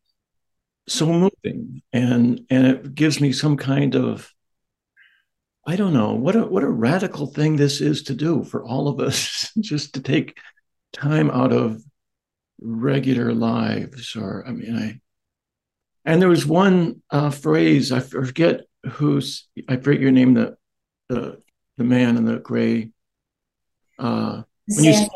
so 0.88 1.08
moving, 1.08 1.82
and 1.91 2.45
and 2.49 2.68
it 2.68 2.95
gives 2.95 3.20
me 3.20 3.32
some 3.34 3.58
kind 3.58 3.95
of 3.95 4.32
I 5.66 5.76
don't 5.76 5.93
know 5.93 6.14
what 6.14 6.36
a 6.36 6.45
what 6.45 6.64
a 6.64 6.70
radical 6.70 7.28
thing 7.28 7.55
this 7.55 7.82
is 7.82 8.03
to 8.03 8.14
do 8.14 8.43
for 8.43 8.64
all 8.64 8.88
of 8.88 8.99
us, 8.99 9.51
just 9.60 9.95
to 9.95 10.01
take 10.01 10.38
time 10.93 11.30
out 11.32 11.51
of 11.51 11.84
regular 12.62 13.34
lives. 13.34 14.16
Or 14.16 14.45
I 14.47 14.51
mean, 14.51 14.78
I 14.78 14.99
and 16.08 16.22
there 16.22 16.30
was 16.30 16.45
one 16.45 17.03
uh, 17.12 17.30
phrase 17.30 17.91
I 17.91 17.99
forget 17.99 18.62
who's 18.93 19.47
I 19.70 19.76
forget 19.76 20.01
your 20.01 20.12
name 20.12 20.34
the 20.34 20.58
the 21.10 21.41
the 21.78 21.84
man 21.84 22.18
in 22.18 22.26
the 22.26 22.38
gray 22.38 22.89
uh, 23.99 24.43
when 24.68 24.84
you, 24.84 25.08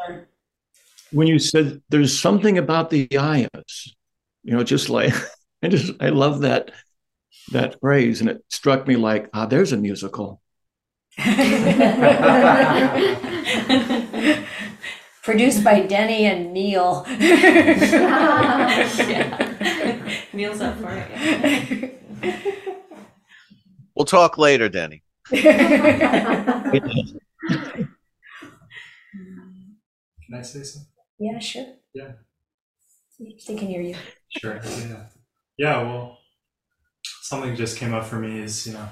when 1.11 1.27
you 1.27 1.39
said 1.39 1.81
there's 1.89 2.17
something 2.17 2.57
about 2.57 2.89
the 2.89 3.07
ayyas, 3.09 3.91
you 4.43 4.55
know, 4.55 4.63
just 4.63 4.89
like 4.89 5.13
I 5.63 5.67
just 5.67 5.93
I 5.99 6.09
love 6.09 6.41
that 6.41 6.71
that 7.51 7.79
phrase, 7.79 8.21
and 8.21 8.29
it 8.29 8.43
struck 8.49 8.87
me 8.87 8.95
like, 8.95 9.29
ah, 9.33 9.45
there's 9.45 9.71
a 9.71 9.77
musical. 9.77 10.41
Produced 15.23 15.63
by 15.63 15.81
Denny 15.81 16.25
and 16.25 16.51
Neil. 16.53 17.05
Neil's 20.34 20.61
up 20.61 20.77
for 20.79 20.91
it. 20.91 22.01
We'll 23.95 24.05
talk 24.05 24.38
later, 24.38 24.69
Denny. 24.69 25.03
Can 25.29 25.41
I 30.34 30.41
say 30.41 30.63
something? 30.63 30.88
Yeah, 31.19 31.39
sure. 31.39 31.65
Yeah. 31.93 32.13
They 33.19 33.55
can 33.55 33.67
hear 33.67 33.82
you. 33.82 33.95
Sure. 34.29 34.59
Yeah. 34.63 35.05
Yeah. 35.57 35.82
Well, 35.84 36.17
something 37.21 37.55
just 37.55 37.77
came 37.77 37.93
up 37.93 38.05
for 38.05 38.15
me 38.15 38.39
is 38.39 38.65
you 38.65 38.73
know 38.73 38.89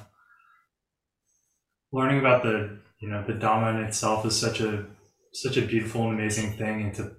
learning 1.92 2.20
about 2.20 2.44
the 2.44 2.78
you 3.00 3.10
know 3.10 3.24
the 3.26 3.34
Dhamma 3.34 3.76
in 3.76 3.84
itself 3.86 4.26
is 4.26 4.40
such 4.40 4.60
a 4.62 4.86
such 5.34 5.58
a 5.58 5.62
beautiful 5.62 6.04
and 6.04 6.20
amazing 6.20 6.54
thing, 6.58 6.82
and 6.82 6.94
to 6.96 7.14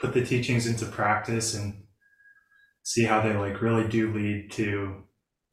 put 0.00 0.14
the 0.14 0.24
teachings 0.24 0.66
into 0.66 0.86
practice 0.86 1.54
and 1.54 1.81
see 2.82 3.04
how 3.04 3.20
they 3.20 3.34
like 3.34 3.62
really 3.62 3.88
do 3.88 4.12
lead 4.12 4.50
to 4.52 5.04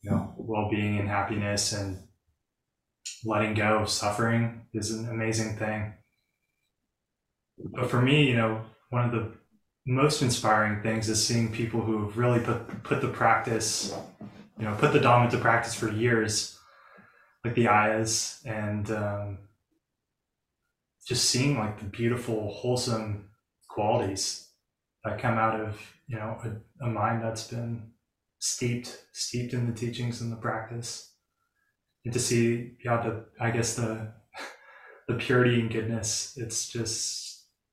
you 0.02 0.12
know 0.12 0.34
well-being 0.38 0.98
and 0.98 1.08
happiness 1.08 1.74
and 1.74 2.00
letting 3.24 3.54
go 3.54 3.80
of 3.80 3.90
suffering 3.90 4.62
is 4.74 4.92
an 4.92 5.10
amazing 5.10 5.58
thing. 5.58 5.94
But 7.58 7.90
for 7.90 8.02
me, 8.02 8.28
you 8.30 8.36
know, 8.36 8.62
one 8.90 9.06
of 9.06 9.12
the 9.12 9.32
most 9.86 10.22
inspiring 10.22 10.82
things 10.82 11.10
is 11.10 11.26
seeing 11.26 11.52
people 11.52 11.82
who 11.82 12.06
have 12.06 12.18
really 12.18 12.40
put 12.40 12.84
put 12.84 13.02
the 13.02 13.10
practice, 13.10 13.94
you 14.58 14.66
know, 14.66 14.76
put 14.76 14.94
the 14.94 15.00
Dhamma 15.00 15.26
into 15.26 15.38
practice 15.38 15.74
for 15.74 15.92
years, 15.92 16.58
like 17.44 17.56
the 17.56 17.66
Ayyas, 17.66 18.46
and 18.46 18.90
um, 18.92 19.38
just 21.06 21.26
seeing 21.26 21.58
like 21.58 21.80
the 21.80 21.86
beautiful, 21.86 22.54
wholesome 22.54 23.30
qualities 23.68 24.49
that 25.04 25.22
come 25.22 25.38
out 25.38 25.60
of 25.60 25.82
you 26.08 26.18
know 26.18 26.38
a, 26.44 26.86
a 26.86 26.88
mind 26.88 27.24
that's 27.24 27.48
been 27.48 27.92
steeped 28.40 29.06
steeped 29.12 29.54
in 29.54 29.68
the 29.68 29.74
teachings 29.74 30.22
and 30.22 30.32
the 30.32 30.38
practice, 30.38 31.14
and 32.06 32.14
to 32.14 32.20
see 32.20 32.74
yeah 32.84 33.02
the 33.02 33.26
I 33.40 33.52
guess 33.52 33.76
the 33.76 34.14
the 35.08 35.16
purity 35.16 35.60
and 35.60 35.72
goodness. 35.72 36.38
It's 36.38 36.70
just 36.70 37.30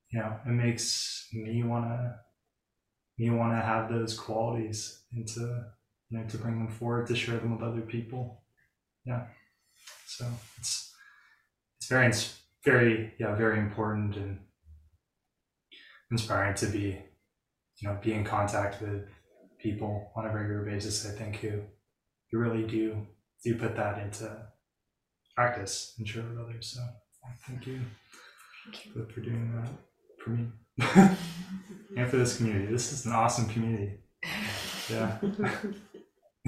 you 0.09 0.19
know, 0.19 0.37
it 0.45 0.51
makes 0.51 1.27
me 1.33 1.63
wanna 1.63 2.19
me 3.17 3.29
wanna 3.29 3.61
have 3.61 3.89
those 3.89 4.17
qualities 4.17 5.03
and 5.11 5.27
to 5.27 5.65
you 6.09 6.17
know 6.17 6.27
to 6.27 6.37
bring 6.37 6.57
them 6.57 6.69
forward 6.71 7.07
to 7.07 7.15
share 7.15 7.37
them 7.37 7.55
with 7.55 7.67
other 7.67 7.81
people. 7.81 8.43
Yeah. 9.05 9.25
So 10.05 10.25
it's 10.57 10.93
it's 11.79 11.89
very 11.89 12.13
very 12.63 13.13
yeah 13.19 13.35
very 13.35 13.59
important 13.59 14.15
and 14.15 14.39
inspiring 16.09 16.55
to 16.55 16.67
be 16.67 16.97
you 17.79 17.87
know 17.87 17.97
be 18.01 18.13
in 18.13 18.23
contact 18.23 18.81
with 18.81 19.07
people 19.59 20.11
on 20.15 20.25
a 20.25 20.33
regular 20.33 20.63
basis. 20.63 21.05
I 21.05 21.11
think 21.11 21.37
who 21.37 21.61
who 22.31 22.37
really 22.37 22.63
do 22.63 23.07
do 23.43 23.55
put 23.55 23.75
that 23.75 23.99
into 23.99 24.47
practice 25.35 25.93
and 25.97 26.07
share 26.07 26.23
with 26.23 26.39
others. 26.39 26.75
So 26.75 26.81
thank 27.47 27.67
you, 27.67 27.79
thank 28.65 28.85
you. 28.85 29.07
for 29.13 29.21
doing 29.21 29.51
that 29.55 29.69
for 30.23 30.31
me 30.31 30.47
and 31.97 32.09
for 32.09 32.17
this 32.17 32.37
community. 32.37 32.71
This 32.71 32.91
is 32.91 33.05
an 33.05 33.13
awesome 33.13 33.47
community. 33.49 33.99
Yeah. 34.89 35.17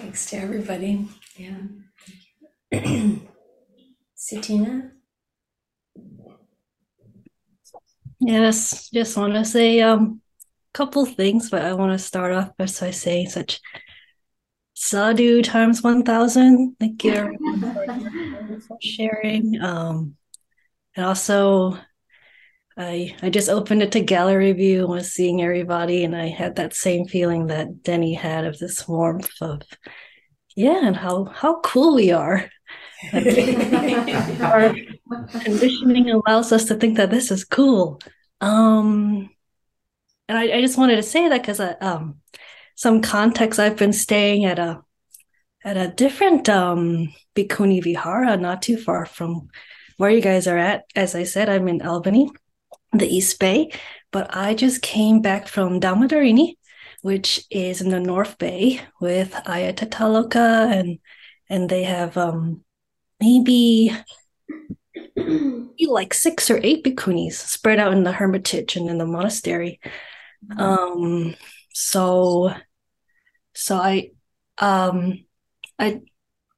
Thanks 0.00 0.30
to 0.30 0.36
everybody. 0.36 1.08
Yeah. 1.36 1.56
Thank 2.70 2.86
you. 2.88 3.28
Satina? 4.16 4.90
Yes, 8.20 8.88
just 8.90 9.16
want 9.16 9.34
to 9.34 9.44
say 9.44 9.80
a 9.80 9.90
um, 9.92 10.20
couple 10.72 11.04
things, 11.04 11.50
but 11.50 11.62
I 11.62 11.74
want 11.74 11.92
to 11.92 12.04
start 12.04 12.32
off 12.32 12.56
by 12.56 12.66
saying 12.66 13.30
such 13.30 13.60
sadhu 14.74 15.42
times 15.42 15.82
1000. 15.82 16.76
Thank 16.78 17.04
you 17.04 17.36
for 18.66 18.78
sharing. 18.80 19.60
Um, 19.60 20.16
and 20.94 21.06
also 21.06 21.78
I 22.76 23.16
I 23.22 23.30
just 23.30 23.48
opened 23.48 23.82
it 23.82 23.92
to 23.92 24.00
gallery 24.00 24.52
view 24.52 24.80
and 24.80 24.90
was 24.90 25.12
seeing 25.12 25.42
everybody, 25.42 26.04
and 26.04 26.14
I 26.14 26.26
had 26.28 26.56
that 26.56 26.74
same 26.74 27.06
feeling 27.06 27.46
that 27.46 27.82
Denny 27.82 28.14
had 28.14 28.44
of 28.44 28.58
this 28.58 28.86
warmth 28.86 29.30
of 29.40 29.62
yeah, 30.54 30.86
and 30.86 30.96
how 30.96 31.24
how 31.24 31.60
cool 31.60 31.94
we 31.94 32.12
are. 32.12 32.50
Our 33.12 34.74
conditioning 35.08 36.10
allows 36.10 36.52
us 36.52 36.64
to 36.66 36.74
think 36.74 36.96
that 36.96 37.10
this 37.10 37.30
is 37.30 37.44
cool. 37.44 38.00
Um, 38.40 39.30
and 40.28 40.38
I, 40.38 40.58
I 40.58 40.60
just 40.60 40.78
wanted 40.78 40.96
to 40.96 41.02
say 41.02 41.28
that 41.28 41.42
because 41.42 41.60
uh, 41.60 41.74
um, 41.80 42.20
some 42.74 43.00
context 43.00 43.58
I've 43.60 43.76
been 43.76 43.92
staying 43.92 44.44
at 44.44 44.58
a 44.58 44.80
at 45.64 45.76
a 45.76 45.88
different 45.88 46.48
um 46.48 47.12
Bhikkhuni 47.34 47.82
Vihara, 47.82 48.36
not 48.36 48.62
too 48.62 48.76
far 48.76 49.06
from 49.06 49.48
where 49.96 50.10
you 50.10 50.20
guys 50.20 50.46
are 50.46 50.58
at. 50.58 50.84
As 50.94 51.14
I 51.14 51.24
said, 51.24 51.48
I'm 51.48 51.68
in 51.68 51.82
Albany 51.82 52.30
the 52.92 53.06
East 53.06 53.38
Bay, 53.38 53.70
but 54.10 54.34
I 54.34 54.54
just 54.54 54.82
came 54.82 55.20
back 55.20 55.48
from 55.48 55.80
Dhammadharini, 55.80 56.54
which 57.02 57.44
is 57.50 57.80
in 57.80 57.90
the 57.90 58.00
North 58.00 58.38
Bay 58.38 58.80
with 59.00 59.32
Ayya 59.32 59.74
Tathaaloka 59.74 60.70
and 60.72 60.98
and 61.48 61.68
they 61.68 61.84
have 61.84 62.16
um 62.16 62.64
maybe 63.20 63.92
like 65.88 66.14
six 66.14 66.50
or 66.50 66.60
eight 66.62 66.84
bhikkhunis 66.84 67.32
spread 67.32 67.78
out 67.78 67.92
in 67.92 68.04
the 68.04 68.12
hermitage 68.12 68.76
and 68.76 68.88
in 68.88 68.98
the 68.98 69.06
monastery. 69.06 69.80
Um 70.56 71.34
so 71.72 72.52
so 73.54 73.76
I 73.76 74.10
um 74.58 75.24
I 75.78 76.00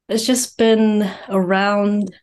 it's 0.08 0.26
just 0.26 0.58
been 0.58 1.10
around 1.28 2.14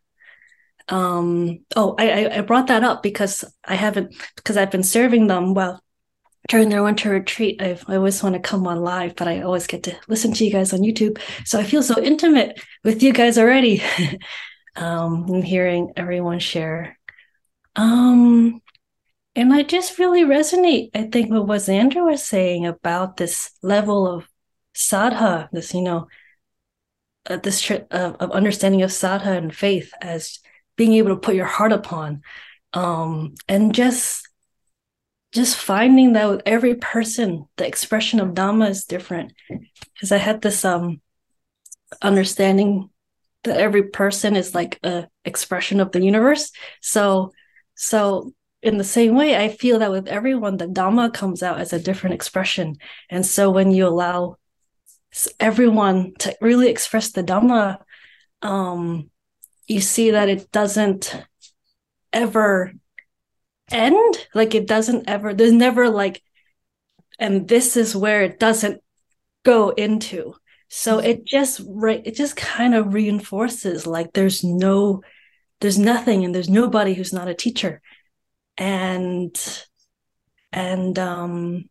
um 0.89 1.59
oh 1.75 1.95
I 1.97 2.37
I 2.37 2.41
brought 2.41 2.67
that 2.67 2.83
up 2.83 3.01
because 3.01 3.43
I 3.63 3.75
haven't 3.75 4.13
because 4.35 4.57
I've 4.57 4.71
been 4.71 4.83
serving 4.83 5.27
them. 5.27 5.53
Well 5.53 5.81
during 6.47 6.69
their 6.69 6.83
winter 6.83 7.09
retreat 7.09 7.59
I've, 7.59 7.83
I 7.87 7.95
always 7.95 8.21
want 8.21 8.35
to 8.35 8.39
come 8.39 8.67
on 8.67 8.79
live 8.79 9.15
but 9.15 9.27
I 9.27 9.41
always 9.41 9.65
get 9.65 9.81
to 9.83 9.97
listen 10.07 10.31
to 10.33 10.45
you 10.45 10.51
guys 10.51 10.73
on 10.73 10.81
YouTube. 10.81 11.19
So 11.43 11.59
I 11.59 11.63
feel 11.63 11.81
so 11.81 11.99
intimate 11.99 12.61
with 12.83 13.01
you 13.01 13.13
guys 13.13 13.39
already 13.39 13.81
um 14.75 15.25
and 15.29 15.43
hearing 15.43 15.93
everyone 15.95 16.39
share. 16.39 16.97
Um 17.75 18.61
and 19.35 19.53
I 19.53 19.63
just 19.63 19.99
really 19.99 20.23
resonate 20.23 20.91
I 20.95 21.03
think 21.03 21.29
with 21.31 21.43
what 21.43 21.59
Xander 21.61 22.05
was 22.05 22.23
saying 22.23 22.65
about 22.65 23.17
this 23.17 23.51
level 23.61 24.07
of 24.07 24.27
sadha 24.75 25.49
this 25.51 25.73
you 25.73 25.81
know 25.81 26.07
uh, 27.27 27.37
this 27.37 27.69
of, 27.71 28.15
of 28.15 28.31
understanding 28.31 28.81
of 28.81 28.91
sadha 28.91 29.37
and 29.37 29.55
faith 29.55 29.93
as 30.01 30.39
being 30.77 30.93
able 30.93 31.09
to 31.09 31.17
put 31.17 31.35
your 31.35 31.45
heart 31.45 31.71
upon. 31.71 32.21
Um 32.73 33.35
and 33.47 33.73
just 33.73 34.27
just 35.33 35.57
finding 35.57 36.13
that 36.13 36.29
with 36.29 36.41
every 36.45 36.75
person 36.75 37.45
the 37.57 37.67
expression 37.67 38.19
of 38.19 38.29
dhamma 38.29 38.69
is 38.69 38.85
different. 38.85 39.33
Because 39.93 40.11
i 40.11 40.17
had 40.17 40.41
this 40.41 40.63
um 40.65 41.01
understanding 42.01 42.89
that 43.45 43.59
every 43.59 43.83
person 43.83 44.35
is 44.35 44.53
like 44.53 44.79
a 44.83 45.07
expression 45.23 45.79
of 45.79 45.91
the 45.91 46.03
universe. 46.03 46.51
So 46.81 47.31
so 47.75 48.33
in 48.61 48.77
the 48.77 48.83
same 48.83 49.15
way 49.15 49.35
i 49.35 49.49
feel 49.49 49.79
that 49.79 49.91
with 49.91 50.07
everyone 50.07 50.57
the 50.57 50.65
dhamma 50.65 51.13
comes 51.13 51.43
out 51.43 51.59
as 51.59 51.73
a 51.73 51.79
different 51.79 52.15
expression. 52.15 52.75
And 53.09 53.25
so 53.25 53.51
when 53.51 53.71
you 53.71 53.87
allow 53.87 54.37
everyone 55.39 56.13
to 56.19 56.35
really 56.41 56.69
express 56.69 57.11
the 57.11 57.23
dhamma 57.23 57.79
um 58.41 59.09
you 59.67 59.81
see 59.81 60.11
that 60.11 60.29
it 60.29 60.51
doesn't 60.51 61.15
ever 62.13 62.71
end. 63.71 64.27
Like 64.33 64.55
it 64.55 64.67
doesn't 64.67 65.09
ever 65.09 65.33
there's 65.33 65.51
never 65.51 65.89
like 65.89 66.21
and 67.19 67.47
this 67.47 67.77
is 67.77 67.95
where 67.95 68.23
it 68.23 68.39
doesn't 68.39 68.81
go 69.43 69.69
into 69.69 70.35
so 70.67 70.99
it 70.99 71.25
just 71.25 71.61
right 71.67 72.01
it 72.05 72.15
just 72.15 72.35
kind 72.35 72.75
of 72.75 72.93
reinforces 72.93 73.85
like 73.87 74.13
there's 74.13 74.43
no 74.43 75.01
there's 75.61 75.79
nothing 75.79 76.25
and 76.25 76.33
there's 76.33 76.49
nobody 76.49 76.93
who's 76.93 77.13
not 77.13 77.27
a 77.27 77.33
teacher 77.33 77.81
and 78.57 79.63
and 80.51 80.97
um 80.99 81.69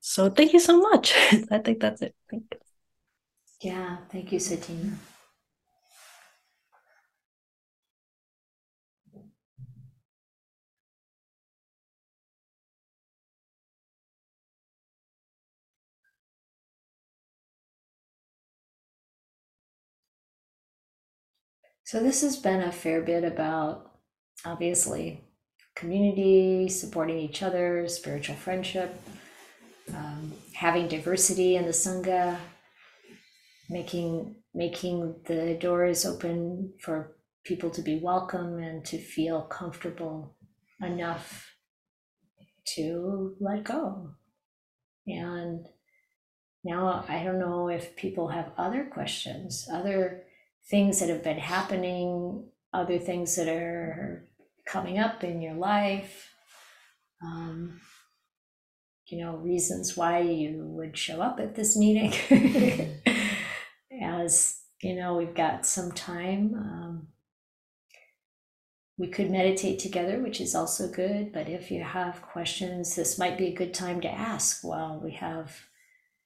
so 0.00 0.28
thank 0.30 0.52
you 0.52 0.60
so 0.60 0.80
much 0.80 1.14
i 1.50 1.58
think 1.58 1.80
that's 1.80 2.02
it 2.02 2.14
thank 2.30 2.44
you. 2.52 2.58
Yeah, 3.64 3.96
thank 4.10 4.30
you, 4.30 4.38
Satina. 4.38 4.98
So, 21.86 22.00
this 22.02 22.22
has 22.22 22.36
been 22.36 22.62
a 22.62 22.72
fair 22.72 23.02
bit 23.02 23.24
about 23.24 23.90
obviously 24.46 25.22
community, 25.76 26.66
supporting 26.70 27.18
each 27.18 27.42
other, 27.42 27.86
spiritual 27.88 28.36
friendship, 28.36 28.98
um, 29.94 30.32
having 30.54 30.88
diversity 30.88 31.56
in 31.56 31.66
the 31.66 31.72
Sangha, 31.72 32.38
making 33.68 34.36
making 34.54 35.16
the 35.26 35.58
doors 35.60 36.06
open 36.06 36.72
for 36.80 37.16
people 37.44 37.68
to 37.68 37.82
be 37.82 37.98
welcome 37.98 38.58
and 38.60 38.82
to 38.86 38.96
feel 38.96 39.42
comfortable 39.42 40.36
enough 40.80 41.54
to 42.76 43.36
let 43.40 43.62
go. 43.62 44.08
And 45.06 45.66
now 46.64 47.04
I 47.08 47.22
don't 47.24 47.38
know 47.38 47.68
if 47.68 47.94
people 47.94 48.28
have 48.28 48.52
other 48.56 48.88
questions, 48.90 49.68
other 49.70 50.24
things 50.68 51.00
that 51.00 51.08
have 51.08 51.22
been 51.22 51.38
happening, 51.38 52.44
other 52.72 52.98
things 52.98 53.36
that 53.36 53.48
are 53.48 54.28
coming 54.66 54.98
up 54.98 55.22
in 55.22 55.40
your 55.40 55.54
life. 55.54 56.30
Um, 57.22 57.80
you 59.06 59.22
know, 59.22 59.36
reasons 59.36 59.96
why 59.96 60.20
you 60.20 60.64
would 60.64 60.96
show 60.96 61.20
up 61.20 61.38
at 61.38 61.54
this 61.54 61.76
meeting. 61.76 62.12
as 64.02 64.60
you 64.82 64.94
know, 64.94 65.16
we've 65.16 65.34
got 65.34 65.66
some 65.66 65.92
time. 65.92 66.54
Um, 66.54 67.08
we 68.96 69.08
could 69.08 69.30
meditate 69.30 69.78
together, 69.78 70.20
which 70.20 70.40
is 70.40 70.54
also 70.54 70.88
good. 70.88 71.32
But 71.32 71.48
if 71.48 71.70
you 71.70 71.82
have 71.82 72.22
questions, 72.22 72.94
this 72.94 73.18
might 73.18 73.36
be 73.36 73.48
a 73.48 73.54
good 73.54 73.74
time 73.74 74.00
to 74.02 74.10
ask 74.10 74.62
while 74.62 75.00
we 75.02 75.12
have 75.12 75.52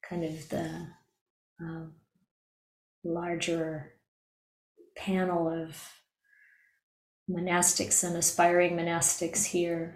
kind 0.08 0.24
of 0.24 0.48
the 0.48 0.88
um, 1.60 1.94
larger 3.04 3.92
panel 4.98 5.48
of 5.48 5.76
monastics 7.30 8.02
and 8.04 8.16
aspiring 8.16 8.76
monastics 8.76 9.44
here. 9.44 9.94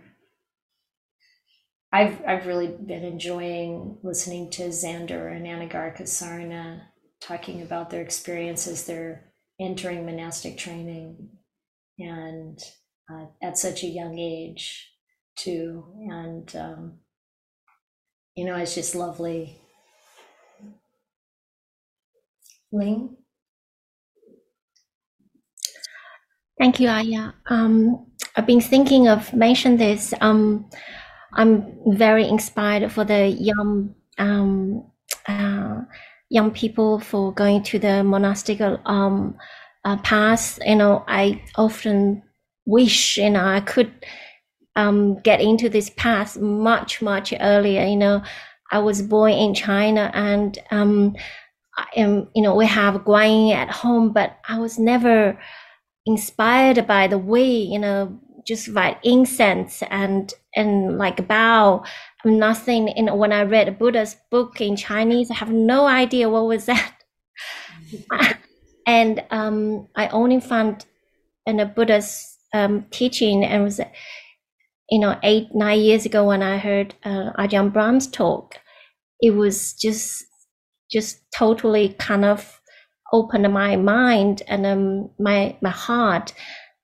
I've 1.92 2.22
I've 2.26 2.46
really 2.46 2.68
been 2.68 3.04
enjoying 3.04 3.98
listening 4.02 4.50
to 4.52 4.68
Xander 4.68 5.34
and 5.34 5.46
Anagarika 5.46 6.02
Sarana 6.02 6.82
talking 7.20 7.62
about 7.62 7.90
their 7.90 8.00
experiences. 8.00 8.84
They're 8.84 9.32
entering 9.60 10.06
monastic 10.06 10.56
training 10.56 11.28
and 11.98 12.58
uh, 13.10 13.26
at 13.42 13.58
such 13.58 13.82
a 13.82 13.88
young 13.88 14.18
age 14.18 14.90
too. 15.36 15.84
And 16.10 16.54
um, 16.56 16.92
you 18.34 18.44
know 18.44 18.56
it's 18.56 18.74
just 18.74 18.94
lovely. 18.94 19.58
Ling 22.70 23.18
thank 26.62 26.78
you 26.78 26.88
ayya 26.88 27.34
um, 27.46 28.06
i've 28.36 28.46
been 28.46 28.60
thinking 28.60 29.08
of 29.08 29.32
mention 29.34 29.76
this 29.76 30.14
um, 30.20 30.64
i'm 31.34 31.74
very 31.86 32.26
inspired 32.28 32.90
for 32.92 33.04
the 33.04 33.26
young 33.26 33.92
um, 34.18 34.84
uh, 35.26 35.80
young 36.32 36.50
people 36.50 37.00
for 37.00 37.32
going 37.34 37.62
to 37.62 37.78
the 37.78 38.02
monastic 38.02 38.60
um, 38.86 39.36
uh, 39.84 39.96
path. 39.98 40.58
You 40.64 40.76
know, 40.76 41.04
I 41.06 41.42
often 41.56 42.22
wish 42.64 43.18
you 43.18 43.30
know 43.30 43.44
I 43.44 43.60
could 43.60 43.92
um, 44.76 45.20
get 45.20 45.40
into 45.40 45.68
this 45.68 45.90
path 45.90 46.38
much 46.38 47.02
much 47.02 47.34
earlier. 47.38 47.84
You 47.84 47.96
know, 47.96 48.22
I 48.70 48.78
was 48.78 49.02
born 49.02 49.32
in 49.32 49.54
China 49.54 50.10
and 50.14 50.58
um, 50.70 51.14
I 51.76 51.86
am 51.96 52.28
you 52.34 52.42
know 52.42 52.54
we 52.54 52.66
have 52.66 53.04
Guanyin 53.04 53.54
at 53.54 53.70
home, 53.70 54.12
but 54.12 54.38
I 54.48 54.58
was 54.58 54.78
never 54.78 55.38
inspired 56.06 56.86
by 56.86 57.06
the 57.06 57.18
way 57.18 57.48
you 57.50 57.78
know 57.78 58.18
just 58.46 58.68
write 58.68 58.98
incense 59.04 59.82
and 59.90 60.34
and 60.56 60.98
like 60.98 61.26
bow. 61.28 61.84
Nothing 62.24 62.86
in 62.88 63.06
when 63.16 63.32
i 63.32 63.42
read 63.42 63.78
buddha's 63.80 64.14
book 64.30 64.60
in 64.60 64.76
chinese 64.76 65.28
i 65.30 65.34
have 65.34 65.50
no 65.50 65.86
idea 65.88 66.28
what 66.28 66.46
was 66.46 66.66
that. 66.66 66.94
And 68.86 69.24
um, 69.30 69.88
i 69.96 70.08
only 70.08 70.40
found 70.40 70.86
in 71.46 71.60
a 71.60 71.66
buddha's 71.66 72.36
um, 72.54 72.86
teaching 72.90 73.44
and 73.44 73.64
was 73.64 73.80
you 74.90 74.98
know 74.98 75.18
eight 75.22 75.48
nine 75.54 75.80
years 75.80 76.04
ago 76.06 76.24
when 76.26 76.42
i 76.42 76.58
heard 76.58 76.94
uh, 77.04 77.32
ajahn 77.38 77.72
brahm's 77.72 78.06
talk. 78.06 78.56
It 79.20 79.32
was 79.32 79.74
just 79.74 80.24
just 80.90 81.20
totally 81.34 81.90
kind 81.98 82.24
of 82.24 82.60
opened 83.12 83.52
my 83.52 83.76
mind 83.76 84.42
and 84.48 84.66
um, 84.66 85.10
my 85.18 85.56
my 85.60 85.70
heart 85.70 86.32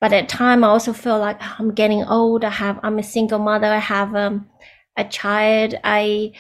but 0.00 0.12
at 0.12 0.28
time 0.28 0.62
I 0.62 0.68
also 0.68 0.92
feel 0.92 1.18
like 1.18 1.40
I'm 1.40 1.74
getting 1.74 2.04
old. 2.04 2.44
I 2.44 2.50
have 2.50 2.78
I'm 2.82 2.98
a 2.98 3.02
single 3.02 3.38
mother. 3.40 3.66
I 3.66 3.78
have 3.78 4.14
um, 4.14 4.48
a 4.96 5.04
child. 5.04 5.74
I 5.82 6.32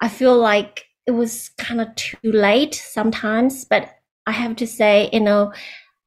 I 0.00 0.08
feel 0.08 0.36
like 0.38 0.86
it 1.06 1.12
was 1.12 1.50
kind 1.58 1.80
of 1.80 1.94
too 1.96 2.18
late 2.22 2.74
sometimes. 2.74 3.64
But 3.64 3.90
I 4.26 4.32
have 4.32 4.56
to 4.56 4.66
say, 4.66 5.10
you 5.12 5.20
know, 5.20 5.52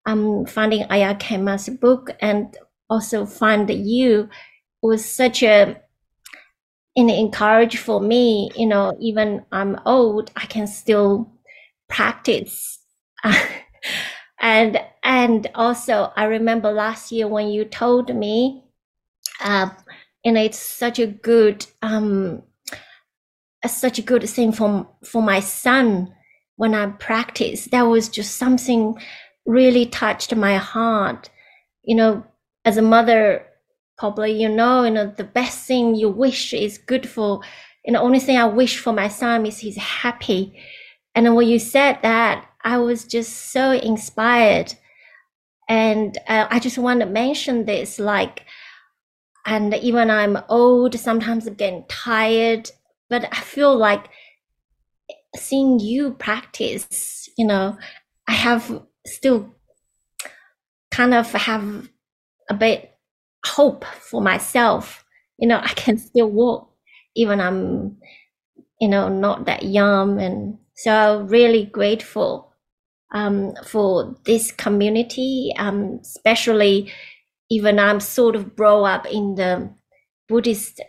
I'm 0.05 0.45
finding 0.45 0.85
Ayya 0.87 1.19
Khema's 1.19 1.69
book 1.69 2.11
and 2.21 2.57
also 2.89 3.25
find 3.25 3.69
you 3.69 4.29
was 4.81 5.05
such 5.05 5.43
a 5.43 5.81
an 6.95 7.09
encourage 7.09 7.77
for 7.77 7.99
me. 8.01 8.49
You 8.55 8.67
know, 8.67 8.97
even 8.99 9.45
I'm 9.51 9.79
old, 9.85 10.31
I 10.35 10.45
can 10.45 10.67
still 10.67 11.31
practice. 11.87 12.76
and 14.39 14.79
and 15.03 15.47
also, 15.55 16.11
I 16.15 16.25
remember 16.25 16.71
last 16.71 17.11
year 17.11 17.27
when 17.27 17.47
you 17.47 17.65
told 17.65 18.13
me, 18.13 18.63
uh, 19.41 19.69
and 20.25 20.37
it's 20.37 20.59
such 20.59 20.99
a 20.99 21.07
good 21.07 21.65
um, 21.81 22.43
such 23.65 23.99
a 23.99 24.03
good 24.03 24.27
thing 24.29 24.51
for 24.51 24.87
for 25.03 25.21
my 25.21 25.39
son 25.39 26.13
when 26.57 26.73
I 26.73 26.87
practice. 26.87 27.65
That 27.65 27.83
was 27.83 28.09
just 28.09 28.37
something 28.37 28.97
really 29.45 29.85
touched 29.85 30.35
my 30.35 30.57
heart. 30.57 31.29
You 31.83 31.95
know, 31.95 32.23
as 32.65 32.77
a 32.77 32.81
mother, 32.81 33.45
probably 33.97 34.39
you 34.41 34.49
know, 34.49 34.83
you 34.83 34.91
know, 34.91 35.07
the 35.07 35.23
best 35.23 35.65
thing 35.67 35.95
you 35.95 36.09
wish 36.09 36.53
is 36.53 36.77
good 36.77 37.07
for. 37.07 37.41
And 37.85 37.95
the 37.95 38.01
only 38.01 38.19
thing 38.19 38.37
I 38.37 38.45
wish 38.45 38.77
for 38.77 38.91
my 38.91 39.07
son 39.07 39.45
is 39.45 39.59
he's 39.59 39.77
happy. 39.77 40.59
And 41.15 41.33
when 41.35 41.47
you 41.47 41.57
said 41.57 41.99
that, 42.03 42.45
I 42.67 42.79
was 42.79 43.05
just 43.05 43.53
so 43.53 43.71
inspired. 43.71 44.73
And 45.69 46.17
uh, 46.27 46.47
I 46.49 46.59
just 46.59 46.77
want 46.77 46.99
to 46.99 47.05
mention 47.05 47.63
this, 47.63 47.97
like, 47.97 48.45
and 49.45 49.73
even 49.75 50.11
I'm 50.11 50.37
old, 50.49 50.99
sometimes 50.99 51.47
I'm 51.47 51.53
getting 51.53 51.85
tired, 51.87 52.69
but 53.09 53.23
I 53.31 53.39
feel 53.39 53.73
like 53.73 54.09
seeing 55.37 55.79
you 55.79 56.11
practice, 56.11 57.29
you 57.37 57.47
know, 57.47 57.77
I 58.27 58.33
have 58.33 58.83
still 59.05 59.55
kind 60.91 61.13
of 61.13 61.31
have 61.31 61.89
a 62.49 62.53
bit 62.53 62.97
hope 63.45 63.85
for 63.85 64.21
myself. 64.21 65.05
You 65.37 65.47
know, 65.47 65.61
I 65.63 65.69
can 65.69 65.97
still 65.97 66.29
walk 66.29 66.69
even 67.15 67.39
I'm, 67.39 67.95
you 68.81 68.89
know, 68.89 69.07
not 69.07 69.45
that 69.45 69.63
young. 69.63 70.19
And 70.19 70.57
so 70.75 71.21
really 71.29 71.63
grateful 71.63 72.46
um, 73.13 73.53
for 73.65 74.15
this 74.25 74.51
community, 74.51 75.53
um, 75.57 75.99
especially 76.01 76.91
even 77.49 77.79
I'm 77.79 77.99
sort 77.99 78.35
of 78.35 78.55
grow 78.55 78.83
up 78.85 79.05
in 79.05 79.35
the 79.35 79.73
Buddhist 80.27 80.81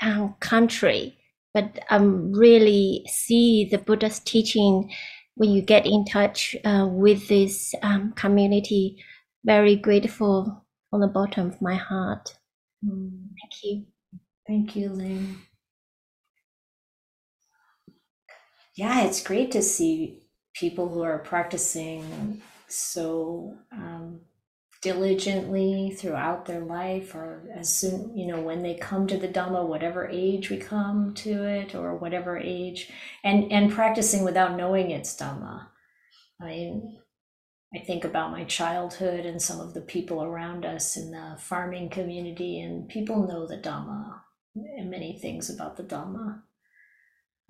um, 0.00 0.34
country, 0.40 1.18
but 1.52 1.78
um, 1.90 2.32
really 2.32 3.04
see 3.08 3.68
the 3.70 3.78
Buddha's 3.78 4.20
teaching 4.20 4.90
when 5.34 5.50
you 5.50 5.62
get 5.62 5.86
in 5.86 6.04
touch 6.04 6.56
uh, 6.64 6.86
with 6.90 7.28
this 7.28 7.74
um, 7.82 8.12
community. 8.12 9.02
Very 9.44 9.76
grateful 9.76 10.64
on 10.92 11.00
the 11.00 11.06
bottom 11.06 11.48
of 11.48 11.60
my 11.60 11.74
heart. 11.74 12.36
Mm. 12.84 13.28
Thank 13.40 13.62
you. 13.62 13.86
Thank 14.46 14.76
you, 14.76 14.88
Ling. 14.90 15.38
Yeah, 18.74 19.04
it's 19.04 19.22
great 19.22 19.50
to 19.52 19.62
see 19.62 20.27
people 20.54 20.88
who 20.88 21.02
are 21.02 21.18
practicing 21.18 22.42
so 22.68 23.56
um, 23.72 24.20
diligently 24.82 25.94
throughout 25.96 26.46
their 26.46 26.60
life, 26.60 27.14
or 27.14 27.48
as 27.54 27.74
soon, 27.74 28.16
you 28.16 28.26
know, 28.26 28.40
when 28.40 28.62
they 28.62 28.74
come 28.74 29.06
to 29.06 29.16
the 29.16 29.28
Dhamma, 29.28 29.66
whatever 29.66 30.08
age 30.08 30.50
we 30.50 30.56
come 30.56 31.14
to 31.14 31.44
it, 31.44 31.74
or 31.74 31.96
whatever 31.96 32.38
age, 32.38 32.90
and 33.24 33.50
and 33.52 33.72
practicing 33.72 34.24
without 34.24 34.56
knowing 34.56 34.90
it's 34.90 35.16
Dhamma. 35.16 35.68
I 36.40 36.44
mean, 36.44 36.98
I 37.74 37.80
think 37.80 38.04
about 38.04 38.30
my 38.30 38.44
childhood 38.44 39.26
and 39.26 39.42
some 39.42 39.60
of 39.60 39.74
the 39.74 39.80
people 39.80 40.22
around 40.22 40.64
us 40.64 40.96
in 40.96 41.10
the 41.10 41.36
farming 41.38 41.90
community, 41.90 42.60
and 42.60 42.88
people 42.88 43.26
know 43.26 43.46
the 43.46 43.58
Dhamma 43.58 44.20
and 44.54 44.90
many 44.90 45.18
things 45.18 45.50
about 45.50 45.76
the 45.76 45.82
Dhamma. 45.82 46.42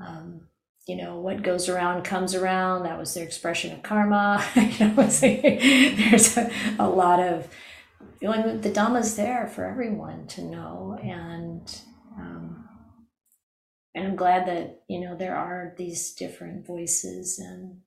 Um, 0.01 0.49
you 0.89 0.97
know, 0.97 1.17
what 1.21 1.43
goes 1.43 1.69
around 1.69 2.03
comes 2.03 2.35
around. 2.35 2.85
That 2.85 2.99
was 2.99 3.13
their 3.15 3.25
expression 3.25 3.73
of 3.73 3.83
karma. 3.83 4.43
you 4.57 4.87
know, 4.87 4.95
there's 4.97 6.37
a, 6.37 6.51
a 6.79 6.89
lot 6.89 7.21
of 7.21 7.47
feeling 8.19 8.63
the 8.63 8.71
Dhamma's 8.71 9.15
there 9.15 9.47
for 9.47 9.67
everyone 9.67 10.27
to 10.29 10.43
know, 10.43 10.99
and 11.03 11.81
um, 12.19 12.69
and 13.95 14.09
I'm 14.09 14.17
glad 14.17 14.47
that 14.47 14.83
you 14.89 15.01
know 15.01 15.15
there 15.15 15.37
are 15.37 15.75
these 15.77 16.13
different 16.15 16.67
voices 16.67 17.39
and 17.39 17.83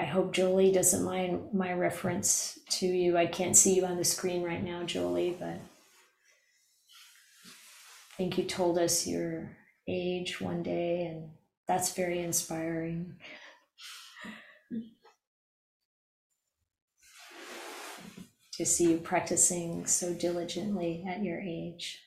I 0.00 0.04
hope 0.04 0.32
Jolie 0.32 0.70
doesn't 0.70 1.04
mind 1.04 1.52
my 1.52 1.72
reference 1.72 2.56
to 2.70 2.86
you. 2.86 3.16
I 3.16 3.26
can't 3.26 3.56
see 3.56 3.74
you 3.74 3.84
on 3.84 3.96
the 3.96 4.04
screen 4.04 4.44
right 4.44 4.62
now, 4.62 4.84
Jolie, 4.84 5.36
but 5.38 5.58
think 8.18 8.36
you 8.36 8.44
told 8.44 8.78
us 8.78 9.06
your 9.06 9.56
age 9.86 10.40
one 10.40 10.62
day, 10.62 11.06
and 11.06 11.30
that's 11.68 11.94
very 11.94 12.18
inspiring. 12.18 13.14
To 18.54 18.66
see 18.66 18.90
you 18.90 18.98
practicing 18.98 19.86
so 19.86 20.12
diligently 20.12 21.04
at 21.08 21.22
your 21.22 21.38
age. 21.38 22.02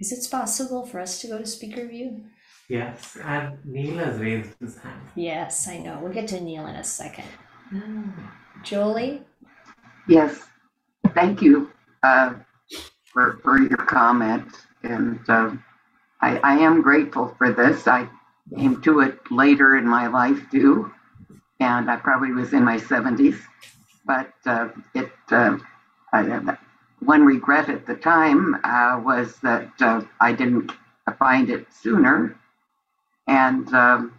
Is 0.00 0.12
it 0.12 0.30
possible 0.30 0.86
for 0.86 0.98
us 0.98 1.20
to 1.20 1.26
go 1.28 1.38
to 1.38 1.44
speaker 1.44 1.86
view? 1.86 2.24
Yes, 2.70 3.18
and 3.22 3.58
Neil 3.66 3.98
has 3.98 4.18
raised 4.18 4.54
his 4.58 4.78
hand. 4.78 5.10
Yes, 5.14 5.68
I 5.68 5.76
know. 5.76 6.00
We'll 6.02 6.12
get 6.12 6.28
to 6.28 6.40
Neil 6.40 6.66
in 6.66 6.76
a 6.76 6.82
second. 6.82 7.26
Mm. 7.70 8.14
Jolie? 8.62 9.22
Yes, 10.08 10.40
thank 11.14 11.42
you 11.42 11.70
uh, 12.02 12.34
for, 13.12 13.40
for 13.44 13.58
your 13.60 13.78
comment. 13.78 14.46
And 14.82 15.20
uh, 15.28 15.52
I, 16.22 16.38
I 16.38 16.54
am 16.58 16.82
grateful 16.82 17.34
for 17.38 17.52
this. 17.52 17.88
I 17.88 18.08
came 18.56 18.82
to 18.82 19.00
it 19.00 19.18
later 19.30 19.76
in 19.78 19.86
my 19.88 20.08
life 20.08 20.40
too, 20.50 20.92
and 21.60 21.90
I 21.90 21.96
probably 21.96 22.32
was 22.32 22.52
in 22.54 22.64
my 22.64 22.78
70s. 22.78 23.38
But 24.06 24.32
uh, 24.46 24.70
it, 24.94 25.12
uh, 25.30 25.58
I, 26.12 26.56
one 27.00 27.24
regret 27.24 27.68
at 27.70 27.86
the 27.86 27.96
time 27.96 28.56
uh, 28.64 29.00
was 29.04 29.36
that 29.42 29.70
uh, 29.80 30.02
I 30.20 30.32
didn't 30.32 30.72
find 31.18 31.50
it 31.50 31.66
sooner. 31.72 32.38
And 33.28 33.72
um, 33.74 34.14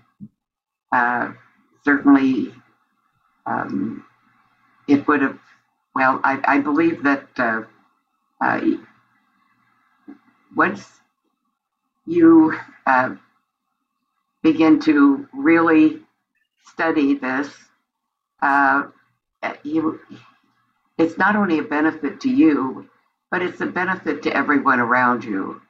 uh, 0.93 1.33
certainly 1.85 2.53
um, 3.45 4.05
it 4.87 5.07
would 5.07 5.21
have, 5.21 5.39
well, 5.95 6.21
I, 6.23 6.39
I 6.45 6.59
believe 6.59 7.03
that 7.03 7.27
uh, 7.37 7.63
uh, 8.43 8.61
once 10.55 10.87
you 12.05 12.57
uh, 12.87 13.15
begin 14.43 14.79
to 14.81 15.27
really 15.33 16.01
study 16.65 17.15
this, 17.15 17.49
you 19.63 19.99
it's 20.97 21.17
not 21.17 21.35
only 21.35 21.59
a 21.59 21.63
benefit 21.63 22.21
to 22.21 22.29
you, 22.31 22.89
but 23.31 23.43
it's 23.43 23.61
a 23.61 23.67
benefit 23.67 24.23
to 24.23 24.35
everyone 24.35 24.79
around 24.79 25.25
you 25.25 25.61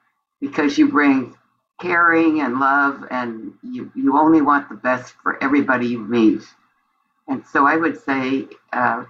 because 0.41 0.77
you 0.77 0.89
bring 0.89 1.35
caring 1.81 2.41
and 2.41 2.59
love 2.59 3.05
and 3.11 3.53
you, 3.63 3.91
you 3.95 4.19
only 4.19 4.41
want 4.41 4.69
the 4.69 4.75
best 4.75 5.15
for 5.23 5.43
everybody 5.43 5.87
you 5.87 5.99
meet. 5.99 6.41
And 7.27 7.45
so 7.47 7.67
I 7.67 7.77
would 7.77 7.99
say 8.01 8.47
uh, 8.73 9.05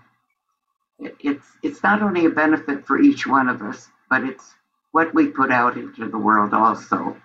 it's 1.00 1.46
it's 1.62 1.84
not 1.84 2.02
only 2.02 2.26
a 2.26 2.30
benefit 2.30 2.86
for 2.86 3.00
each 3.00 3.26
one 3.28 3.50
of 3.50 3.62
us, 3.62 3.89
but 4.10 4.24
it's 4.24 4.54
what 4.91 5.14
we 5.14 5.28
put 5.28 5.52
out 5.52 5.76
into 5.76 6.08
the 6.08 6.18
world 6.18 6.54
also. 6.54 7.18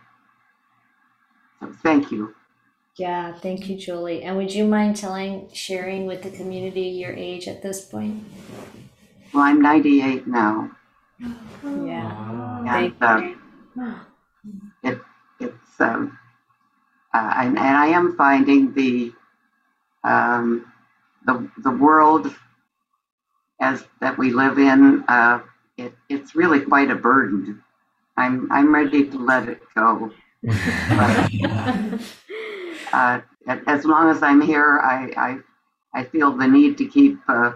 So 1.60 1.72
thank 1.82 2.10
you. 2.10 2.34
Yeah, 2.96 3.32
thank 3.32 3.68
you, 3.68 3.76
Julie. 3.76 4.24
And 4.24 4.36
would 4.36 4.52
you 4.52 4.64
mind 4.64 4.96
telling, 4.96 5.48
sharing 5.52 6.06
with 6.06 6.22
the 6.22 6.30
community 6.30 6.82
your 6.82 7.12
age 7.12 7.46
at 7.46 7.62
this 7.62 7.84
point? 7.84 8.24
Well, 9.32 9.44
I'm 9.44 9.62
98 9.62 10.26
now. 10.26 10.70
Yeah. 11.20 12.64
And 12.66 12.94
uh, 13.00 14.00
it, 14.82 15.00
it's, 15.38 15.80
um, 15.80 16.18
uh, 17.14 17.34
and, 17.36 17.56
and 17.56 17.76
I 17.76 17.86
am 17.86 18.16
finding 18.16 18.72
the, 18.74 19.12
um, 20.02 20.72
the, 21.24 21.48
the 21.58 21.70
world 21.70 22.34
as 23.60 23.84
that 24.00 24.18
we 24.18 24.32
live 24.32 24.58
in, 24.58 25.04
uh, 25.08 25.40
it, 25.76 25.94
it's 26.08 26.34
really 26.34 26.60
quite 26.60 26.90
a 26.90 26.94
burden. 26.94 27.62
I'm, 28.16 28.50
I'm 28.52 28.74
ready 28.74 29.08
to 29.08 29.18
let 29.18 29.48
it 29.48 29.62
go. 29.74 30.12
But, 30.42 31.32
uh, 32.92 33.20
as 33.66 33.84
long 33.84 34.10
as 34.10 34.22
I'm 34.22 34.40
here, 34.40 34.80
I, 34.80 35.12
I, 35.16 35.38
I 36.00 36.04
feel 36.04 36.32
the 36.36 36.46
need 36.46 36.78
to 36.78 36.86
keep 36.86 37.18
uh, 37.28 37.52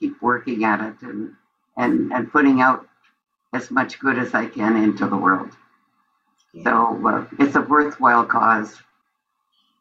keep 0.00 0.20
working 0.22 0.64
at 0.64 0.80
it 0.80 0.94
and, 1.02 1.34
and 1.76 2.12
and 2.12 2.32
putting 2.32 2.60
out 2.60 2.86
as 3.52 3.70
much 3.70 3.98
good 3.98 4.18
as 4.18 4.34
I 4.34 4.46
can 4.46 4.76
into 4.76 5.06
the 5.06 5.16
world. 5.16 5.50
So 6.62 7.06
uh, 7.06 7.26
it's 7.38 7.56
a 7.56 7.60
worthwhile 7.62 8.24
cause. 8.24 8.80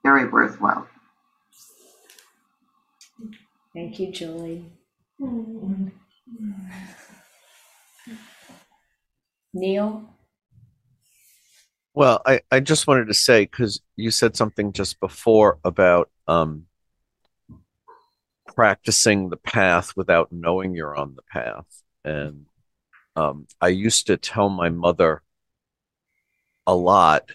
very 0.03 0.27
worthwhile. 0.27 0.87
Thank 3.73 3.99
you, 3.99 4.11
Julie. 4.11 4.65
Neil? 9.53 10.09
Well, 11.93 12.21
I, 12.25 12.41
I 12.51 12.59
just 12.59 12.87
wanted 12.87 13.05
to 13.07 13.13
say, 13.13 13.43
because 13.43 13.81
you 13.95 14.09
said 14.09 14.35
something 14.35 14.73
just 14.73 14.99
before 14.99 15.59
about 15.63 16.09
um, 16.27 16.65
practicing 18.47 19.29
the 19.29 19.37
path 19.37 19.95
without 19.95 20.31
knowing 20.31 20.75
you're 20.75 20.95
on 20.95 21.15
the 21.15 21.21
path. 21.21 21.65
And 22.03 22.47
um, 23.15 23.47
I 23.61 23.67
used 23.67 24.07
to 24.07 24.17
tell 24.17 24.49
my 24.49 24.69
mother 24.69 25.21
a 26.65 26.75
lot 26.75 27.29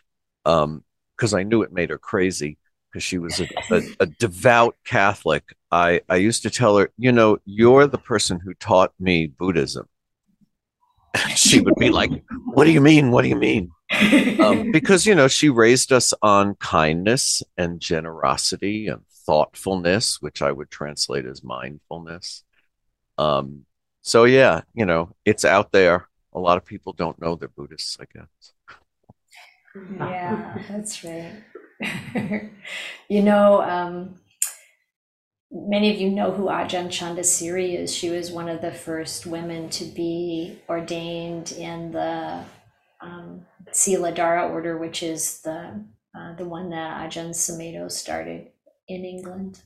because 0.45 1.35
I 1.35 1.43
knew 1.45 1.63
it 1.63 1.73
made 1.73 1.91
her 1.91 1.99
crazy 1.99 2.59
because 2.91 3.05
she 3.05 3.19
was 3.19 3.41
a, 3.41 3.49
a, 3.71 3.83
a 4.01 4.07
devout 4.07 4.77
Catholic. 4.85 5.55
I, 5.71 6.01
I 6.09 6.17
used 6.17 6.43
to 6.43 6.51
tell 6.51 6.79
her, 6.79 6.91
you 6.97 7.13
know, 7.13 7.39
you're 7.45 7.87
the 7.87 7.99
person 7.99 8.41
who 8.41 8.55
taught 8.55 8.93
me 8.99 9.27
Buddhism. 9.27 9.89
she 11.35 11.61
would 11.61 11.75
be 11.77 11.91
like, 11.91 12.11
What 12.47 12.65
do 12.65 12.71
you 12.71 12.81
mean? 12.81 13.11
What 13.11 13.23
do 13.23 13.29
you 13.29 13.37
mean? 13.37 13.71
Um, 14.41 14.71
because, 14.73 15.07
you 15.07 15.15
know, 15.15 15.29
she 15.29 15.49
raised 15.49 15.93
us 15.93 16.15
on 16.23 16.55
kindness 16.57 17.43
and 17.57 17.81
generosity 17.81 18.89
and 18.89 19.03
thoughtfulness, 19.27 20.23
which 20.23 20.43
I 20.43 20.53
would 20.53 20.71
translate 20.71 21.27
as 21.27 21.45
mindfulness. 21.45 22.45
Um, 23.19 23.67
so, 24.03 24.25
yeah, 24.25 24.63
you 24.75 24.87
know, 24.87 25.15
it's 25.25 25.45
out 25.45 25.73
there. 25.73 26.09
A 26.33 26.39
lot 26.39 26.57
of 26.57 26.65
people 26.65 26.93
don't 26.93 27.21
know 27.21 27.35
they're 27.35 27.49
Buddhists, 27.49 27.99
I 28.01 28.05
guess. 28.13 28.53
Yeah, 29.99 30.59
that's 30.69 31.05
right. 31.05 31.43
you 33.09 33.23
know, 33.23 33.63
um, 33.63 34.19
many 35.51 35.93
of 35.93 36.01
you 36.01 36.11
know 36.11 36.33
who 36.33 36.45
Ajahn 36.45 36.89
Candasiri 36.89 37.79
is. 37.79 37.95
She 37.95 38.11
was 38.11 38.31
one 38.31 38.49
of 38.49 38.61
the 38.61 38.73
first 38.73 39.27
women 39.27 39.71
to 39.71 39.85
be 39.85 40.59
ordained 40.69 41.53
in 41.53 41.93
the 41.93 42.45
um, 43.01 43.47
Siladhara 43.71 44.51
order, 44.51 44.77
which 44.77 45.03
is 45.03 45.41
the 45.43 45.85
uh, 46.19 46.35
the 46.37 46.45
one 46.45 46.71
that 46.71 47.11
Ajahn 47.11 47.31
Sumedho 47.31 47.91
started 47.91 48.49
in 48.89 49.05
England. 49.05 49.61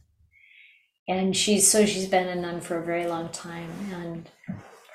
And 1.09 1.37
she's 1.37 1.71
so 1.71 1.87
she's 1.87 2.09
been 2.09 2.29
a 2.29 2.35
nun 2.35 2.61
for 2.61 2.79
a 2.79 2.85
very 2.85 3.07
long 3.07 3.29
time, 3.31 3.71
and 3.93 4.29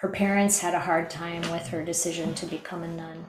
her 0.02 0.10
parents 0.10 0.60
had 0.60 0.74
a 0.74 0.80
hard 0.80 1.10
time 1.10 1.42
with 1.52 1.68
her 1.68 1.84
decision 1.84 2.34
to 2.36 2.46
become 2.46 2.84
a 2.84 2.88
nun. 2.88 3.26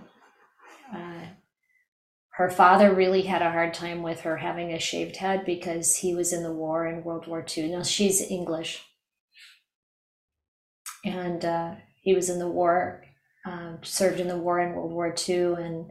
Her 2.38 2.48
father 2.48 2.94
really 2.94 3.22
had 3.22 3.42
a 3.42 3.50
hard 3.50 3.74
time 3.74 4.00
with 4.04 4.20
her 4.20 4.36
having 4.36 4.72
a 4.72 4.78
shaved 4.78 5.16
head 5.16 5.44
because 5.44 5.96
he 5.96 6.14
was 6.14 6.32
in 6.32 6.44
the 6.44 6.52
war 6.52 6.86
in 6.86 7.02
World 7.02 7.26
War 7.26 7.44
II. 7.44 7.72
Now 7.72 7.82
she's 7.82 8.20
English, 8.30 8.84
and 11.04 11.44
uh, 11.44 11.74
he 12.00 12.14
was 12.14 12.30
in 12.30 12.38
the 12.38 12.46
war, 12.46 13.02
uh, 13.44 13.78
served 13.82 14.20
in 14.20 14.28
the 14.28 14.38
war 14.38 14.60
in 14.60 14.76
World 14.76 14.92
War 14.92 15.12
II, 15.28 15.54
and 15.54 15.90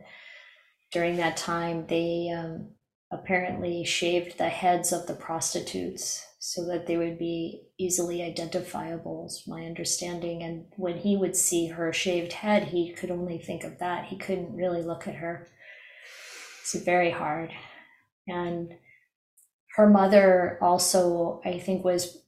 during 0.93 1.17
that 1.17 1.35
time 1.35 1.85
they 1.87 2.33
um, 2.33 2.69
apparently 3.11 3.83
shaved 3.83 4.37
the 4.37 4.47
heads 4.47 4.93
of 4.93 5.05
the 5.05 5.15
prostitutes 5.15 6.25
so 6.39 6.65
that 6.67 6.87
they 6.87 6.95
would 6.95 7.19
be 7.19 7.63
easily 7.77 8.23
identifiable, 8.23 9.25
is 9.25 9.43
my 9.47 9.65
understanding. 9.65 10.43
And 10.43 10.67
when 10.77 10.99
he 10.99 11.17
would 11.17 11.35
see 11.35 11.67
her 11.67 11.91
shaved 11.91 12.31
head, 12.31 12.69
he 12.69 12.93
could 12.93 13.11
only 13.11 13.37
think 13.37 13.65
of 13.65 13.79
that. 13.79 14.05
He 14.05 14.15
couldn't 14.15 14.55
really 14.55 14.81
look 14.81 15.09
at 15.09 15.15
her. 15.15 15.49
It's 16.73 16.83
very 16.83 17.11
hard. 17.11 17.51
And 18.27 18.73
her 19.75 19.89
mother 19.89 20.57
also, 20.61 21.41
I 21.45 21.59
think, 21.59 21.85
was 21.85 22.23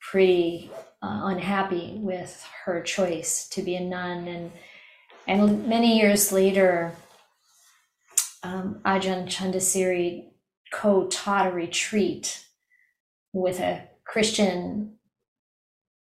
pretty 0.00 0.70
uh, 1.02 1.20
unhappy 1.24 1.98
with 2.00 2.44
her 2.64 2.82
choice 2.82 3.48
to 3.50 3.62
be 3.62 3.76
a 3.76 3.80
nun. 3.80 4.26
And, 4.26 4.52
and 5.26 5.68
many 5.68 5.98
years 5.98 6.32
later, 6.32 6.92
um, 8.42 8.80
Ajahn 8.84 9.28
Candasiri 9.28 10.30
co 10.72 11.06
taught 11.06 11.46
a 11.46 11.50
retreat 11.52 12.44
with 13.32 13.60
a 13.60 13.82
Christian 14.04 14.94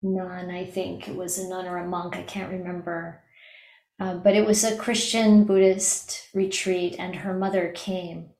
nun, 0.02 0.50
I 0.50 0.66
think 0.66 1.08
it 1.08 1.16
was 1.16 1.38
a 1.38 1.48
nun 1.48 1.66
or 1.66 1.78
a 1.78 1.88
monk, 1.88 2.16
I 2.16 2.22
can't 2.22 2.52
remember. 2.52 3.23
Uh, 4.00 4.14
but 4.14 4.34
it 4.34 4.44
was 4.44 4.64
a 4.64 4.76
Christian 4.76 5.44
Buddhist 5.44 6.28
retreat, 6.34 6.96
and 6.98 7.14
her 7.16 7.32
mother 7.32 7.72
came. 7.74 8.30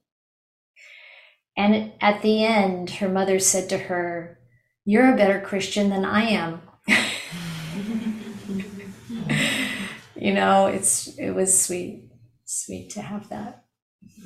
And 1.57 1.93
at 2.01 2.21
the 2.21 2.43
end, 2.43 2.89
her 2.91 3.07
mother 3.07 3.39
said 3.39 3.69
to 3.69 3.77
her, 3.77 4.37
You're 4.83 5.13
a 5.13 5.17
better 5.17 5.39
Christian 5.39 5.89
than 5.89 6.03
I 6.03 6.23
am. 6.23 6.61
you 10.15 10.33
know, 10.33 10.67
it's 10.67 11.17
it 11.17 11.31
was 11.31 11.57
sweet, 11.57 12.09
sweet 12.43 12.89
to 12.91 13.01
have 13.01 13.29
that 13.29 13.63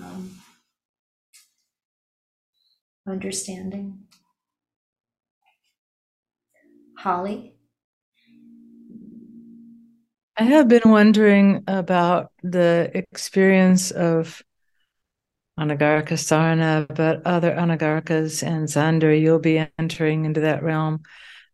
um, 0.01 0.31
understanding. 3.07 4.05
Holly? 6.97 7.58
I 10.39 10.43
have 10.43 10.69
been 10.69 10.89
wondering 10.89 11.65
about 11.67 12.31
the 12.41 12.89
experience 12.93 13.91
of 13.91 14.41
Anagarika 15.59 16.13
Sarana, 16.13 16.87
but 16.87 17.27
other 17.27 17.51
Anagarikas 17.51 18.41
and 18.41 18.65
Xander, 18.65 19.19
you'll 19.19 19.39
be 19.39 19.67
entering 19.77 20.23
into 20.23 20.39
that 20.39 20.63
realm. 20.63 21.01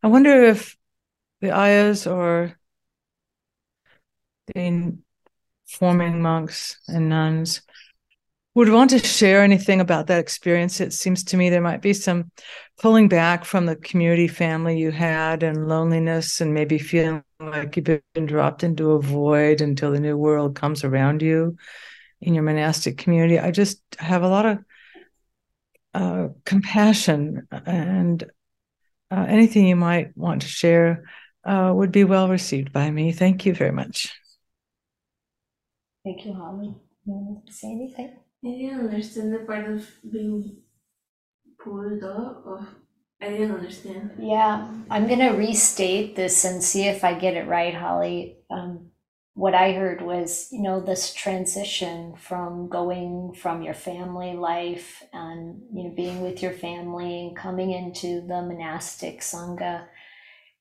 I 0.04 0.06
wonder 0.06 0.44
if 0.44 0.76
the 1.40 1.48
Ayyas 1.48 2.08
or 2.08 2.56
the 4.54 4.96
forming 5.66 6.22
monks 6.22 6.78
and 6.86 7.08
nuns 7.08 7.62
would 8.54 8.68
want 8.68 8.90
to 8.90 9.00
share 9.00 9.42
anything 9.42 9.80
about 9.80 10.06
that 10.06 10.20
experience. 10.20 10.80
It 10.80 10.92
seems 10.92 11.24
to 11.24 11.36
me 11.36 11.50
there 11.50 11.60
might 11.60 11.82
be 11.82 11.92
some 11.92 12.30
pulling 12.78 13.08
back 13.08 13.44
from 13.44 13.66
the 13.66 13.74
community 13.74 14.28
family 14.28 14.78
you 14.78 14.92
had 14.92 15.42
and 15.42 15.66
loneliness 15.66 16.40
and 16.40 16.54
maybe 16.54 16.78
feeling 16.78 17.24
like 17.40 17.76
you've 17.76 18.02
been 18.14 18.26
dropped 18.26 18.64
into 18.64 18.92
a 18.92 19.02
void 19.02 19.60
until 19.60 19.92
the 19.92 20.00
new 20.00 20.16
world 20.16 20.56
comes 20.56 20.84
around 20.84 21.22
you 21.22 21.56
in 22.20 22.34
your 22.34 22.42
monastic 22.42 22.98
community. 22.98 23.38
I 23.38 23.50
just 23.50 23.80
have 23.98 24.22
a 24.22 24.28
lot 24.28 24.46
of 24.46 24.58
uh, 25.94 26.28
compassion 26.44 27.46
and 27.50 28.24
uh, 29.10 29.26
anything 29.28 29.66
you 29.66 29.76
might 29.76 30.16
want 30.16 30.42
to 30.42 30.48
share 30.48 31.04
uh, 31.44 31.72
would 31.74 31.92
be 31.92 32.04
well 32.04 32.28
received 32.28 32.72
by 32.72 32.90
me. 32.90 33.12
Thank 33.12 33.46
you 33.46 33.54
very 33.54 33.72
much. 33.72 34.12
Thank 36.04 36.24
you, 36.24 36.34
Holly. 36.34 36.74
You 37.04 37.12
want 37.14 37.46
to 37.46 37.52
say 37.52 37.68
anything? 37.68 38.16
I 38.44 38.48
didn't 38.48 38.80
understand 38.80 39.32
the 39.32 39.40
part 39.40 39.68
of 39.68 39.88
being 40.10 40.58
pulled 41.58 42.02
up. 42.02 42.44
Of, 42.46 42.66
I 43.20 43.30
didn't 43.30 43.52
understand. 43.52 44.10
Yeah, 44.18 44.68
I'm 44.90 45.06
going 45.06 45.20
to 45.20 45.30
restate 45.30 46.16
this 46.16 46.44
and 46.44 46.62
see 46.62 46.86
if 46.86 47.02
I 47.02 47.14
get 47.14 47.34
it 47.34 47.48
right, 47.48 47.74
Holly. 47.74 48.36
Um, 48.50 48.90
what 49.34 49.54
I 49.54 49.72
heard 49.72 50.02
was, 50.02 50.48
you 50.50 50.62
know, 50.62 50.80
this 50.80 51.12
transition 51.14 52.14
from 52.16 52.68
going 52.68 53.34
from 53.34 53.62
your 53.62 53.74
family 53.74 54.34
life 54.34 55.02
and, 55.12 55.62
you 55.72 55.84
know, 55.84 55.94
being 55.94 56.22
with 56.22 56.42
your 56.42 56.52
family 56.52 57.26
and 57.26 57.36
coming 57.36 57.70
into 57.70 58.20
the 58.26 58.42
monastic 58.42 59.20
Sangha 59.20 59.86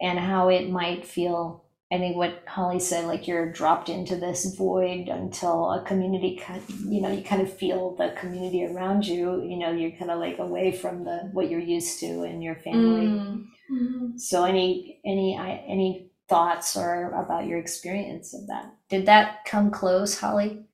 and 0.02 0.20
how 0.20 0.50
it 0.50 0.70
might 0.70 1.06
feel 1.06 1.65
I 1.96 1.98
think 1.98 2.18
what 2.18 2.44
Holly 2.46 2.80
said, 2.80 3.06
like 3.06 3.26
you're 3.26 3.50
dropped 3.54 3.88
into 3.88 4.18
this 4.18 4.54
void 4.54 5.08
until 5.08 5.72
a 5.72 5.82
community, 5.86 6.42
you 6.86 7.00
know, 7.00 7.10
you 7.10 7.24
kind 7.24 7.42
of 7.42 7.52
feel 7.52 7.96
the 7.96 8.14
community 8.20 8.66
around 8.66 9.08
you. 9.08 9.42
You 9.42 9.58
know, 9.58 9.72
you're 9.72 9.92
kind 9.92 10.12
of 10.12 10.20
like 10.20 10.38
away 10.38 10.74
from 10.74 11.06
the 11.06 11.30
what 11.32 11.50
you're 11.50 11.62
used 11.62 12.02
to 12.02 12.24
in 12.24 12.42
your 12.42 12.56
family. 12.56 13.08
Mm-hmm. 13.08 14.18
So, 14.18 14.44
any 14.44 15.00
any 15.06 15.38
any 15.38 16.12
thoughts 16.28 16.76
or 16.76 17.12
about 17.12 17.48
your 17.48 17.60
experience 17.60 18.34
of 18.34 18.46
that? 18.48 18.74
Did 18.90 19.06
that 19.06 19.46
come 19.46 19.72
close, 19.72 20.20
Holly? 20.20 20.66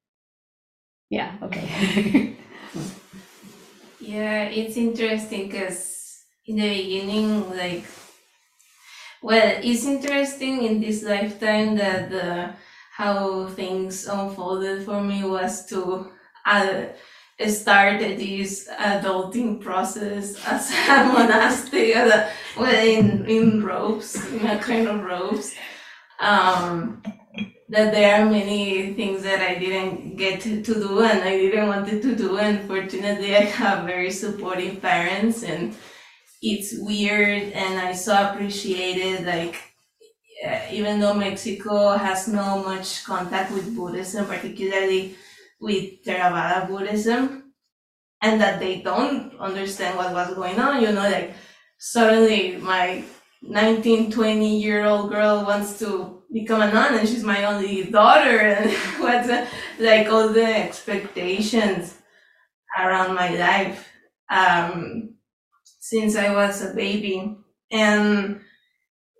Yeah. 1.11 1.37
Okay. 1.43 2.35
yeah, 3.99 4.45
it's 4.45 4.75
interesting 4.75 5.49
because 5.49 6.23
in 6.47 6.55
the 6.55 6.67
beginning, 6.67 7.47
like 7.51 7.85
well, 9.21 9.59
it's 9.63 9.85
interesting 9.85 10.63
in 10.63 10.81
this 10.81 11.03
lifetime 11.03 11.75
that 11.77 12.09
the 12.09 12.53
how 12.91 13.47
things 13.47 14.05
unfolded 14.05 14.83
for 14.83 15.01
me 15.01 15.23
was 15.23 15.65
to 15.65 16.11
uh, 16.45 16.83
start 17.47 17.99
this 17.99 18.67
adulting 18.79 19.61
process 19.61 20.35
as 20.45 20.69
a 20.89 21.05
monastic, 21.05 21.95
as 21.95 22.11
a, 22.11 22.31
well, 22.59 22.85
in, 22.85 23.25
in 23.25 23.63
robes, 23.63 24.15
in 24.31 24.45
a 24.45 24.59
kind 24.59 24.87
of 24.87 25.03
robes. 25.03 25.55
Um, 26.19 27.01
that 27.69 27.93
there 27.93 28.21
are 28.21 28.29
many 28.29 28.93
things 28.93 29.23
that 29.23 29.39
I 29.39 29.55
didn't 29.55 30.17
get 30.17 30.41
to, 30.41 30.61
do 30.61 31.01
and 31.01 31.23
I 31.23 31.37
didn't 31.37 31.69
wanted 31.69 32.01
to 32.01 32.15
do. 32.15 32.37
And 32.37 32.67
fortunately, 32.67 33.35
I 33.35 33.45
have 33.45 33.85
very 33.85 34.11
supportive 34.11 34.81
parents, 34.81 35.43
and 35.43 35.73
it's 36.41 36.73
weird, 36.77 37.53
and 37.53 37.79
I 37.79 37.93
so 37.93 38.13
appreciate 38.29 38.97
it. 38.97 39.25
Like, 39.25 39.55
uh, 40.45 40.59
even 40.71 40.99
though 40.99 41.13
Mexico 41.13 41.97
has 41.97 42.27
no 42.27 42.63
much 42.63 43.03
contact 43.03 43.51
with 43.51 43.75
Buddhism, 43.75 44.25
particularly 44.25 45.15
with 45.59 46.03
Theravada 46.03 46.67
Buddhism, 46.67 47.53
and 48.21 48.41
that 48.41 48.59
they 48.59 48.81
don't 48.81 49.37
understand 49.39 49.97
what 49.97 50.13
was 50.13 50.33
going 50.33 50.59
on, 50.59 50.81
you 50.81 50.91
know, 50.91 51.09
like 51.09 51.33
suddenly 51.77 52.57
my 52.57 53.03
19, 53.41 54.11
20 54.11 54.61
year 54.61 54.85
old 54.85 55.09
girl 55.09 55.43
wants 55.45 55.79
to 55.79 56.21
become 56.31 56.61
a 56.61 56.71
nun 56.71 56.97
and 56.97 57.09
she's 57.09 57.23
my 57.23 57.43
only 57.45 57.83
daughter 57.85 58.39
and 58.39 58.71
what's 59.01 59.27
like 59.79 60.07
all 60.07 60.29
the 60.29 60.45
expectations 60.45 61.97
around 62.79 63.15
my 63.15 63.29
life 63.35 63.89
um, 64.29 65.15
since 65.81 66.15
I 66.15 66.33
was 66.33 66.63
a 66.63 66.73
baby. 66.73 67.35
And 67.71 68.41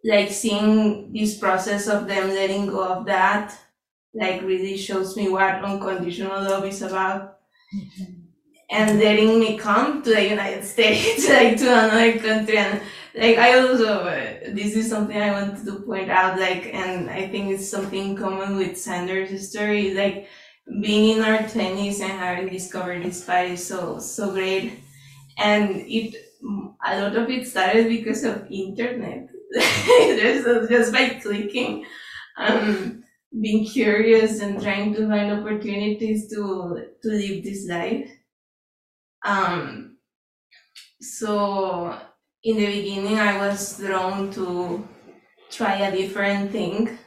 like 0.06 0.30
seeing 0.32 1.12
this 1.14 1.38
process 1.38 1.88
of 1.88 2.08
them 2.08 2.30
letting 2.30 2.68
go 2.68 2.84
of 2.84 3.06
that 3.08 3.58
like 4.14 4.42
really 4.42 4.78
shows 4.78 5.16
me 5.18 5.30
what 5.30 5.64
unconditional 5.64 6.44
love 6.44 6.66
is 6.66 6.82
about. 6.82 7.40
And 8.70 9.00
letting 9.00 9.40
me 9.40 9.58
come 9.58 10.02
to 10.02 10.10
the 10.12 10.30
United 10.30 10.64
States 10.74 11.28
like 11.28 11.58
to 11.58 11.68
another 11.68 12.20
country. 12.20 12.58
And 12.58 12.82
like 13.14 13.38
I 13.38 13.60
also 13.60 14.06
uh, 14.06 14.40
this 14.54 14.76
is 14.76 14.90
something 14.90 15.18
I 15.18 15.32
wanted 15.32 15.66
to 15.66 15.82
point 15.82 16.10
out 16.10 16.40
like 16.40 16.74
and 16.74 17.10
I 17.10 17.28
think 17.28 17.52
it's 17.52 17.70
something 17.70 18.16
common 18.16 18.56
with 18.56 18.74
Xander's 18.78 19.50
story 19.50 19.94
like 19.94 20.30
being 20.82 21.18
in 21.18 21.24
our 21.24 21.40
20s 21.40 22.00
and 22.00 22.14
having 22.14 22.48
discovered 22.48 23.04
this 23.04 23.26
fight 23.26 23.52
is 23.52 23.68
so 23.68 24.00
so 24.00 24.32
great. 24.32 24.80
And 25.38 25.84
it 25.88 26.16
a 26.86 27.02
lot 27.02 27.16
of 27.16 27.30
it 27.30 27.48
started 27.48 27.88
because 27.88 28.24
of 28.24 28.48
internet. 28.50 29.30
Just, 29.98 30.70
just 30.70 30.94
by 30.94 31.10
clicking 31.22 31.86
um 32.38 33.04
being 33.42 33.66
curious 33.66 34.42
and 34.42 34.62
trying 34.62 34.94
to 34.94 35.08
find 35.10 35.32
opportunities 35.32 36.30
to 36.30 36.86
to 37.02 37.08
live 37.10 37.44
this 37.44 37.68
life. 37.68 38.10
Um 39.24 39.98
so 41.02 41.98
in 42.44 42.58
the 42.58 42.66
beginning 42.66 43.20
I 43.20 43.38
was 43.38 43.78
drawn 43.78 44.32
to 44.32 44.88
try 45.52 45.76
a 45.88 45.96
different 45.96 46.52
thing 46.52 46.98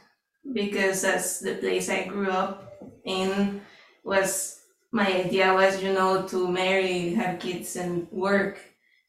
because 0.53 1.03
as 1.03 1.39
the 1.39 1.55
place 1.55 1.89
I 1.89 2.05
grew 2.05 2.29
up 2.29 2.73
in 3.05 3.61
was 4.03 4.61
my 4.91 5.07
idea 5.07 5.53
was 5.53 5.81
you 5.83 5.93
know 5.93 6.27
to 6.27 6.47
marry 6.49 7.13
have 7.15 7.39
kids 7.39 7.75
and 7.75 8.07
work 8.11 8.59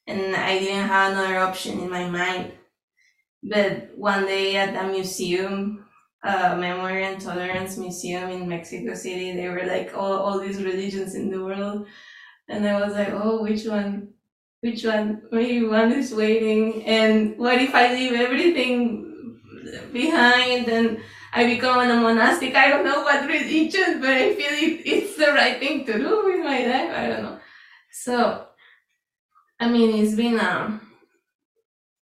and 0.07 0.37
I 0.37 0.59
didn't 0.59 0.89
have 0.89 1.13
another 1.13 1.39
option 1.39 1.81
in 1.81 1.91
my 1.91 2.09
mind. 2.09 2.53
But 3.43 3.97
one 3.97 4.27
day 4.27 4.57
at 4.57 4.75
a 4.75 4.89
museum 4.89 5.85
uh, 6.23 6.57
memory 6.57 7.05
and 7.05 7.21
tolerance 7.21 7.77
museum 7.77 8.31
in 8.31 8.49
Mexico 8.49 8.95
City 8.95 9.37
they 9.37 9.49
were 9.49 9.65
like 9.65 9.93
all, 9.95 10.15
all 10.15 10.41
these 10.41 10.63
religions 10.63 11.15
in 11.15 11.31
the 11.31 11.43
world. 11.43 11.87
And 12.49 12.67
I 12.67 12.81
was 12.81 12.95
like 12.95 13.11
oh 13.13 13.43
which 13.43 13.67
one? 13.67 14.15
Which 14.61 14.85
one? 14.85 15.23
Maybe 15.31 15.67
one 15.67 15.93
is 15.93 16.15
waiting? 16.15 16.85
And 16.85 17.39
what 17.39 17.61
if 17.61 17.75
i 17.75 17.93
leave 17.93 18.13
everything 18.15 19.39
behind 19.93 20.69
and 20.69 20.99
i 21.33 21.45
become 21.47 21.79
a 21.79 21.95
monastic? 22.01 22.57
I 22.57 22.69
don't 22.71 22.85
know 22.85 23.03
what 23.03 23.29
religion 23.29 24.01
but 24.01 24.11
i 24.11 24.35
feel 24.35 24.53
it, 24.53 24.83
it's 24.87 25.17
the 25.17 25.33
right 25.33 25.59
thing 25.61 25.85
to 25.87 25.93
do 25.93 26.23
with 26.25 26.45
my 26.45 26.67
life. 26.67 26.91
I 26.91 27.07
don't 27.09 27.23
know. 27.23 27.39
So 27.93 28.46
i 29.61 29.69
mean 29.69 29.91
it's 30.03 30.15
been 30.15 30.39
um 30.41 30.81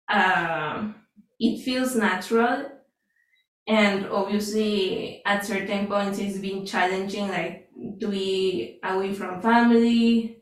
uh, 0.09 0.91
it 1.39 1.63
feels 1.63 1.95
natural 1.95 2.65
and 3.67 4.05
obviously 4.07 5.21
at 5.25 5.45
certain 5.45 5.87
points 5.87 6.19
it's 6.19 6.39
been 6.39 6.65
challenging 6.65 7.27
like 7.29 7.69
to 7.99 8.07
be 8.07 8.79
away 8.83 9.13
from 9.13 9.41
family 9.41 10.37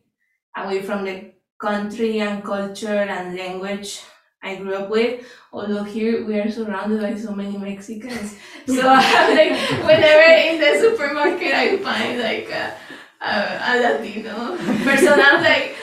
away 0.58 0.82
from 0.82 1.06
the 1.06 1.32
country 1.62 2.20
and 2.20 2.44
culture 2.44 2.88
and 2.88 3.36
language 3.38 4.02
I 4.42 4.56
grew 4.56 4.74
up 4.74 4.90
with. 4.90 5.26
Although 5.52 5.84
here 5.84 6.26
we 6.26 6.40
are 6.40 6.50
surrounded 6.50 7.02
by 7.02 7.16
so 7.18 7.34
many 7.36 7.58
Mexicans, 7.58 8.38
so 8.68 8.74
like 8.88 9.52
whenever 9.84 10.32
in 10.48 10.62
the 10.62 10.80
supermarket 10.80 11.54
I 11.54 11.78
find 11.78 12.20
like 12.20 12.50
a, 12.50 12.74
a, 13.22 13.32
a 13.68 13.74
Latino 13.82 14.56
person, 14.86 15.20
I'm 15.20 15.44
like, 15.44 15.76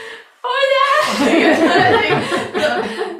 hola. 0.42 0.85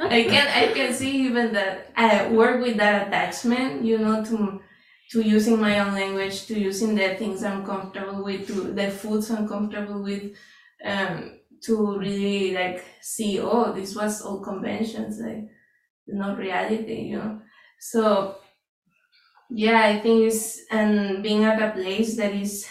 I 0.09 0.25
can 0.29 0.47
I 0.47 0.73
can 0.73 0.93
see 0.93 1.25
even 1.27 1.53
that 1.53 1.91
I 1.95 2.27
work 2.29 2.61
with 2.61 2.77
that 2.77 3.07
attachment, 3.07 3.83
you 3.83 3.97
know, 3.97 4.23
to 4.25 4.61
to 5.11 5.21
using 5.21 5.59
my 5.59 5.79
own 5.79 5.93
language, 5.93 6.47
to 6.47 6.59
using 6.59 6.95
the 6.95 7.15
things 7.15 7.43
I'm 7.43 7.65
comfortable 7.65 8.23
with, 8.23 8.47
to 8.47 8.73
the 8.73 8.89
foods 8.91 9.29
I'm 9.31 9.47
comfortable 9.47 10.03
with. 10.03 10.35
Um, 10.83 11.37
to 11.63 11.97
really 11.97 12.53
like 12.53 12.83
see 13.01 13.39
oh 13.39 13.73
this 13.73 13.95
was 13.95 14.21
all 14.21 14.39
conventions 14.39 15.19
like 15.19 15.47
not 16.07 16.37
reality 16.37 17.01
you 17.09 17.17
know 17.17 17.41
so 17.79 18.35
yeah 19.49 19.81
i 19.81 19.99
think 19.99 20.27
it's 20.27 20.61
and 20.71 21.23
being 21.23 21.43
at 21.43 21.61
a 21.61 21.71
place 21.71 22.15
that 22.17 22.33
is 22.33 22.67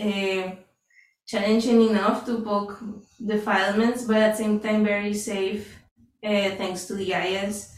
uh, 0.00 0.50
challenging 1.26 1.88
enough 1.90 2.24
to 2.24 2.40
poke 2.42 2.82
defilements 3.26 4.04
but 4.04 4.16
at 4.16 4.30
the 4.32 4.42
same 4.42 4.60
time 4.60 4.84
very 4.84 5.14
safe 5.14 5.78
uh, 6.24 6.50
thanks 6.56 6.86
to 6.86 6.94
the 6.94 7.10
ayyas 7.10 7.72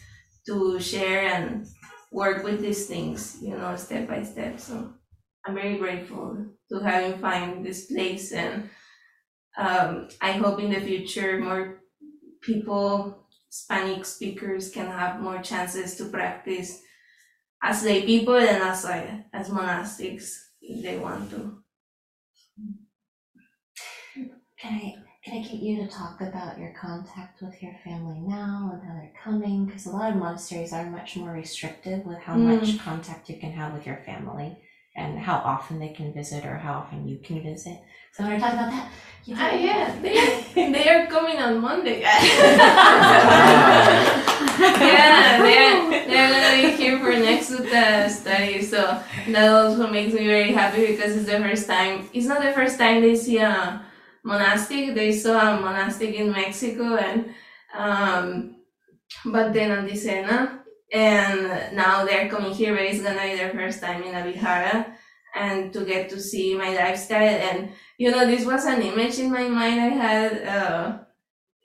to 0.47 0.79
share 0.81 1.29
and 1.29 1.67
work 2.13 2.45
with 2.45 2.61
these 2.61 2.87
things 2.87 3.39
you 3.43 3.57
know 3.57 3.77
step 3.77 4.09
by 4.09 4.23
step 4.23 4.59
so 4.59 4.93
i'm 5.45 5.55
very 5.55 5.77
grateful 5.79 6.47
to 6.71 6.79
having 6.79 7.19
find 7.19 7.65
this 7.65 7.87
place 7.87 8.33
and 8.33 8.69
um, 9.57 10.09
I 10.21 10.33
hope 10.33 10.61
in 10.61 10.71
the 10.71 10.81
future 10.81 11.39
more 11.39 11.81
people, 12.41 13.27
Hispanic 13.51 14.05
speakers, 14.05 14.71
can 14.71 14.87
have 14.87 15.21
more 15.21 15.41
chances 15.43 15.97
to 15.97 16.07
practice 16.07 16.83
as 17.63 17.85
lay 17.85 18.05
people 18.05 18.37
and 18.37 18.63
as 18.63 18.85
as 19.33 19.49
monastics 19.49 20.35
if 20.61 20.83
they 20.83 20.99
want 20.99 21.31
to. 21.31 21.59
I 24.65 24.95
can 25.25 25.39
I 25.39 25.43
get 25.43 25.55
you 25.55 25.77
to 25.79 25.87
talk 25.89 26.21
about 26.21 26.59
your 26.59 26.73
contact 26.79 27.41
with 27.41 27.63
your 27.63 27.75
family 27.83 28.21
now 28.21 28.71
and 28.75 28.83
how 28.87 28.93
they're 28.95 29.11
coming? 29.23 29.65
Because 29.65 29.87
a 29.87 29.91
lot 29.91 30.11
of 30.11 30.17
monasteries 30.17 30.73
are 30.75 30.85
much 30.85 31.17
more 31.17 31.33
restrictive 31.33 32.05
with 32.05 32.19
how 32.19 32.35
Mm. 32.35 32.61
much 32.61 32.79
contact 32.79 33.31
you 33.31 33.37
can 33.37 33.53
have 33.53 33.73
with 33.73 33.87
your 33.87 33.97
family 34.05 34.59
and 34.97 35.19
how 35.19 35.37
often 35.37 35.79
they 35.79 35.89
can 35.89 36.13
visit 36.13 36.45
or 36.45 36.59
how 36.59 36.75
often 36.75 37.09
you 37.09 37.19
can 37.25 37.43
visit. 37.43 37.79
So 38.13 38.25
I 38.27 38.39
talk 38.39 38.53
about 38.53 38.71
that, 38.71 38.89
you 39.25 39.35
Ah, 39.39 39.51
yeah, 39.53 39.95
they, 40.03 40.71
they 40.73 40.89
are 40.91 41.07
coming 41.07 41.39
on 41.39 41.59
Monday. 41.59 42.01
yeah, 42.03 42.19
they're, 45.43 46.07
they're 46.07 46.33
gonna 46.33 46.69
be 46.69 46.77
here 46.77 46.99
for 47.01 47.13
next 47.13 47.51
Sutta 47.51 48.11
study, 48.11 48.61
so 48.63 49.01
that 49.29 49.49
also 49.49 49.87
makes 49.91 50.13
me 50.13 50.27
very 50.27 50.53
happy 50.53 50.87
because 50.89 51.17
it's 51.17 51.27
the 51.27 51.39
first 51.39 51.67
time. 51.67 52.09
It's 52.13 52.27
not 52.27 52.43
the 52.43 52.53
first 52.53 52.79
time 52.79 53.01
they 53.01 53.17
see 53.17 53.39
a 53.39 53.81
monastic. 54.25 54.95
They 54.95 55.13
saw 55.13 55.57
a 55.57 55.61
monastic 55.61 56.15
in 56.15 56.33
Mexico, 56.33 56.97
and 56.97 57.35
um, 57.77 58.57
but 59.27 59.53
then 59.53 59.71
on 59.71 59.87
Dicena, 59.87 60.61
and 60.93 61.77
now 61.77 62.05
they're 62.05 62.29
coming 62.29 62.53
here, 62.53 62.75
but 62.75 62.85
it's 62.85 63.03
gonna 63.03 63.23
be 63.23 63.37
their 63.37 63.53
first 63.53 63.81
time 63.81 64.03
in 64.03 64.15
a 64.15 64.25
vihara, 64.25 64.97
and 65.35 65.73
to 65.73 65.85
get 65.85 66.09
to 66.09 66.21
see 66.21 66.57
my 66.57 66.75
lifestyle 66.75 67.23
and 67.23 67.71
you 67.99 68.11
know 68.11 68.27
this 68.27 68.47
was 68.47 68.65
an 68.65 68.81
image 68.83 69.19
in 69.19 69.31
my 69.31 69.49
mind 69.49 69.81
i 69.81 69.89
had 69.89 70.43
uh, 70.47 70.99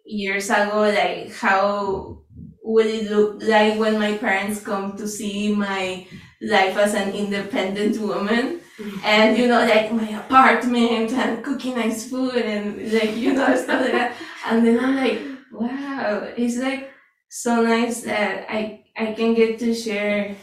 years 0.05 0.49
ago 0.49 0.82
like 0.82 1.32
how 1.36 2.22
will 2.64 2.88
it 2.88 3.10
look 3.10 3.41
like 3.43 3.80
when 3.80 3.99
my 3.99 4.18
parents 4.18 4.62
come 4.62 4.97
to 4.97 5.07
see 5.07 5.53
my 5.53 6.05
life 6.41 6.78
as 6.78 6.93
an 6.93 7.12
independent 7.14 7.97
woman 7.99 8.59
and 9.03 9.38
you 9.38 9.47
know 9.47 9.59
like 9.65 9.91
my 9.91 10.07
apartment 10.09 11.11
and 11.11 11.43
cooking 11.43 11.75
nice 11.75 12.09
food 12.09 12.36
and 12.36 12.91
like 12.93 13.15
you 13.15 13.34
know 13.34 13.55
stuff 13.55 13.82
like 13.82 13.91
that. 13.91 14.15
And 14.45 14.65
then 14.65 14.80
i'm 14.80 14.95
like 14.95 15.21
wow 15.51 16.27
it's 16.38 16.57
like 16.57 16.91
so 17.30 17.61
nice 17.63 18.01
that 18.01 18.45
i 18.49 18.84
i 18.97 19.13
can 19.13 19.34
get 19.34 19.59
to 19.59 19.73
share 19.73 20.36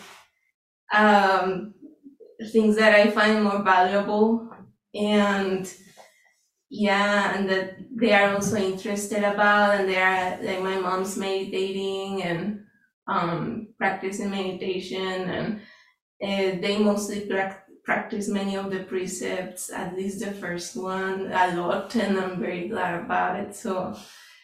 um 0.92 1.74
things 2.52 2.76
that 2.76 2.94
i 2.94 3.10
find 3.10 3.42
more 3.44 3.62
valuable. 3.62 4.48
And 4.94 5.70
yeah 6.70 7.36
and 7.36 7.48
that 7.48 7.76
they 7.94 8.12
are 8.12 8.34
also 8.34 8.56
interested 8.56 9.22
about 9.22 9.76
and 9.76 9.88
they 9.88 9.96
are 9.96 10.38
like 10.42 10.60
my 10.62 10.78
mom's 10.78 11.16
meditating 11.16 12.22
and 12.22 12.60
um 13.08 13.68
practicing 13.78 14.30
meditation 14.30 15.30
and 15.30 15.60
uh, 16.22 16.60
they 16.62 16.78
mostly 16.78 17.20
prac- 17.28 17.65
practice 17.86 18.28
many 18.28 18.56
of 18.56 18.70
the 18.70 18.80
precepts, 18.80 19.70
at 19.70 19.96
least 19.96 20.18
the 20.18 20.32
first 20.32 20.76
one, 20.76 21.32
a 21.32 21.56
lot, 21.56 21.94
and 21.94 22.18
I'm 22.18 22.40
very 22.40 22.68
glad 22.68 23.04
about 23.04 23.38
it. 23.38 23.54
So, 23.54 23.96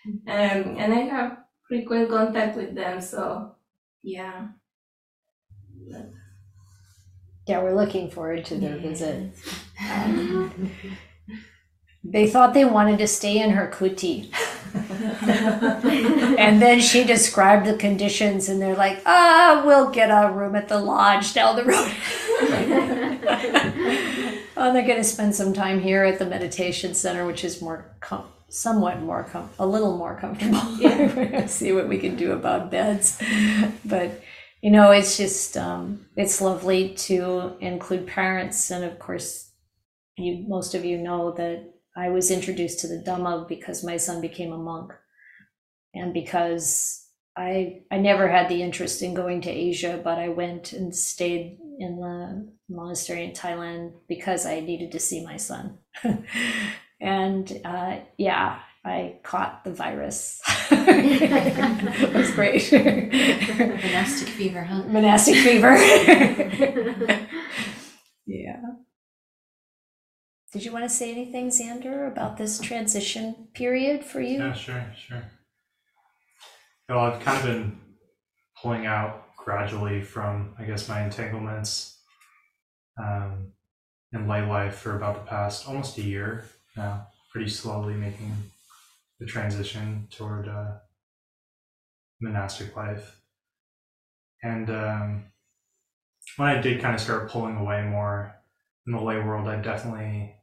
um, 0.07 0.23
and 0.27 0.95
I 0.95 1.01
have 1.01 1.39
frequent 1.69 2.09
contact 2.09 2.57
with 2.57 2.75
them. 2.77 3.01
So, 3.01 3.57
yeah. 4.03 4.47
Yeah, 7.49 7.63
we're 7.63 7.75
looking 7.75 8.09
forward 8.11 8.45
to 8.47 8.55
their 8.55 8.77
visit. 8.77 9.33
Um, 9.91 10.71
they 12.05 12.29
thought 12.29 12.55
they 12.55 12.65
wanted 12.65 12.99
to 12.99 13.09
stay 13.09 13.43
in 13.43 13.51
her 13.51 13.67
kuti. 13.67 14.33
and 16.39 16.63
then 16.63 16.81
she 16.81 17.03
described 17.03 17.67
the 17.67 17.75
conditions, 17.75 18.49
and 18.49 18.63
they're 18.63 18.77
like, 18.77 19.03
ah, 19.05 19.65
we'll 19.67 19.91
get 19.91 20.11
a 20.11 20.31
room 20.33 20.55
at 20.55 20.69
the 20.69 20.79
lodge 20.79 21.35
down 21.35 21.57
the 21.57 21.65
road. 21.65 23.09
oh, 24.57 24.73
they're 24.73 24.87
going 24.87 24.97
to 24.97 25.05
spend 25.05 25.35
some 25.35 25.53
time 25.53 25.81
here 25.81 26.05
at 26.05 26.19
the 26.19 26.27
meditation 26.27 26.95
center, 26.95 27.27
which 27.27 27.45
is 27.45 27.63
more, 27.63 27.95
com- 28.01 28.29
somewhat 28.49 29.01
more, 29.01 29.25
com- 29.25 29.51
a 29.59 29.67
little 29.67 29.97
more 29.97 30.19
comfortable. 30.19 30.77
Yeah. 30.79 31.47
See 31.47 31.73
what 31.73 31.89
we 31.89 31.99
can 31.99 32.17
do 32.17 32.33
about 32.33 32.71
beds. 32.71 33.21
But, 33.85 34.23
you 34.61 34.71
know, 34.71 34.91
it's 34.91 35.17
just, 35.17 35.57
um, 35.57 36.07
it's 36.17 36.41
lovely 36.41 36.95
to 36.95 37.57
include 37.61 38.07
parents. 38.07 38.71
And 38.71 38.85
of 38.85 38.99
course, 38.99 39.51
you, 40.17 40.45
most 40.49 40.75
of 40.75 40.85
you 40.85 40.99
know 40.99 41.33
that 41.33 41.73
I 41.97 42.09
was 42.09 42.31
introduced 42.31 42.81
to 42.81 42.89
the 42.89 43.03
Dhamma 43.07 43.49
because 43.49 43.85
my 43.85 43.97
son 43.97 44.21
became 44.21 44.53
a 44.53 44.59
monk. 44.59 44.93
And 45.95 46.15
because 46.15 47.03
I 47.37 47.83
I 47.91 47.99
never 47.99 48.29
had 48.29 48.49
the 48.49 48.63
interest 48.63 49.03
in 49.03 49.15
going 49.15 49.41
to 49.43 49.51
Asia, 49.51 50.01
but 50.03 50.19
I 50.19 50.29
went 50.29 50.73
and 50.73 50.95
stayed 50.95 51.59
in 51.79 51.97
the 51.97 52.53
monastery 52.69 53.25
in 53.25 53.33
Thailand 53.33 53.93
because 54.09 54.47
I 54.47 54.61
needed 54.61 54.93
to 54.93 55.01
see 55.01 55.25
my 55.25 55.37
son. 55.37 55.79
and 57.01 57.61
uh, 57.65 57.97
yeah, 58.17 58.61
I 58.85 59.19
caught 59.23 59.65
the 59.65 59.73
virus. 59.73 60.41
it 60.71 62.15
was 62.15 62.31
great. 62.33 62.73
Monastic 62.73 64.29
fever, 64.29 64.63
huh? 64.63 64.83
Monastic 64.85 65.37
fever. 65.37 65.77
yeah. 68.27 68.61
Did 70.53 70.65
you 70.65 70.73
want 70.73 70.85
to 70.85 70.89
say 70.89 71.11
anything, 71.11 71.49
Xander, 71.49 72.07
about 72.11 72.37
this 72.37 72.59
transition 72.59 73.49
period 73.55 74.05
for 74.05 74.21
you? 74.21 74.39
Yeah, 74.39 74.53
sure, 74.53 74.85
sure. 75.09 75.23
Well, 76.89 76.99
I've 76.99 77.21
kind 77.21 77.39
of 77.39 77.45
been 77.45 77.81
pulling 78.61 78.85
out 78.85 79.29
gradually 79.45 80.03
from, 80.03 80.55
I 80.59 80.65
guess, 80.65 80.89
my 80.89 81.03
entanglements 81.03 81.99
um, 82.99 83.53
in 84.13 84.29
lay 84.29 84.47
life 84.47 84.77
for 84.77 84.97
about 84.97 85.15
the 85.15 85.31
past 85.31 85.69
almost 85.69 85.99
a 85.99 86.03
year 86.03 86.45
now, 86.77 87.07
pretty 87.31 87.51
slowly 87.51 87.95
making 87.95 88.35
the 89.19 89.27
transition 89.27 90.09
toward 90.11 90.49
uh, 90.49 90.73
monastic 92.21 92.75
life. 92.77 93.21
And 94.43 94.71
um, 94.71 95.25
when 96.37 96.49
I 96.49 96.61
did 96.61 96.81
kind 96.81 96.95
of 96.95 97.01
start 97.01 97.31
pulling 97.31 97.57
away 97.57 97.83
more 97.83 98.35
in 98.87 98.93
the 98.93 99.01
lay 99.01 99.19
world, 99.19 99.49
I 99.49 99.57
definitely 99.57 100.35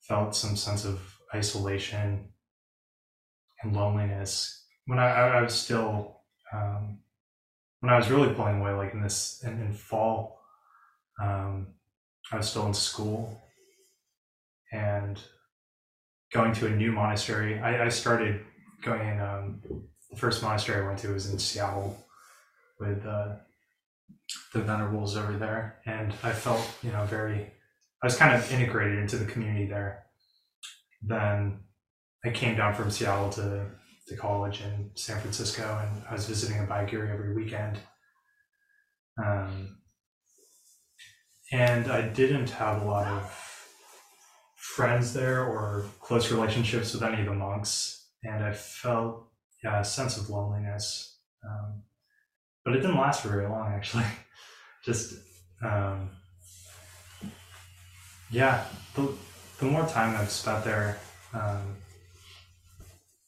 felt 0.00 0.34
some 0.34 0.56
sense 0.56 0.84
of 0.84 1.00
isolation 1.34 2.28
and 3.62 3.74
loneliness 3.74 4.64
when 4.86 4.98
I, 4.98 5.08
I, 5.08 5.42
was 5.42 5.54
still 5.54 6.20
um, 6.52 6.98
when 7.82 7.92
I 7.92 7.96
was 7.96 8.10
really 8.10 8.32
pulling 8.32 8.60
away 8.60 8.72
like 8.72 8.94
in 8.94 9.02
this 9.02 9.42
in, 9.44 9.60
in 9.60 9.72
fall 9.72 10.40
um, 11.22 11.68
I 12.32 12.38
was 12.38 12.48
still 12.48 12.66
in 12.66 12.74
school 12.74 13.40
and 14.72 15.20
going 16.32 16.54
to 16.54 16.66
a 16.66 16.70
new 16.70 16.92
monastery 16.92 17.58
I, 17.58 17.84
I 17.84 17.88
started 17.90 18.40
going 18.82 19.06
in 19.06 19.20
um, 19.20 19.60
the 20.10 20.16
first 20.16 20.42
monastery 20.42 20.82
I 20.82 20.86
went 20.86 20.98
to 21.00 21.12
was 21.12 21.30
in 21.30 21.38
Seattle 21.38 22.02
with 22.80 23.04
uh, 23.04 23.36
the 24.54 24.60
venerables 24.60 25.16
over 25.16 25.34
there 25.34 25.80
and 25.84 26.14
I 26.22 26.32
felt 26.32 26.66
you 26.82 26.90
know 26.92 27.04
very 27.04 27.52
I 28.02 28.06
was 28.06 28.16
kind 28.16 28.34
of 28.34 28.50
integrated 28.52 28.98
into 28.98 29.16
the 29.16 29.26
community 29.26 29.66
there. 29.66 30.06
Then 31.02 31.60
I 32.24 32.30
came 32.30 32.56
down 32.56 32.74
from 32.74 32.90
Seattle 32.90 33.30
to, 33.30 33.66
to 34.08 34.16
college 34.16 34.60
in 34.60 34.90
San 34.94 35.20
Francisco, 35.20 35.80
and 35.82 36.02
I 36.08 36.12
was 36.12 36.26
visiting 36.26 36.56
Abhayagiri 36.58 37.12
every 37.12 37.34
weekend. 37.34 37.78
Um, 39.22 39.78
and 41.52 41.90
I 41.90 42.08
didn't 42.08 42.50
have 42.50 42.82
a 42.82 42.84
lot 42.84 43.06
of 43.06 43.30
friends 44.56 45.12
there 45.12 45.44
or 45.44 45.84
close 46.00 46.32
relationships 46.32 46.94
with 46.94 47.02
any 47.02 47.20
of 47.20 47.26
the 47.26 47.34
monks, 47.34 48.08
and 48.24 48.42
I 48.42 48.52
felt 48.52 49.28
yeah 49.62 49.80
a 49.80 49.84
sense 49.84 50.16
of 50.16 50.30
loneliness. 50.30 51.18
Um, 51.44 51.82
but 52.64 52.74
it 52.74 52.80
didn't 52.80 52.96
last 52.96 53.22
for 53.22 53.28
very 53.28 53.48
long, 53.48 53.72
actually. 53.74 54.04
Just 54.84 55.14
um, 55.62 56.10
yeah, 58.30 58.64
the, 58.94 59.12
the 59.58 59.66
more 59.66 59.86
time 59.86 60.16
I've 60.16 60.30
spent 60.30 60.64
there, 60.64 60.98
um, 61.34 61.76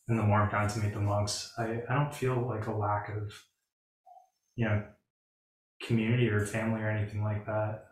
and 0.09 0.19
the 0.19 0.23
more 0.23 0.43
I've 0.43 0.53
gotten 0.53 0.69
to 0.71 0.79
meet 0.81 0.95
the 0.95 1.01
monks, 1.01 1.53
I, 1.59 1.83
I 1.89 1.95
don't 1.95 2.15
feel 2.15 2.47
like 2.47 2.67
a 2.67 2.73
lack 2.73 3.09
of, 3.11 3.33
you 4.57 4.67
know, 4.67 4.85
community 5.83 6.29
or 6.29 6.45
family 6.47 6.83
or 6.83 6.91
anything 6.91 7.23
like 7.23 7.47
that. 7.47 7.85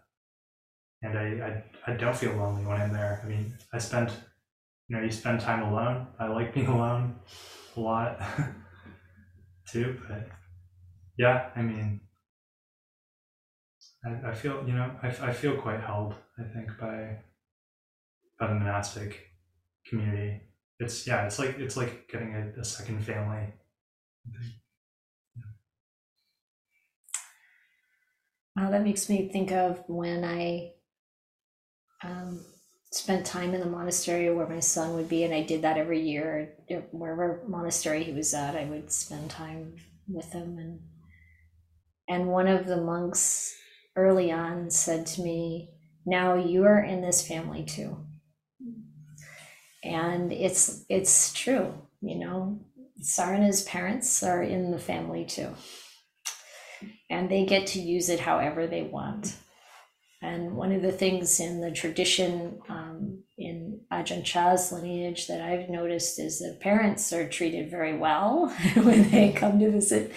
And 1.02 1.18
I, 1.18 1.62
I, 1.86 1.92
I 1.92 1.96
don't 1.96 2.16
feel 2.16 2.34
lonely 2.34 2.64
when 2.64 2.80
I'm 2.80 2.92
there. 2.92 3.20
I 3.24 3.28
mean, 3.28 3.56
I 3.72 3.78
spend, 3.78 4.10
you 4.88 4.96
know, 4.96 5.02
you 5.02 5.10
spend 5.10 5.40
time 5.40 5.62
alone. 5.62 6.06
I 6.18 6.28
like 6.28 6.54
being 6.54 6.66
alone 6.76 7.16
a 7.76 7.80
lot 7.80 8.20
too, 9.68 10.00
but 10.08 10.28
yeah, 11.18 11.50
I 11.56 11.62
mean, 11.62 12.00
I, 14.04 14.30
I 14.30 14.34
feel, 14.34 14.64
you 14.66 14.74
know, 14.74 14.90
I, 15.02 15.08
I 15.08 15.32
feel 15.32 15.56
quite 15.56 15.80
held, 15.80 16.14
I 16.38 16.44
think, 16.44 16.78
by 16.78 17.18
by 18.38 18.48
the 18.48 18.54
monastic 18.54 19.28
community. 19.86 20.40
It's 20.82 21.06
yeah, 21.06 21.24
it's 21.26 21.38
like 21.38 21.58
it's 21.58 21.76
like 21.76 22.08
getting 22.08 22.34
a, 22.34 22.60
a 22.60 22.64
second 22.64 23.04
family. 23.04 23.52
Well, 28.56 28.70
that 28.70 28.82
makes 28.82 29.08
me 29.08 29.28
think 29.28 29.50
of 29.52 29.82
when 29.88 30.24
I 30.24 30.72
um, 32.04 32.44
spent 32.90 33.24
time 33.26 33.54
in 33.54 33.60
the 33.60 33.66
monastery 33.66 34.32
where 34.34 34.46
my 34.48 34.60
son 34.60 34.94
would 34.94 35.08
be, 35.08 35.24
and 35.24 35.32
I 35.34 35.42
did 35.42 35.62
that 35.62 35.78
every 35.78 36.00
year. 36.00 36.54
Wherever 36.90 37.42
monastery 37.46 38.04
he 38.04 38.12
was 38.12 38.34
at, 38.34 38.56
I 38.56 38.64
would 38.64 38.92
spend 38.92 39.30
time 39.30 39.76
with 40.08 40.32
him. 40.32 40.58
And 40.58 40.80
and 42.08 42.28
one 42.28 42.48
of 42.48 42.66
the 42.66 42.80
monks 42.80 43.54
early 43.96 44.30
on 44.32 44.70
said 44.70 45.06
to 45.06 45.22
me, 45.22 45.70
"Now 46.04 46.34
you 46.34 46.64
are 46.64 46.82
in 46.82 47.00
this 47.00 47.26
family 47.26 47.64
too." 47.64 47.96
And 49.84 50.32
it's 50.32 50.84
it's 50.88 51.32
true, 51.32 51.74
you 52.00 52.18
know. 52.18 52.60
Sarana's 53.00 53.62
parents 53.64 54.22
are 54.22 54.42
in 54.42 54.70
the 54.70 54.78
family 54.78 55.24
too, 55.24 55.50
and 57.10 57.28
they 57.28 57.44
get 57.44 57.66
to 57.68 57.80
use 57.80 58.08
it 58.08 58.20
however 58.20 58.66
they 58.66 58.82
want. 58.82 59.34
And 60.22 60.54
one 60.54 60.70
of 60.70 60.82
the 60.82 60.92
things 60.92 61.40
in 61.40 61.60
the 61.60 61.72
tradition 61.72 62.60
um, 62.68 63.24
in 63.36 63.80
Ajahn 63.92 64.24
Chah's 64.24 64.70
lineage 64.70 65.26
that 65.26 65.40
I've 65.40 65.68
noticed 65.68 66.20
is 66.20 66.38
that 66.38 66.60
parents 66.60 67.12
are 67.12 67.28
treated 67.28 67.70
very 67.70 67.98
well 67.98 68.48
when 68.74 69.10
they 69.10 69.32
come 69.32 69.58
to 69.58 69.70
visit. 69.70 70.12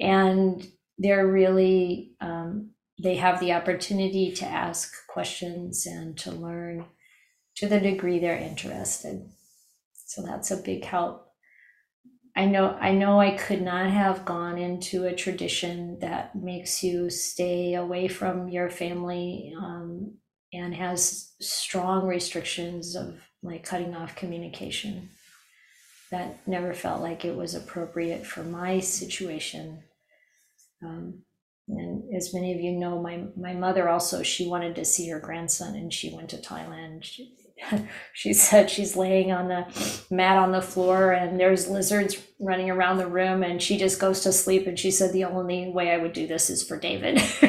And 0.00 0.66
they're 0.98 1.26
really, 1.26 2.14
um, 2.20 2.70
they 3.00 3.14
have 3.14 3.38
the 3.38 3.52
opportunity 3.52 4.32
to 4.32 4.44
ask 4.44 4.92
questions 5.06 5.86
and 5.86 6.18
to 6.18 6.32
learn 6.32 6.86
to 7.58 7.68
the 7.68 7.80
degree 7.80 8.18
they're 8.18 8.36
interested. 8.36 9.28
So 9.94 10.22
that's 10.22 10.50
a 10.50 10.56
big 10.56 10.84
help. 10.84 11.26
I 12.36 12.44
know 12.44 12.78
I 12.80 12.92
know 12.92 13.20
I 13.20 13.32
could 13.32 13.62
not 13.62 13.90
have 13.90 14.24
gone 14.24 14.58
into 14.58 15.06
a 15.06 15.14
tradition 15.14 15.98
that 15.98 16.36
makes 16.36 16.84
you 16.84 17.10
stay 17.10 17.74
away 17.74 18.06
from 18.06 18.48
your 18.48 18.70
family 18.70 19.52
um, 19.60 20.14
and 20.52 20.72
has 20.72 21.32
strong 21.40 22.06
restrictions 22.06 22.94
of 22.94 23.20
like 23.42 23.64
cutting 23.64 23.94
off 23.96 24.14
communication. 24.14 25.08
That 26.12 26.46
never 26.46 26.72
felt 26.74 27.02
like 27.02 27.24
it 27.24 27.36
was 27.36 27.56
appropriate 27.56 28.24
for 28.24 28.44
my 28.44 28.78
situation. 28.78 29.82
Um, 30.82 31.22
and 31.66 32.14
as 32.14 32.32
many 32.32 32.54
of 32.54 32.60
you 32.60 32.70
know, 32.70 33.02
my 33.02 33.24
my 33.36 33.52
mother 33.52 33.88
also 33.88 34.22
she 34.22 34.46
wanted 34.46 34.76
to 34.76 34.84
see 34.84 35.08
her 35.08 35.18
grandson, 35.18 35.74
and 35.74 35.92
she 35.92 36.14
went 36.14 36.30
to 36.30 36.36
Thailand 36.36 37.04
she 38.12 38.32
said 38.32 38.70
she's 38.70 38.96
laying 38.96 39.32
on 39.32 39.48
the 39.48 39.66
mat 40.10 40.36
on 40.36 40.52
the 40.52 40.62
floor 40.62 41.12
and 41.12 41.38
there's 41.38 41.68
lizards 41.68 42.16
running 42.40 42.70
around 42.70 42.98
the 42.98 43.06
room 43.06 43.42
and 43.42 43.62
she 43.62 43.78
just 43.78 44.00
goes 44.00 44.20
to 44.20 44.32
sleep 44.32 44.66
and 44.66 44.78
she 44.78 44.90
said 44.90 45.12
the 45.12 45.24
only 45.24 45.68
way 45.68 45.90
I 45.90 45.98
would 45.98 46.12
do 46.12 46.26
this 46.26 46.50
is 46.50 46.62
for 46.62 46.78
David. 46.78 47.16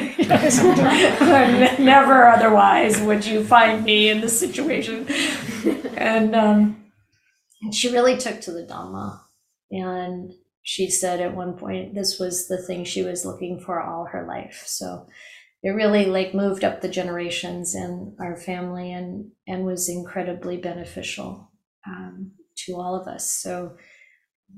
Never 1.78 2.26
otherwise 2.26 3.00
would 3.00 3.24
you 3.24 3.44
find 3.44 3.84
me 3.84 4.08
in 4.08 4.20
this 4.20 4.38
situation. 4.38 5.06
And 5.96 6.34
um, 6.34 6.84
she 7.72 7.92
really 7.92 8.16
took 8.16 8.40
to 8.42 8.52
the 8.52 8.64
Dhamma. 8.64 9.20
And 9.70 10.32
she 10.62 10.90
said 10.90 11.20
at 11.20 11.34
one 11.34 11.54
point 11.54 11.94
this 11.94 12.18
was 12.18 12.48
the 12.48 12.58
thing 12.58 12.84
she 12.84 13.02
was 13.02 13.24
looking 13.24 13.60
for 13.60 13.80
all 13.80 14.06
her 14.06 14.26
life. 14.26 14.64
So 14.66 15.06
it 15.62 15.70
really 15.70 16.06
like 16.06 16.34
moved 16.34 16.64
up 16.64 16.80
the 16.80 16.88
generations 16.88 17.74
in 17.74 18.16
our 18.20 18.36
family 18.36 18.92
and 18.92 19.30
and 19.46 19.64
was 19.64 19.88
incredibly 19.88 20.56
beneficial 20.56 21.50
um, 21.86 22.32
to 22.56 22.76
all 22.76 22.94
of 22.94 23.06
us. 23.06 23.30
So 23.30 23.76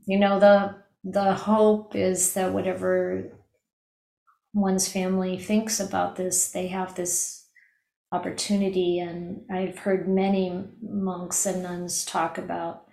you 0.07 0.19
know 0.19 0.39
the 0.39 0.77
the 1.05 1.35
hope 1.35 1.97
is 1.97 2.35
that 2.35 2.53
whatever 2.53 3.33
one's 4.55 4.89
family 4.89 5.39
thinks 5.39 5.81
about 5.81 6.17
this 6.17 6.51
they 6.53 6.69
have 6.69 6.95
this 6.95 7.49
opportunity. 8.13 9.01
And 9.01 9.43
i've 9.51 9.79
heard 9.79 10.09
many 10.09 10.65
monks 10.83 11.47
and 11.47 11.63
nuns 11.63 12.05
talk 12.05 12.39
about 12.39 12.85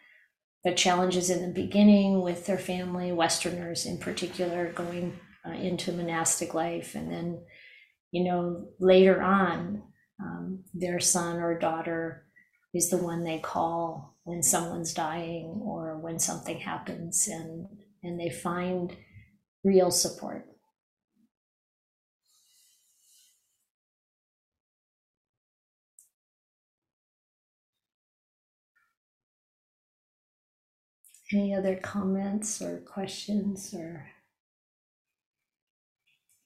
the 0.64 0.73
challenges 0.73 1.30
in 1.30 1.41
the 1.41 1.53
beginning 1.53 2.22
with 2.22 2.45
their 2.45 2.57
family 2.57 3.11
westerners 3.11 3.86
in 3.86 3.98
particular 3.98 4.72
going 4.73 5.18
uh, 5.45 5.52
into 5.52 5.94
monastic 5.94 6.53
life 6.53 6.95
and 6.95 7.11
then 7.11 7.40
you 8.11 8.23
know, 8.23 8.68
later 8.80 9.22
on, 9.22 9.84
um, 10.22 10.64
their 10.73 10.99
son 10.99 11.38
or 11.38 11.57
daughter 11.57 12.26
is 12.73 12.90
the 12.90 12.98
one 12.98 13.23
they 13.23 13.40
call 13.40 14.15
when 14.23 14.44
someone's 14.44 14.94
dying 14.94 15.61
or 15.64 15.98
when 15.98 16.19
something 16.19 16.60
happens, 16.60 17.27
and 17.27 17.68
and 18.03 18.19
they 18.19 18.30
find 18.30 18.95
real 19.64 19.91
support. 19.91 20.45
Any 31.31 31.56
other 31.56 31.76
comments 31.76 32.61
or 32.61 32.80
questions 32.81 33.73
or 33.73 34.11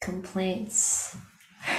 complaints? 0.02 1.18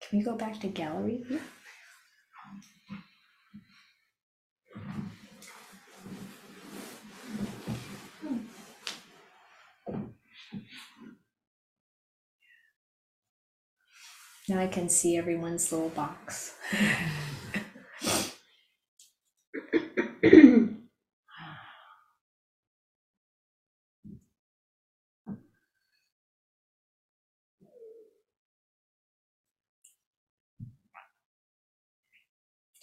Can 0.00 0.18
we 0.18 0.24
go 0.24 0.36
back 0.36 0.60
to 0.60 0.68
gallery? 0.68 1.24
Now 14.48 14.60
I 14.60 14.68
can 14.68 14.88
see 14.88 15.16
everyone's 15.16 15.72
little 15.72 15.88
box. 15.88 16.54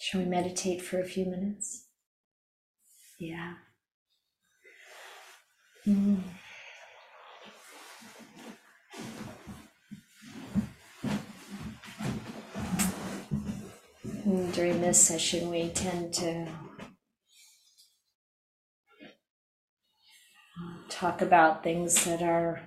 Shall 0.04 0.20
we 0.20 0.26
meditate 0.26 0.82
for 0.82 1.00
a 1.00 1.04
few 1.04 1.24
minutes? 1.24 1.86
Yeah. 3.18 3.54
Mm. 5.86 6.20
During 14.52 14.80
this 14.80 15.00
session, 15.02 15.50
we 15.50 15.70
tend 15.70 16.14
to 16.14 16.46
talk 20.94 21.20
about 21.20 21.64
things 21.64 22.04
that 22.04 22.22
are 22.22 22.60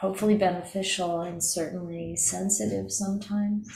hopefully 0.00 0.36
beneficial 0.36 1.20
and 1.20 1.42
certainly 1.42 2.16
sensitive 2.16 2.90
sometimes. 2.90 3.68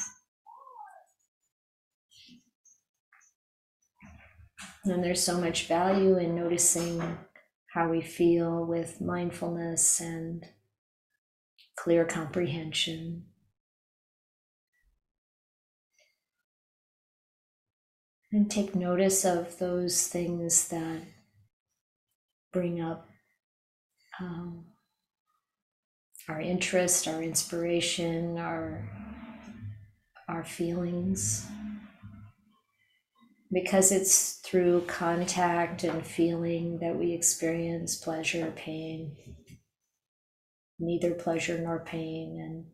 And 4.85 5.05
there's 5.05 5.23
so 5.23 5.39
much 5.39 5.67
value 5.67 6.17
in 6.17 6.35
noticing 6.35 7.19
how 7.75 7.91
we 7.91 8.01
feel 8.01 8.65
with 8.65 9.03
mindfulness 9.03 10.01
and 10.01 10.45
clear 11.77 12.07
comprehension. 12.07 13.25
And 18.33 18.51
take 18.51 18.75
notice 18.75 19.25
of 19.25 19.59
those 19.59 20.07
things 20.07 20.69
that 20.69 21.03
bring 22.53 22.81
up 22.81 23.08
um, 24.21 24.65
our 26.29 26.41
interest, 26.41 27.09
our 27.09 27.23
inspiration, 27.23 28.39
our, 28.39 28.89
our 30.29 30.45
feelings 30.45 31.49
because 33.53 33.93
it's 33.93 34.41
through 34.45 34.83
contact 34.83 35.85
and 35.85 36.07
feeling 36.07 36.79
that 36.81 36.97
we 36.97 37.13
experience 37.13 37.97
pleasure, 37.97 38.53
pain, 38.57 39.17
neither 40.79 41.15
pleasure 41.15 41.59
nor 41.59 41.81
pain. 41.81 42.39
And 42.41 42.65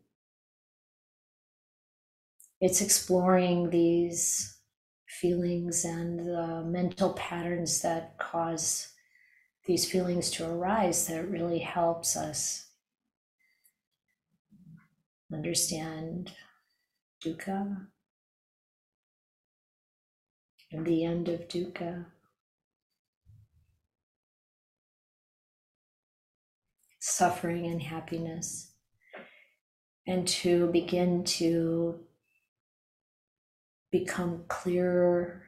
it's 2.59 2.81
exploring 2.81 3.69
these 3.69 4.57
feelings 5.07 5.85
and 5.85 6.19
the 6.19 6.63
mental 6.65 7.13
patterns 7.13 7.81
that 7.81 8.17
cause 8.19 8.89
these 9.65 9.89
feelings 9.89 10.29
to 10.31 10.47
arise 10.47 11.07
that 11.07 11.29
really 11.29 11.59
helps 11.59 12.15
us 12.15 12.67
understand 15.33 16.31
dukkha 17.23 17.87
and 20.71 20.85
the 20.85 21.03
end 21.03 21.27
of 21.29 21.47
dukkha. 21.47 22.05
Suffering 26.99 27.67
and 27.67 27.81
happiness, 27.81 28.71
and 30.07 30.27
to 30.27 30.67
begin 30.67 31.23
to 31.23 31.99
become 33.91 34.43
clearer 34.47 35.44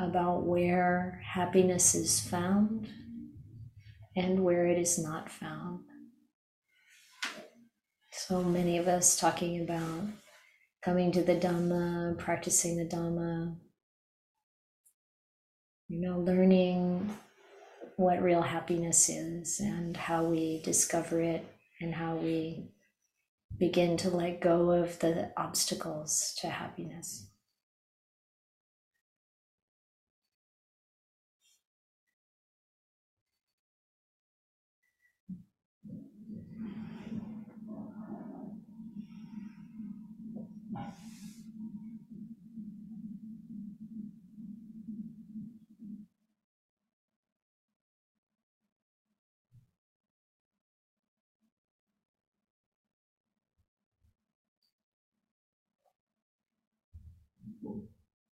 about 0.00 0.42
where 0.42 1.20
happiness 1.24 1.94
is 1.94 2.20
found 2.20 2.88
and 4.16 4.42
where 4.42 4.66
it 4.66 4.78
is 4.78 4.98
not 4.98 5.30
found. 5.30 5.80
So 8.12 8.42
many 8.42 8.78
of 8.78 8.88
us 8.88 9.18
talking 9.18 9.60
about 9.60 10.08
coming 10.82 11.12
to 11.12 11.22
the 11.22 11.34
Dhamma, 11.34 12.18
practicing 12.18 12.76
the 12.76 12.84
Dhamma, 12.84 13.56
you 15.88 16.00
know, 16.00 16.18
learning 16.18 17.16
what 17.96 18.22
real 18.22 18.42
happiness 18.42 19.08
is 19.08 19.60
and 19.60 19.96
how 19.96 20.24
we 20.24 20.62
discover 20.62 21.20
it 21.20 21.44
and 21.80 21.94
how 21.94 22.14
we 22.16 22.70
begin 23.58 23.96
to 23.98 24.10
let 24.10 24.40
go 24.40 24.70
of 24.70 24.98
the 25.00 25.32
obstacles 25.36 26.34
to 26.40 26.48
happiness. 26.48 27.29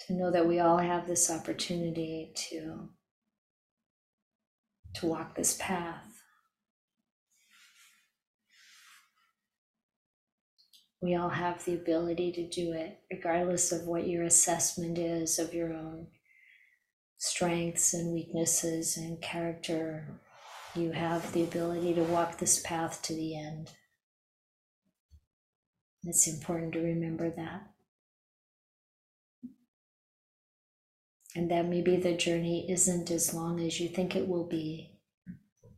To 0.05 0.13
know 0.13 0.31
that 0.31 0.47
we 0.47 0.59
all 0.59 0.77
have 0.77 1.07
this 1.07 1.31
opportunity 1.31 2.31
to 2.35 2.89
to 4.95 5.05
walk 5.07 5.35
this 5.35 5.57
path. 5.59 6.21
We 11.01 11.15
all 11.15 11.29
have 11.29 11.65
the 11.65 11.73
ability 11.73 12.31
to 12.31 12.47
do 12.47 12.71
it, 12.71 12.99
regardless 13.11 13.71
of 13.71 13.85
what 13.85 14.07
your 14.07 14.23
assessment 14.23 14.97
is 14.97 15.37
of 15.37 15.53
your 15.53 15.73
own 15.73 16.07
strengths 17.17 17.93
and 17.93 18.13
weaknesses 18.13 18.97
and 18.97 19.21
character. 19.21 20.21
You 20.75 20.91
have 20.91 21.31
the 21.33 21.43
ability 21.43 21.93
to 21.95 22.03
walk 22.03 22.37
this 22.37 22.59
path 22.61 23.01
to 23.03 23.13
the 23.13 23.37
end. 23.37 23.71
It's 26.03 26.27
important 26.27 26.73
to 26.73 26.79
remember 26.79 27.29
that. 27.29 27.74
And 31.37 31.51
that 31.51 31.67
maybe 31.67 31.97
the 31.97 32.13
journey 32.13 32.65
isn't 32.71 33.11
as 33.11 33.33
long 33.33 33.59
as 33.59 33.79
you 33.79 33.89
think 33.89 34.15
it 34.15 34.27
will 34.27 34.45
be, 34.45 34.91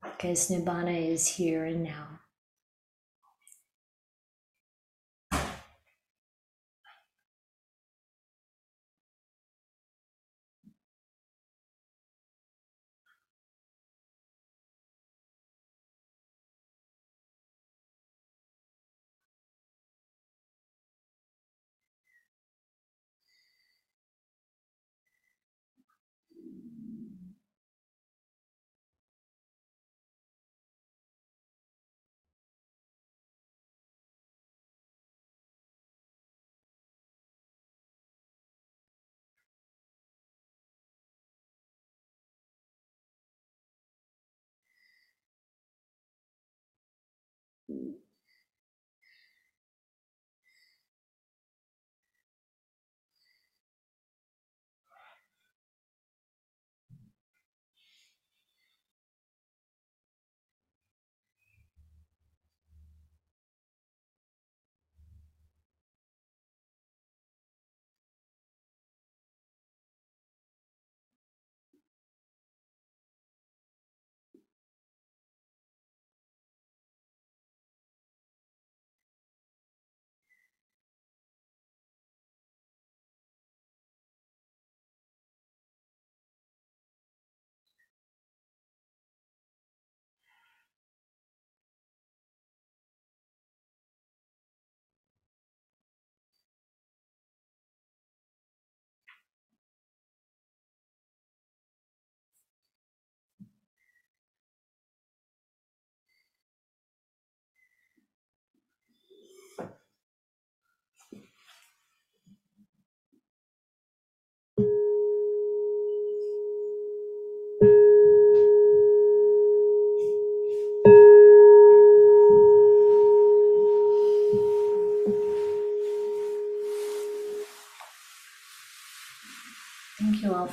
because 0.03 0.49
Nibbana 0.49 1.11
is 1.11 1.27
here 1.27 1.65
and 1.65 1.84
now. 1.84 2.16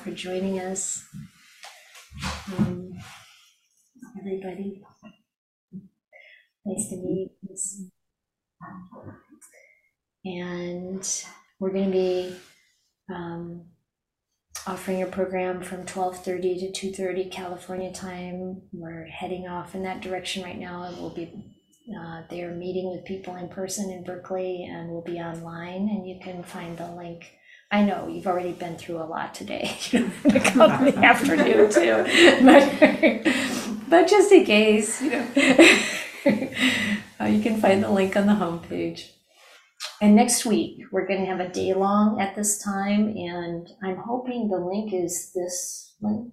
For 0.05 0.11
joining 0.11 0.61
us. 0.61 1.03
Um, 2.59 2.93
everybody, 4.21 4.83
nice 6.67 6.89
to 6.91 6.97
meet 6.97 7.33
you. 7.41 7.57
And 10.27 11.25
we're 11.59 11.71
going 11.71 11.87
to 11.87 11.91
be 11.91 12.37
um, 13.11 13.65
offering 14.67 15.03
a 15.03 15.07
program 15.07 15.63
from 15.63 15.87
12:30 15.87 16.75
to 16.75 16.93
2:30 16.93 17.31
California 17.31 17.91
time. 17.91 18.61
We're 18.75 19.07
heading 19.07 19.49
off 19.49 19.75
in 19.75 19.85
that 19.85 20.03
direction 20.03 20.43
right 20.43 20.59
now, 20.59 20.83
we'll 20.99 21.15
be 21.15 21.33
uh, 21.99 22.23
there 22.29 22.51
meeting 22.51 22.91
with 22.91 23.07
people 23.07 23.37
in 23.37 23.49
person 23.49 23.91
in 23.91 24.05
Berkeley, 24.05 24.65
and 24.65 24.91
we'll 24.91 25.01
be 25.01 25.19
online, 25.19 25.89
and 25.89 26.07
you 26.07 26.21
can 26.23 26.43
find 26.43 26.77
the 26.77 26.91
link. 26.93 27.25
I 27.71 27.83
know 27.83 28.09
you've 28.09 28.27
already 28.27 28.53
been 28.53 28.77
through 28.77 28.99
a 28.99 29.05
lot 29.05 29.35
today. 29.35 29.77
You 29.93 30.11
to 30.31 30.41
come 30.41 30.87
in 30.87 30.95
the 30.95 30.99
afternoon 31.05 31.71
too, 31.71 32.05
but, 32.45 33.89
but 33.89 34.09
just 34.09 34.31
in 34.33 34.45
case, 34.45 35.03
you 35.03 35.11
know, 35.11 35.27
uh, 37.21 37.25
you 37.27 37.43
can 37.43 37.61
find 37.61 37.83
the 37.83 37.91
link 37.91 38.17
on 38.17 38.27
the 38.27 38.35
homepage. 38.35 39.11
And 40.01 40.15
next 40.15 40.45
week, 40.47 40.83
we're 40.93 41.07
going 41.07 41.21
to 41.21 41.27
have 41.27 41.41
a 41.41 41.49
day 41.49 41.75
long 41.75 42.21
at 42.21 42.35
this 42.35 42.63
time, 42.63 43.09
and 43.09 43.69
I'm 43.83 43.97
hoping 43.97 44.49
the 44.49 44.59
link 44.59 44.93
is 44.93 45.33
this 45.35 45.95
link. 46.01 46.33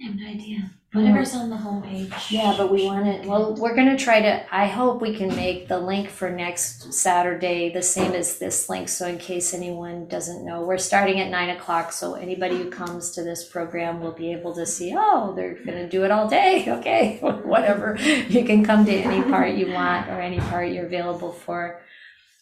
I 0.00 0.06
have 0.06 0.16
no 0.16 0.26
idea. 0.28 0.70
Whatever's 0.92 1.34
on 1.34 1.50
the 1.50 1.56
homepage. 1.56 2.30
Yeah, 2.30 2.54
but 2.56 2.72
we 2.72 2.86
want 2.86 3.06
it, 3.06 3.26
well, 3.26 3.54
we're 3.54 3.74
going 3.74 3.94
to 3.94 4.02
try 4.02 4.22
to, 4.22 4.54
I 4.54 4.66
hope 4.66 5.02
we 5.02 5.14
can 5.14 5.28
make 5.28 5.68
the 5.68 5.78
link 5.78 6.08
for 6.08 6.30
next 6.30 6.94
Saturday 6.94 7.70
the 7.70 7.82
same 7.82 8.12
as 8.12 8.38
this 8.38 8.70
link. 8.70 8.88
So 8.88 9.06
in 9.06 9.18
case 9.18 9.52
anyone 9.52 10.06
doesn't 10.06 10.46
know, 10.46 10.62
we're 10.62 10.78
starting 10.78 11.20
at 11.20 11.30
nine 11.30 11.50
o'clock. 11.50 11.92
So 11.92 12.14
anybody 12.14 12.56
who 12.56 12.70
comes 12.70 13.10
to 13.12 13.22
this 13.22 13.44
program 13.44 14.00
will 14.00 14.12
be 14.12 14.32
able 14.32 14.54
to 14.54 14.64
see, 14.64 14.94
oh, 14.96 15.34
they're 15.34 15.54
going 15.54 15.78
to 15.78 15.88
do 15.88 16.04
it 16.04 16.10
all 16.10 16.28
day. 16.28 16.66
Okay, 16.78 17.18
whatever. 17.20 17.96
You 18.28 18.44
can 18.44 18.64
come 18.64 18.84
to 18.84 18.92
any 18.92 19.22
part 19.28 19.54
you 19.54 19.72
want 19.72 20.08
or 20.08 20.20
any 20.20 20.38
part 20.38 20.70
you're 20.70 20.86
available 20.86 21.32
for. 21.32 21.82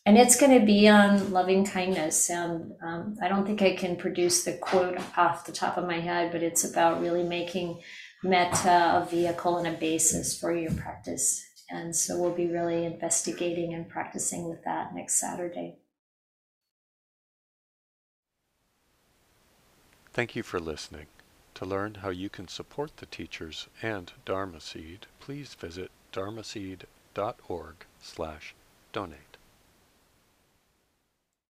And 0.07 0.17
it's 0.17 0.39
going 0.39 0.59
to 0.59 0.65
be 0.65 0.89
on 0.89 1.33
loving 1.33 1.67
kindness. 1.67 2.31
And 2.31 2.73
um, 2.81 3.17
I 3.21 3.27
don't 3.27 3.45
think 3.45 3.61
I 3.61 3.75
can 3.75 3.97
produce 3.97 4.45
the 4.45 4.53
quote 4.55 4.99
off 5.17 5.45
the 5.45 5.53
top 5.53 5.77
of 5.77 5.85
my 5.85 5.99
head, 5.99 6.31
but 6.31 6.45
it's 6.45 6.65
about 6.65 7.03
really 7.03 7.25
making 7.25 7.81
metta 8.23 9.03
a 9.03 9.09
vehicle 9.11 9.59
and 9.59 9.67
a 9.67 9.77
basis 9.77 10.39
for 10.39 10.57
your 10.57 10.73
practice. 10.75 11.45
And 11.69 11.95
so 11.95 12.21
we'll 12.21 12.33
be 12.33 12.47
really 12.47 12.85
investigating 12.85 13.75
and 13.75 13.89
practicing 13.89 14.49
with 14.49 14.63
that 14.65 14.95
next 14.95 15.21
Saturday. 15.21 15.79
Thank 20.13 20.37
you 20.37 20.45
for 20.45 20.61
listening. 20.61 21.07
To 21.57 21.65
learn 21.65 21.97
how 21.97 22.11
you 22.11 22.31
can 22.31 22.47
support 22.49 22.99
the 22.99 23.07
teachers 23.07 23.67
and 23.83 24.13
Dharma 24.25 24.61
Seed, 24.61 25.07
please 25.19 25.55
visit 25.55 25.91
dharma 26.13 26.43
dharmaseed.org 26.43 27.75
slash 28.01 28.55
donate. 28.93 29.36